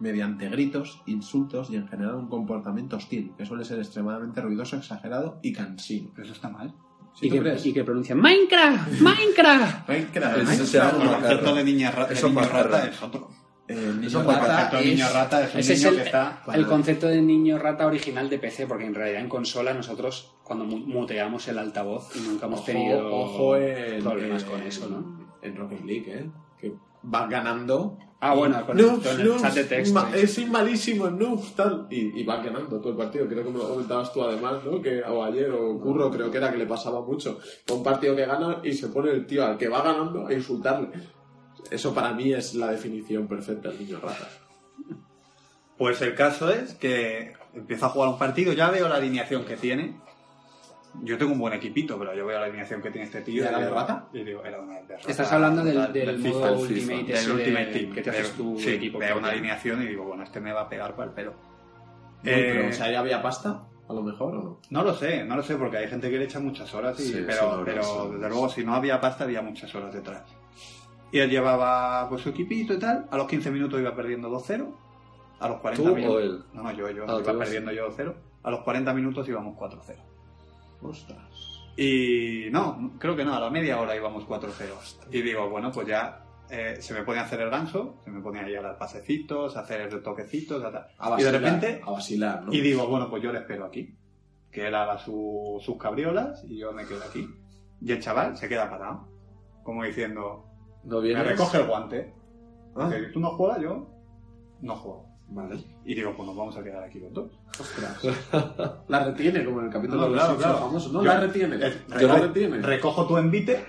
[0.00, 5.38] mediante gritos, insultos y en general un comportamiento hostil, que suele ser extremadamente ruidoso, exagerado
[5.42, 6.10] y cansino.
[6.14, 6.74] Pero eso está mal.
[7.14, 7.64] ¿Sí y, que, crees?
[7.64, 9.88] y que pronuncian Minecraft, Minecraft.
[9.88, 13.30] Minecraft, Eso llama El concepto de niña, ra- de Eso niño rata es otro.
[13.66, 15.88] El niño Eso por rata concepto de niño es- rata es un Ese es niño
[15.90, 16.42] el- que está...
[16.54, 17.86] el es concepto de el- niño rata es un Ese es niño el, que está...
[17.86, 20.66] el concepto de niño rata original de PC, porque en realidad en consola nosotros cuando
[20.66, 24.88] mu- muteamos el altavoz y nunca hemos Ojo, tenido ojo en, problemas en- con eso,
[24.88, 25.26] ¿no?
[25.42, 26.30] En Rocket League, ¿eh?
[26.60, 27.96] Que vas ganando.
[28.18, 29.94] Ah, bueno, con, No, el, con el chat de texto.
[29.94, 31.86] ma- Es malísimo, no, tal.
[31.90, 33.26] Y, y vas ganando todo el partido.
[33.28, 34.80] Creo que me lo comentabas tú además, ¿no?
[34.80, 37.38] Que, o ayer, o Curro, creo que era que le pasaba mucho.
[37.70, 40.88] Un partido que gana y se pone el tío al que va ganando a insultarle.
[41.70, 44.28] Eso para mí es la definición perfecta del niño rata.
[45.76, 49.56] Pues el caso es que empiezo a jugar un partido, ya veo la alineación que
[49.56, 50.00] tiene.
[51.02, 53.42] Yo tengo un buen equipito, pero yo veo la alineación que tiene este tío.
[53.44, 54.08] ¿Y era de rata?
[54.12, 55.10] Y digo, era una de rata.
[55.10, 57.92] Estás hablando del, del FIFA, modo Ultimate, ese del de- Ultimate Team.
[57.92, 58.98] que te haces tu sí, equipo.
[58.98, 61.32] Veo una alineación y digo, bueno, este me va a pegar para el pelo.
[62.22, 63.62] No, Eh, pero, o sea, ¿ya había pasta?
[63.88, 64.60] A lo mejor, ¿o no?
[64.70, 67.04] No lo sé, no lo sé, porque hay gente que le echa muchas horas, y,
[67.04, 68.12] Sí, pero, pero horas.
[68.14, 70.24] desde luego si no había pasta había muchas horas detrás.
[71.12, 74.66] Y él llevaba pues, su equipito y tal, a los 15 minutos iba perdiendo 2-0,
[75.38, 76.16] a los 40 ¿Tú minutos...
[76.16, 76.42] o él?
[76.52, 79.94] No, no, yo, yo Ah, iba perdiendo yo 2-0, a los 40 minutos íbamos 4-0.
[80.90, 81.72] Ostras.
[81.76, 85.08] Y no, creo que no, a la media hora íbamos 4-0.
[85.10, 88.20] Y digo, bueno, pues ya eh, se me pone a hacer el ganso, se me
[88.22, 90.86] pone ahí a dar pasecitos, a hacer toquecitos, a tal.
[90.98, 92.52] A y de vacilar, repente A vacilar, ¿no?
[92.52, 93.94] y digo, bueno, pues yo le espero aquí.
[94.50, 97.28] Que él haga su- sus cabriolas y yo me quedo aquí.
[97.82, 99.06] Y el chaval se queda parado.
[99.62, 100.46] Como diciendo,
[100.84, 102.14] ¿No me recoge el guante.
[102.74, 103.86] Ah, Dice, tú no juegas, yo
[104.62, 105.08] no juego.
[105.28, 105.62] Vale.
[105.84, 107.30] Y digo, pues nos vamos a quedar aquí los dos.
[107.58, 107.98] Ostras.
[108.88, 110.58] la retiene, como en el capítulo No, de los claro, claro.
[110.58, 110.92] famosos.
[110.92, 111.56] No, Yo- la retiene.
[111.56, 112.62] Eh, la reco- retiene.
[112.62, 113.64] Recojo tu envite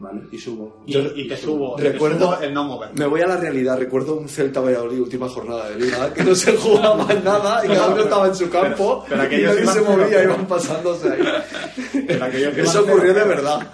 [0.00, 0.84] Vale, y subo.
[0.86, 2.90] y, y te subo, y te Recuerdo- subo el no mover.
[2.96, 3.76] Me voy a la realidad.
[3.76, 7.68] Recuerdo un Celta Valladolid, última jornada de liga, que no se jugaba en nada y
[7.68, 12.04] cada uno estaba en su campo pero y aquellos nadie se movía, iban pasándose ahí.
[12.06, 12.26] Pero
[12.62, 13.72] Eso ocurrió de verdad.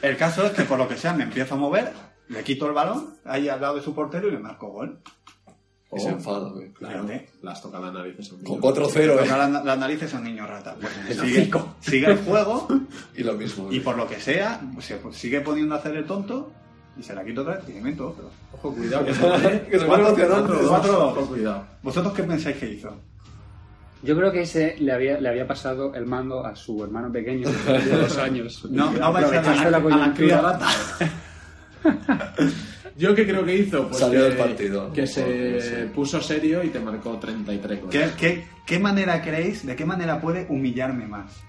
[0.00, 1.90] El caso es que por lo que sea me empiezo a mover,
[2.28, 5.00] le quito el balón ahí al lado de su portero y le marco gol.
[5.92, 6.68] Y se enfada, güey.
[6.72, 7.04] Claro,
[7.42, 8.30] las toca las narices.
[8.30, 8.74] a un Con niño.
[8.74, 9.26] 4-0, ¿eh?
[9.26, 10.76] La- las narices a un niño rata.
[10.80, 11.50] Pues sigue,
[11.80, 12.68] sigue el juego
[13.16, 13.72] Y lo mismo.
[13.72, 16.52] y por lo que sea, pues, se sigue poniendo a hacer el tonto
[16.96, 18.30] y se la quito otra vez y otro.
[18.52, 19.62] Ojo, cuidado, que se pone.
[19.62, 20.52] que se pone Cuatro- emocionante.
[20.52, 21.64] cuatro- cuatro- Ojo, cuidado.
[21.82, 22.94] ¿Vosotros qué pensáis que hizo?
[24.02, 27.50] Yo creo que ese le había, le había pasado el mando a su hermano pequeño
[27.50, 28.64] de dos años.
[28.70, 30.04] No, no vais a Aprovecharse la, la
[30.38, 30.52] a
[31.84, 32.34] la.
[32.96, 34.92] Yo qué creo que hizo, pues Salió que, del partido.
[34.92, 35.90] que se Sí.
[35.94, 38.12] puso serio y te marcó 33 goles.
[38.12, 41.40] ¿Qué, qué, qué manera creéis, de qué manera puede humillarme más?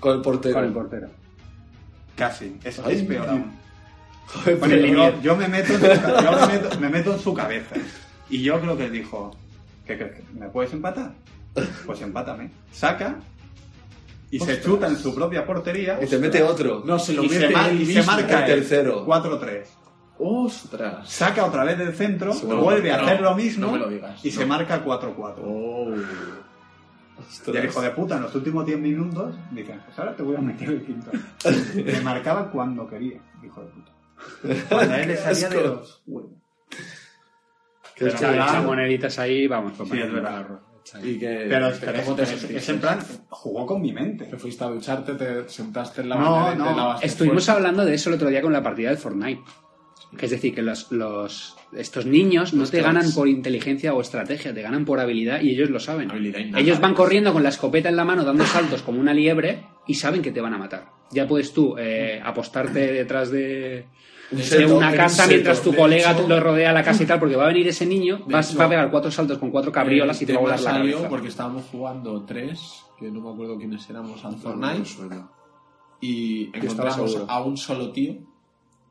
[0.00, 0.54] Con el portero.
[0.54, 1.08] Con el portero.
[2.16, 3.52] Casi, es, Ay, es peor aún.
[4.26, 7.74] Joder, yo, yo me, meto en su, yo me, meto, me meto en su cabeza.
[8.30, 9.36] Y yo creo que dijo,
[9.86, 10.12] ¿qué crees?
[10.14, 11.12] que ¿Me puedes empatar?
[11.86, 12.50] Pues empátame.
[12.72, 13.16] Saca
[14.34, 14.64] y se Ostras.
[14.64, 16.82] chuta en su propia portería Y te mete otro.
[16.84, 19.06] No, se lo y, se, mete mar- él y se marca el tercero.
[19.06, 19.62] 4-3.
[20.18, 21.10] ¡Ostras!
[21.10, 22.58] Saca otra vez del centro, Seguro.
[22.62, 24.34] vuelve a No, hacer lo mismo no me lo digas, y no.
[24.34, 25.34] se marca 4-4.
[25.44, 25.94] Oh.
[27.52, 30.36] Y el hijo de puta en los últimos 10 minutos dice, pues ahora te voy
[30.36, 31.10] a meter el quinto.
[31.74, 33.92] Le marcaba cuando quería, hijo de puta.
[34.68, 36.30] Cuando a él le salía de los huevos.
[37.98, 40.00] Pero Echa moneditas ahí, vamos, Sí,
[41.02, 42.56] Y que, Pero, que pero ¿cómo te es, es- sentiste?
[42.62, 42.98] es en plan,
[43.30, 44.26] jugó con mi mente.
[44.26, 46.68] Te fuiste a ducharte, te sentaste en la No, y no.
[46.68, 47.58] te lavaste Estuvimos fuerte.
[47.58, 49.42] hablando de eso el otro día con la partida del Fortnite.
[50.18, 52.84] Que es decir, que los, los- estos niños no te cracks.
[52.94, 56.10] ganan por inteligencia o estrategia, te ganan por habilidad y ellos lo saben.
[56.56, 59.94] Ellos van corriendo con la escopeta en la mano, dando saltos como una liebre y
[59.94, 60.84] saben que te van a matar.
[61.10, 63.86] Ya puedes tú eh, apostarte detrás de,
[64.32, 65.28] Un seto, una un casa seto.
[65.28, 67.86] mientras tu colega hecho- lo rodea la casa y tal, porque va a venir ese
[67.86, 70.42] niño, vas, hecho, va a pegar cuatro saltos con cuatro cabriolas y te va a
[70.42, 71.08] volar la cabeza.
[71.08, 75.28] porque estábamos jugando tres, que no me acuerdo quiénes éramos al Fortnite, suena.
[76.00, 78.14] y encontramos a un solo tío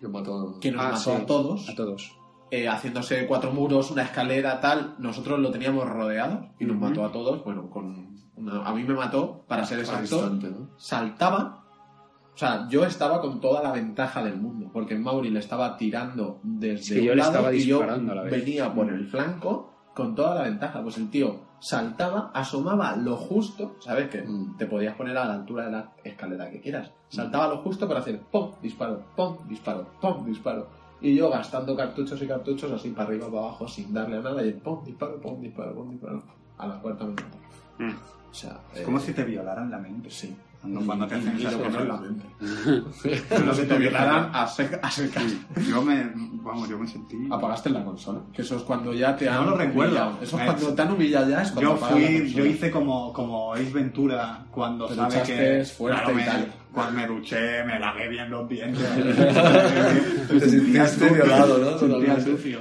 [0.09, 2.15] mato a- que nos Ah, mató sí, a todos, A todos.
[2.51, 4.95] eh, haciéndose cuatro muros, una escalera, tal.
[4.99, 6.85] Nosotros lo teníamos rodeado y nos Ujú.
[6.85, 7.43] mató a todos.
[7.45, 10.69] Bueno, con una- a mí me mató, para ser exacto, ¿no?
[10.77, 11.62] saltaba.
[12.33, 16.39] O sea, yo estaba con toda la ventaja del mundo, porque Mauri le estaba tirando
[16.43, 18.31] desde Sí, yo un le lado estaba y yo disparando a la vez.
[18.31, 20.81] venía por el flanco con toda la ventaja.
[20.81, 24.09] Pues el tío saltaba, asomaba lo justo, ¿sabes?
[24.09, 24.57] Que Mm.
[24.57, 26.91] te podías poner a la altura de la escalera que quieras.
[27.07, 30.67] Saltaba lo justo para hacer pum, disparo, pum, disparo, pum, disparo.
[31.01, 34.43] Y yo gastando cartuchos y cartuchos así para arriba, para abajo, sin darle a nada,
[34.43, 36.23] y el pum, disparo, pum, disparo, pum, disparo.
[36.57, 37.11] A la cuarta me.
[37.85, 37.95] Mm.
[38.31, 40.09] O sea, Es eh, como si te violaran la mente.
[40.09, 40.35] Sí.
[40.63, 43.21] Cuando, cuando te hacen esas lo que no es la cosas.
[43.27, 45.23] Pero Lo que te violaran a, seca- a secas.
[45.69, 46.09] Yo me,
[46.41, 47.17] vamos, yo me sentí...
[47.29, 48.21] Apagaste la consola.
[48.31, 49.91] Que eso es cuando ya te No han lo recuerdo.
[49.91, 50.19] humillado.
[50.21, 51.41] Eso es cuando te han humillado ya.
[51.41, 55.99] Es cuando Yo fui, yo hice como, como Ace Ventura cuando Te sabe que fuerte
[55.99, 56.53] claro, y me, tal.
[56.71, 58.81] Cuando me duché, me lavé bien los dientes.
[60.29, 61.77] Te sentiste violado, ¿no?
[61.77, 62.31] Sentía Totalmente.
[62.31, 62.59] sucio.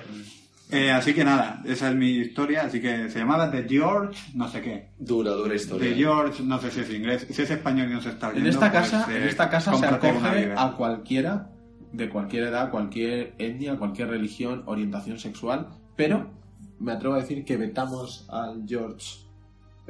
[0.72, 2.62] Eh, así que nada, esa es mi historia.
[2.62, 4.88] Así que se llamaba The George, no sé qué.
[4.98, 5.90] Dura, dura historia.
[5.90, 7.26] The George, no sé si es inglés.
[7.30, 9.50] Si es español y no se está En oyendo, esta pues, casa, eh, en esta
[9.50, 11.50] casa se acoge a cualquiera,
[11.92, 16.30] de cualquier edad, cualquier etnia, cualquier religión, orientación sexual, pero
[16.78, 19.21] me atrevo a decir que vetamos al George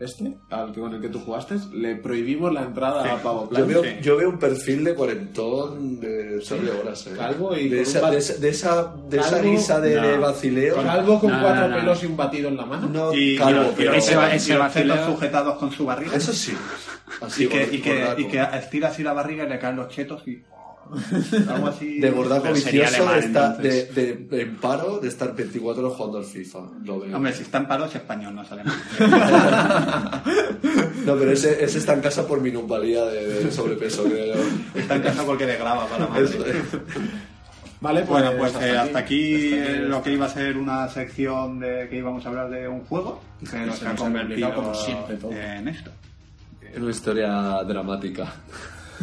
[0.05, 3.49] este, al que con el que tú jugaste, le prohibimos la entrada a Pavo Yo
[3.51, 3.69] Plan.
[3.69, 3.91] veo, Sí.
[4.03, 7.13] yo veo un perfil de cuarentón de sale horas, ¿eh?
[7.17, 10.21] Calvo y de esa, de esa, de esa, de Calvo- guisa de, de No.
[10.23, 10.77] vacileo.
[10.83, 11.77] Calvo con No, no, cuatro no.
[11.77, 12.89] pelos y un batido en la mano.
[12.89, 16.17] No, Y, calvo, y- pero los ese va- ese vacileo- sujetados con su barriga.
[16.17, 16.53] eso sí.
[17.21, 19.89] Así y, que, y, que, y que estira así la barriga y le caen los
[19.89, 20.43] chetos y
[21.49, 22.01] algo así.
[22.01, 25.97] de sería vicioso de, alemán, estar, de, de, de en paro de estar 24 horas
[25.97, 26.59] jugando al FIFA.
[26.85, 27.17] Lo veo.
[27.17, 28.75] Hombre, si está en paro es español, no es alemán.
[31.05, 34.37] No, pero ese, ese está en casa por minusvalía de, de sobrepeso, creo.
[34.75, 36.25] Está en casa porque le graba para madre.
[36.25, 36.57] Eso es.
[37.81, 41.89] Vale, Bueno, pues eh, hasta aquí eh, lo que iba a ser una sección de
[41.91, 45.17] que íbamos a hablar de un juego, Se se ha nos ha convertido como siempre
[45.17, 45.33] todo.
[45.33, 45.91] en esto.
[46.73, 48.33] Es una historia dramática.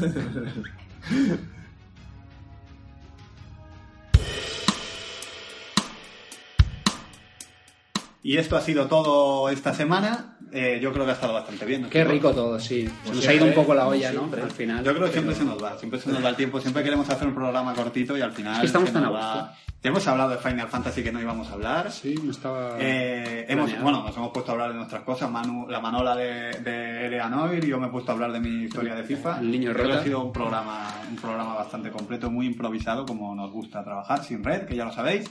[8.22, 10.38] Y esto ha sido todo esta semana.
[10.52, 11.84] Eh, yo creo que ha estado bastante bien.
[11.84, 11.90] ¿no?
[11.90, 12.90] Qué rico todo, sí.
[13.06, 14.20] Se nos ha ido un poco la olla, ¿no?
[14.20, 14.42] siempre.
[14.42, 14.84] Al final.
[14.84, 17.10] Yo creo que siempre se nos va, siempre se nos va el tiempo, siempre queremos
[17.10, 19.42] hacer un programa cortito y al final Es que estamos tan a va.
[19.42, 19.69] gusto.
[19.82, 21.90] Ya hemos hablado de Final Fantasy que no íbamos a hablar.
[21.90, 22.76] Sí, no estaba.
[22.80, 25.32] Eh, hemos, bueno, nos hemos puesto a hablar de nuestras cosas.
[25.32, 28.64] Manu, la Manola de, de Eleanor y yo me he puesto a hablar de mi
[28.66, 29.40] historia de FIFA.
[29.40, 33.34] El niño Creo que ha sido un programa, un programa bastante completo, muy improvisado, como
[33.36, 35.30] nos gusta trabajar, sin red, que ya lo sabéis.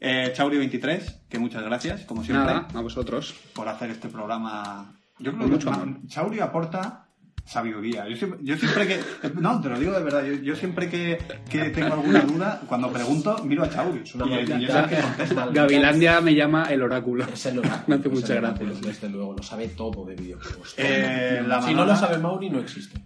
[0.00, 3.34] Eh, Chauri23, que muchas gracias, como siempre, Nada, a vosotros.
[3.54, 4.96] por hacer este programa.
[5.20, 6.06] Yo creo Con que mucho Ma- amor.
[6.08, 7.06] Chauri aporta
[7.50, 8.08] sabiduría.
[8.08, 9.00] Yo siempre, yo siempre que.
[9.40, 10.24] No, te lo digo de verdad.
[10.24, 11.18] Yo, yo siempre que,
[11.48, 14.02] que tengo alguna duda, cuando pregunto, miro a Chauri.
[14.14, 15.46] una y, sé que contesta.
[15.52, 17.24] Gavilandia me llama el oráculo.
[17.24, 17.84] Es el oráculo.
[17.88, 18.66] Me hace es mucha gracia.
[18.80, 20.74] Desde luego, lo sabe todo de videojuegos.
[20.76, 20.86] todo.
[20.86, 23.00] Eh, la si no lo sabe Mauri, no existe.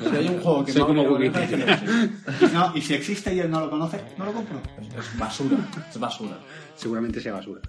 [0.00, 2.54] Si hay un juego que Soy Mauri como no conoce, es que no existe.
[2.54, 4.60] No, y si existe y él no lo conoce, no lo compro.
[4.98, 5.56] Es basura.
[5.88, 6.38] Es basura.
[6.74, 7.60] Seguramente sea basura.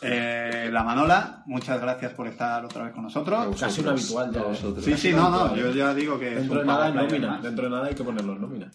[0.00, 3.58] Eh, la Manola, muchas gracias por estar otra vez con nosotros.
[3.58, 4.42] Casi un habitual ya.
[4.42, 4.84] Vosotros.
[4.84, 6.30] Sí, sí, no, no, yo ya digo que.
[6.30, 7.28] Dentro de nada player nómina.
[7.28, 7.42] más.
[7.42, 8.70] Dentro de nada hay que ponerlo en nómina.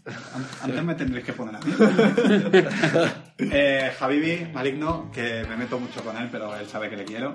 [0.62, 1.74] Antes me tendréis que poner a mí.
[3.52, 7.34] eh, Javibi, maligno, que me meto mucho con él, pero él sabe que le quiero.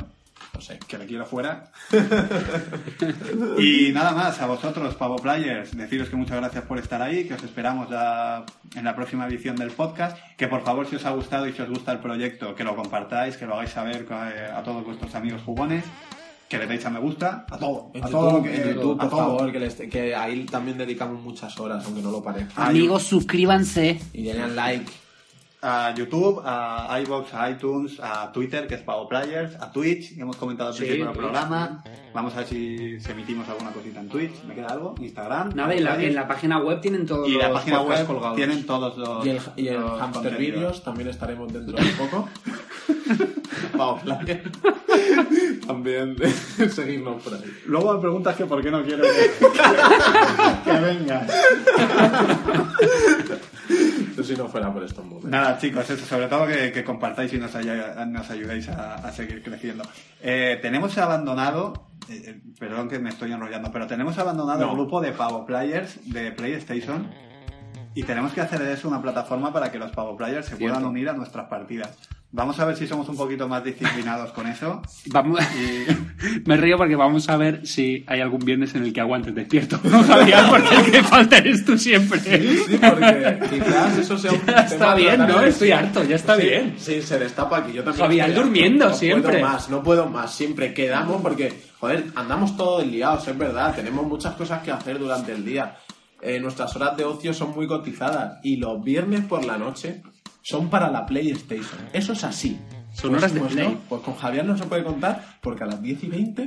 [0.59, 0.80] No sé.
[0.89, 1.70] que le quiero fuera.
[3.59, 7.35] y nada más, a vosotros, Pavo Players, deciros que muchas gracias por estar ahí, que
[7.35, 8.44] os esperamos ya
[8.74, 11.62] en la próxima edición del podcast, que por favor si os ha gustado y si
[11.62, 15.14] os gusta el proyecto, que lo compartáis, que lo hagáis saber eh, a todos vuestros
[15.14, 15.85] amigos jugones,
[16.48, 18.74] que le deis a me gusta, a todo, En a YouTube, todo lo que, en
[18.74, 19.18] YouTube, a por todo.
[19.20, 22.66] favor, que, les- que ahí también dedicamos muchas horas, aunque no lo parezca.
[22.66, 24.01] Amigos, suscríbanse.
[24.12, 24.90] Y denle like.
[25.60, 30.20] A YouTube, a iVoox, a iTunes, a Twitter, que es Pavo Players, a Twitch, que
[30.22, 31.82] hemos comentado al Sí, principio del programa.
[32.14, 34.43] Vamos a ver si, si emitimos alguna cosita en Twitch.
[34.44, 34.94] ¿Me queda algo?
[35.01, 35.51] Instagram.
[35.55, 36.10] Nada, en la, Players.
[36.10, 38.36] en la página web tienen todos y la los página web colgados.
[38.36, 39.26] tienen todos los.
[39.26, 40.36] Y el, y el los Hamster.
[40.36, 42.28] Videos también estaremos dentro de poco.
[43.76, 44.43] Vamos, like.
[45.66, 46.16] También
[46.70, 47.43] seguirnos por ahí.
[47.66, 49.30] Luego me preguntas que por qué no quiero que,
[50.64, 51.26] que venga.
[54.28, 55.30] Si no fuera por estos momentos.
[55.30, 59.12] Nada, chicos, eso, sobre todo que, que compartáis y nos, haya- nos ayudéis a, a
[59.12, 59.84] seguir creciendo.
[60.22, 64.70] Eh, tenemos abandonado, eh, eh, perdón que me estoy enrollando, pero tenemos abandonado No.
[64.70, 67.10] el grupo de Pavo Players de PlayStation
[67.94, 70.84] y tenemos que hacer de eso una plataforma para que los Pavo Players se puedan
[70.84, 71.96] unir a nuestras partidas.
[72.30, 74.82] Vamos a ver si somos un poquito más disciplinados con eso.
[75.06, 75.40] Vamos...
[75.59, 75.86] Y
[76.46, 79.80] Me río porque vamos a ver si hay algún viernes en el que aguantes despierto.
[79.84, 82.18] No, Javier, porque el que falta eres tú siempre.
[82.20, 85.40] Sí, porque quizás eso sea un Ya está bien, ¿no?
[85.40, 85.72] Estoy sí.
[85.72, 86.74] harto, ya está Sí, bien.
[86.78, 87.72] Sí, se destapa aquí.
[87.72, 89.32] Yo también Fabián durmiendo no siempre.
[89.38, 90.34] puedo más, no puedo más.
[90.34, 93.74] Siempre quedamos porque, joder, andamos todos liados, es verdad.
[93.74, 95.76] Tenemos muchas cosas que hacer durante el día.
[96.20, 100.02] Eh, nuestras horas de ocio son muy cotizadas y los viernes por la noche
[100.48, 101.78] son para la PlayStation.
[101.92, 102.58] Eso es así.
[102.94, 103.68] Son horas de pues play.
[103.68, 106.46] no, pues con Javier no se puede contar porque a las 10 y 20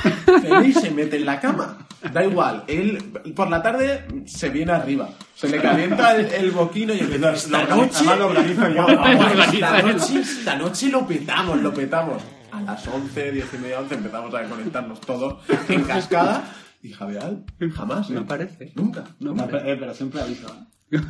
[0.42, 1.78] Feliz se mete en la cama.
[2.12, 2.98] Da igual, él
[3.34, 5.08] por la tarde se viene arriba.
[5.34, 8.04] Se le calienta el, el boquino y empieza esta noche.
[8.04, 8.86] lo organizo yo.
[8.88, 12.22] Esta, noche, esta noche lo petamos, lo petamos.
[12.52, 16.44] A las 11, 10 y media, 11 empezamos a conectarnos todos en cascada.
[16.82, 17.38] Y Javier,
[17.74, 18.10] jamás.
[18.10, 18.14] ¿eh?
[18.14, 18.72] No parece.
[18.74, 19.04] Nunca.
[19.18, 19.58] No, No, hombre.
[19.60, 20.46] pero, eh, pero siempre aviso.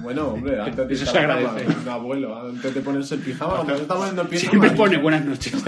[0.03, 1.67] Bueno, hombre, antes de Eso se agradece.
[1.83, 4.51] Un abuelo, antes de ponerse el pijama, cuando se está poniendo el pijama.
[4.51, 5.55] Siempre pone buenas noches.
[5.55, 5.65] Os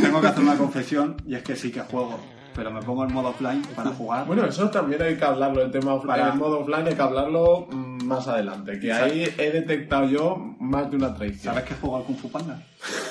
[0.00, 2.18] tengo que hacer una confesión y es que sí que juego.
[2.54, 4.26] pero me pongo en modo offline para jugar.
[4.26, 7.02] Bueno, eso también hay que hablarlo, el tema offline, Para- el modo offline hay que
[7.02, 11.54] hablarlo mm, más adelante, que ahí he detectado yo más de una traición.
[11.54, 12.62] ¿Sabes que juego al Kung Fu Panda?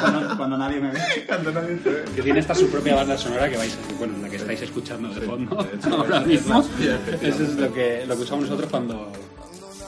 [0.00, 1.00] cuando, cuando nadie me ve.
[1.26, 2.04] Cuando nadie te ve.
[2.16, 5.08] Que tiene esta su propia banda sonora que vais a, bueno, la que estáis escuchando
[5.08, 6.60] de fondo de hecho, ahora es- es mismo.
[6.60, 7.28] efectivamente.
[7.28, 9.12] Eso es lo que, lo que usamos nosotros cuando...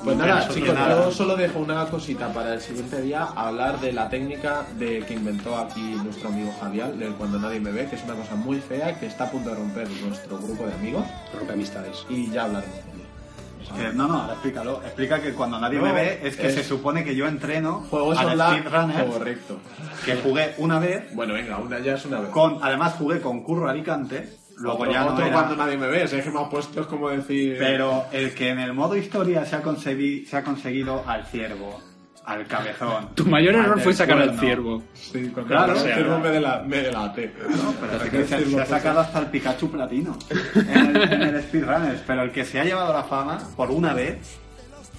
[0.05, 1.05] Pues nada, chicos, nada.
[1.05, 5.15] yo solo dejo una cosita para el siguiente día, hablar de la técnica de que
[5.15, 8.59] inventó aquí nuestro amigo Javier, del cuando nadie me ve, que es una cosa muy
[8.59, 11.05] fea, que está a punto de romper nuestro grupo de amigos,
[11.39, 12.05] Rompe amistades.
[12.09, 12.77] y ya hablaremos
[13.77, 14.83] Que- no, no, ahora explícalo.
[14.85, 17.85] Explica que cuando nadie No, me ve es que es- se supone que yo entreno
[17.89, 18.65] Juegos al online,
[19.09, 19.59] correcto.
[20.05, 22.31] que jugué una vez, Bueno, venga, una ya es una vez.
[22.31, 25.87] con, además jugué con Curro Alicante, luego otro, ya no otro era- cuando nadie me
[25.89, 27.57] ve, es que me ha puesto es como decir...
[27.59, 31.81] Pero el que en el modo historia se ha, conseguido, se ha conseguido al ciervo,
[32.25, 33.09] al cabezón.
[33.15, 34.83] Tu mayor error fue sacar al ciervo.
[34.95, 36.69] Sí, Claro, el ciervo me delate.
[36.69, 37.35] Me delate.
[37.51, 40.17] No, pero es que se, se ha sacado hasta el Pikachu platino
[40.55, 42.01] en el, en el Speedrunners.
[42.07, 44.39] Pero el que se ha llevado la fama por una vez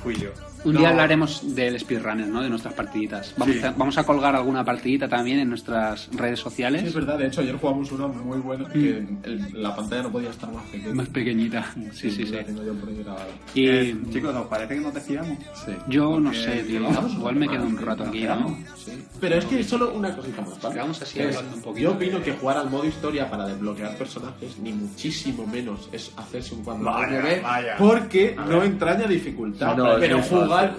[0.03, 0.31] fui yo.
[0.65, 0.79] Un No.
[0.79, 2.41] día hablaremos del speedrunner, ¿no?
[2.41, 3.33] De nuestras partiditas.
[3.37, 3.63] Vamos, Sí.
[3.63, 6.83] a, vamos a colgar alguna partidita también en nuestras redes Sí, sociales.
[6.83, 10.29] es verdad, de hecho ayer jugamos una muy buena que el- la pantalla no podía
[10.29, 10.93] estar más pequeña.
[10.95, 11.65] Más pequeñita.
[11.91, 12.31] Sí, sí, sí.
[12.33, 13.25] Grabada.
[13.53, 15.37] Y Eh, chicos, ¿os parece que nos despidamos?
[15.65, 15.71] Sí.
[15.87, 16.81] yo no sé, tío.
[17.17, 18.57] Igual me quedo un rato aquí, ¿no?
[18.77, 18.91] Sí.
[19.19, 20.75] Pero es que solo una cosita más, ¿vale?
[20.75, 21.83] Quedamos así Es, hablando un poquito.
[21.89, 26.55] Yo opino que jugar al modo historia para desbloquear personajes, ni muchísimo menos es hacerse
[26.55, 27.75] un cuando Vaya, vaya.
[27.77, 29.75] porque no entraña dificultad.
[29.75, 30.73] No, pero fácil, jugar.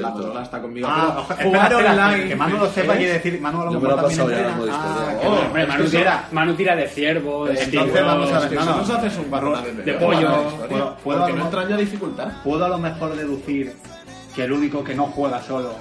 [0.00, 0.86] La consola está conmigo.
[0.90, 2.28] Ah, pero ojo, jugar espera, espera, online.
[2.28, 2.96] Que Manu lo sepa ¿eh?
[2.98, 3.40] quiere decir.
[3.40, 4.56] Manu a lo Yo me lo también ya.
[4.72, 8.62] Ah, Oh, Hombre, tira, eso- Manu tira de ciervo, de Entonces vamos a ver, no,
[8.94, 10.28] haces un me de pollo.
[10.68, 12.28] Puedo- puedo porque a lo no mejor- entraña dificultad.
[12.44, 13.74] ¿Puedo a lo mejor deducir
[14.34, 15.74] que el único que no juega solo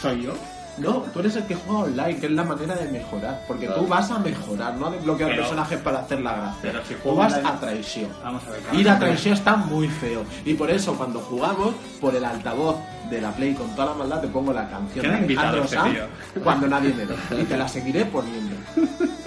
[0.00, 0.32] soy yo?
[0.80, 3.44] No, tú eres el que juega online, que es la manera de mejorar.
[3.46, 3.82] Porque Claro.
[3.82, 6.58] tú vas a mejorar, no a desbloquear Pero- personajes para hacer la gracia.
[6.62, 8.10] pero si tú vas a traición.
[8.24, 8.60] Vamos a ver.
[8.72, 10.24] Ir a vamos traición está muy feo.
[10.44, 12.76] Y por eso, cuando jugamos, por el altavoz
[13.10, 15.64] de la Play con toda la maldad, te pongo la canción ¿Quién ha de Alejandro
[15.64, 15.98] este Sanz
[16.44, 17.14] cuando nadie me ve.
[17.40, 18.54] Y te la seguiré poniendo.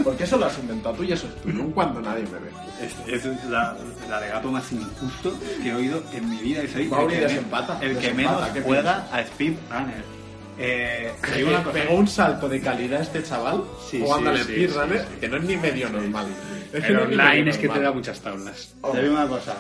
[0.03, 2.51] Porque eso lo has inventado tú y eso es tuyo, cuando nadie me ve.
[2.81, 3.75] Es, es la,
[4.07, 7.27] el alegato más injusto que he oído en mi vida y soy Mauri el que,
[7.27, 10.12] desempata, el que desempata, menos ¿qué juega a Speedrunner.
[10.57, 11.80] Eh, te digo una cosa.
[11.80, 15.19] Pegó un salto de calidad este chaval Sí, jugando sí, al speedrunner sí, sí.
[15.19, 16.27] que no es ni medio normal.
[16.71, 17.84] Es que El no es ni online medio es que te normal.
[17.85, 18.75] da muchas tablas.
[18.91, 19.55] Te digo una cosa.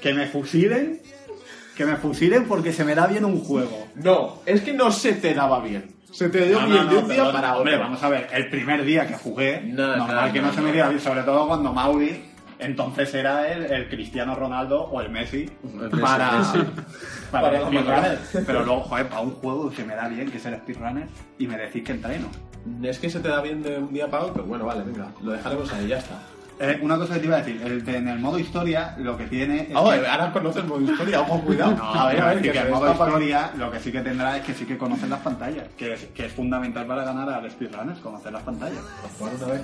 [0.00, 1.00] Que me fusilen.
[1.76, 3.88] Que me fusilen porque se me da bien un juego.
[3.96, 5.94] No, es que no se te daba bien.
[6.12, 7.32] Se te dio No, bien no, de no, un día perdón.
[7.32, 7.58] para otro.
[7.60, 10.52] Hombre, vamos a ver, el primer día que jugué, No, normal no, que no, no,
[10.52, 10.72] se me no.
[10.72, 12.29] diera bien, sobre todo cuando Mauri
[12.60, 16.58] entonces era el, el Cristiano Ronaldo o el Messi Messi, para, Messi.
[17.30, 18.18] para Para el speedrunner.
[18.46, 21.08] Pero luego, joder, para un juego que me da bien, que es el speedrunner,
[21.38, 22.28] y me decís que entreno.
[22.82, 24.44] Es que se te da bien de un día para otro.
[24.44, 26.20] Bueno, vale, venga, lo dejaremos ahí, ya está.
[26.62, 29.16] Eh, una cosa que te iba a decir, el de- en el modo historia lo
[29.16, 31.74] que tiene es que- ahora conoces el modo historia, ojo, cuidado.
[31.74, 34.44] No, a ver, a ver, que, el modo historia lo que sí que tendrá es
[34.44, 38.00] que sí que conoces las pantallas, que es, que es fundamental para ganar al speedrunners,
[38.00, 38.80] conocer las pantallas.
[39.18, 39.62] Jugar una vez.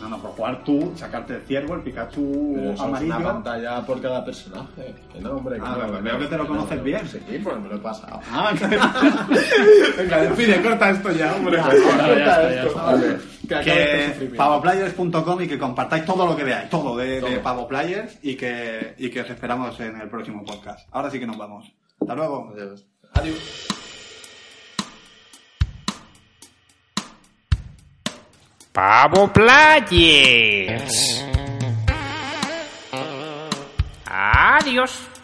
[0.00, 3.16] No, no, por jugar tú, sacarte el ciervo, el Pikachu Pero eso es amarillo.
[3.16, 4.94] una pantalla por cada personaje.
[5.12, 5.58] Que no, hombre.
[5.62, 7.08] Ah, no, veo- que te lo no, conoces no, bien.
[7.08, 8.20] Sí, pues me lo he pasado.
[8.30, 8.52] Ah,
[9.96, 11.56] Venga, despide, corta esto ya, hombre.
[11.56, 13.16] Ya, está, esto, vale.
[13.48, 13.58] Que
[14.06, 17.42] este que pavoplayers.com y que compartáis todo lo que veáis, todo de, de Todo.
[17.42, 20.88] Pavoplayers y que, y que os esperamos en el próximo podcast.
[20.92, 21.72] Ahora sí que nos vamos.
[22.00, 22.52] Hasta luego.
[22.54, 22.84] Adiós.
[23.14, 23.68] Adiós.
[28.76, 31.24] Pavo Players.
[34.04, 35.15] Adiós.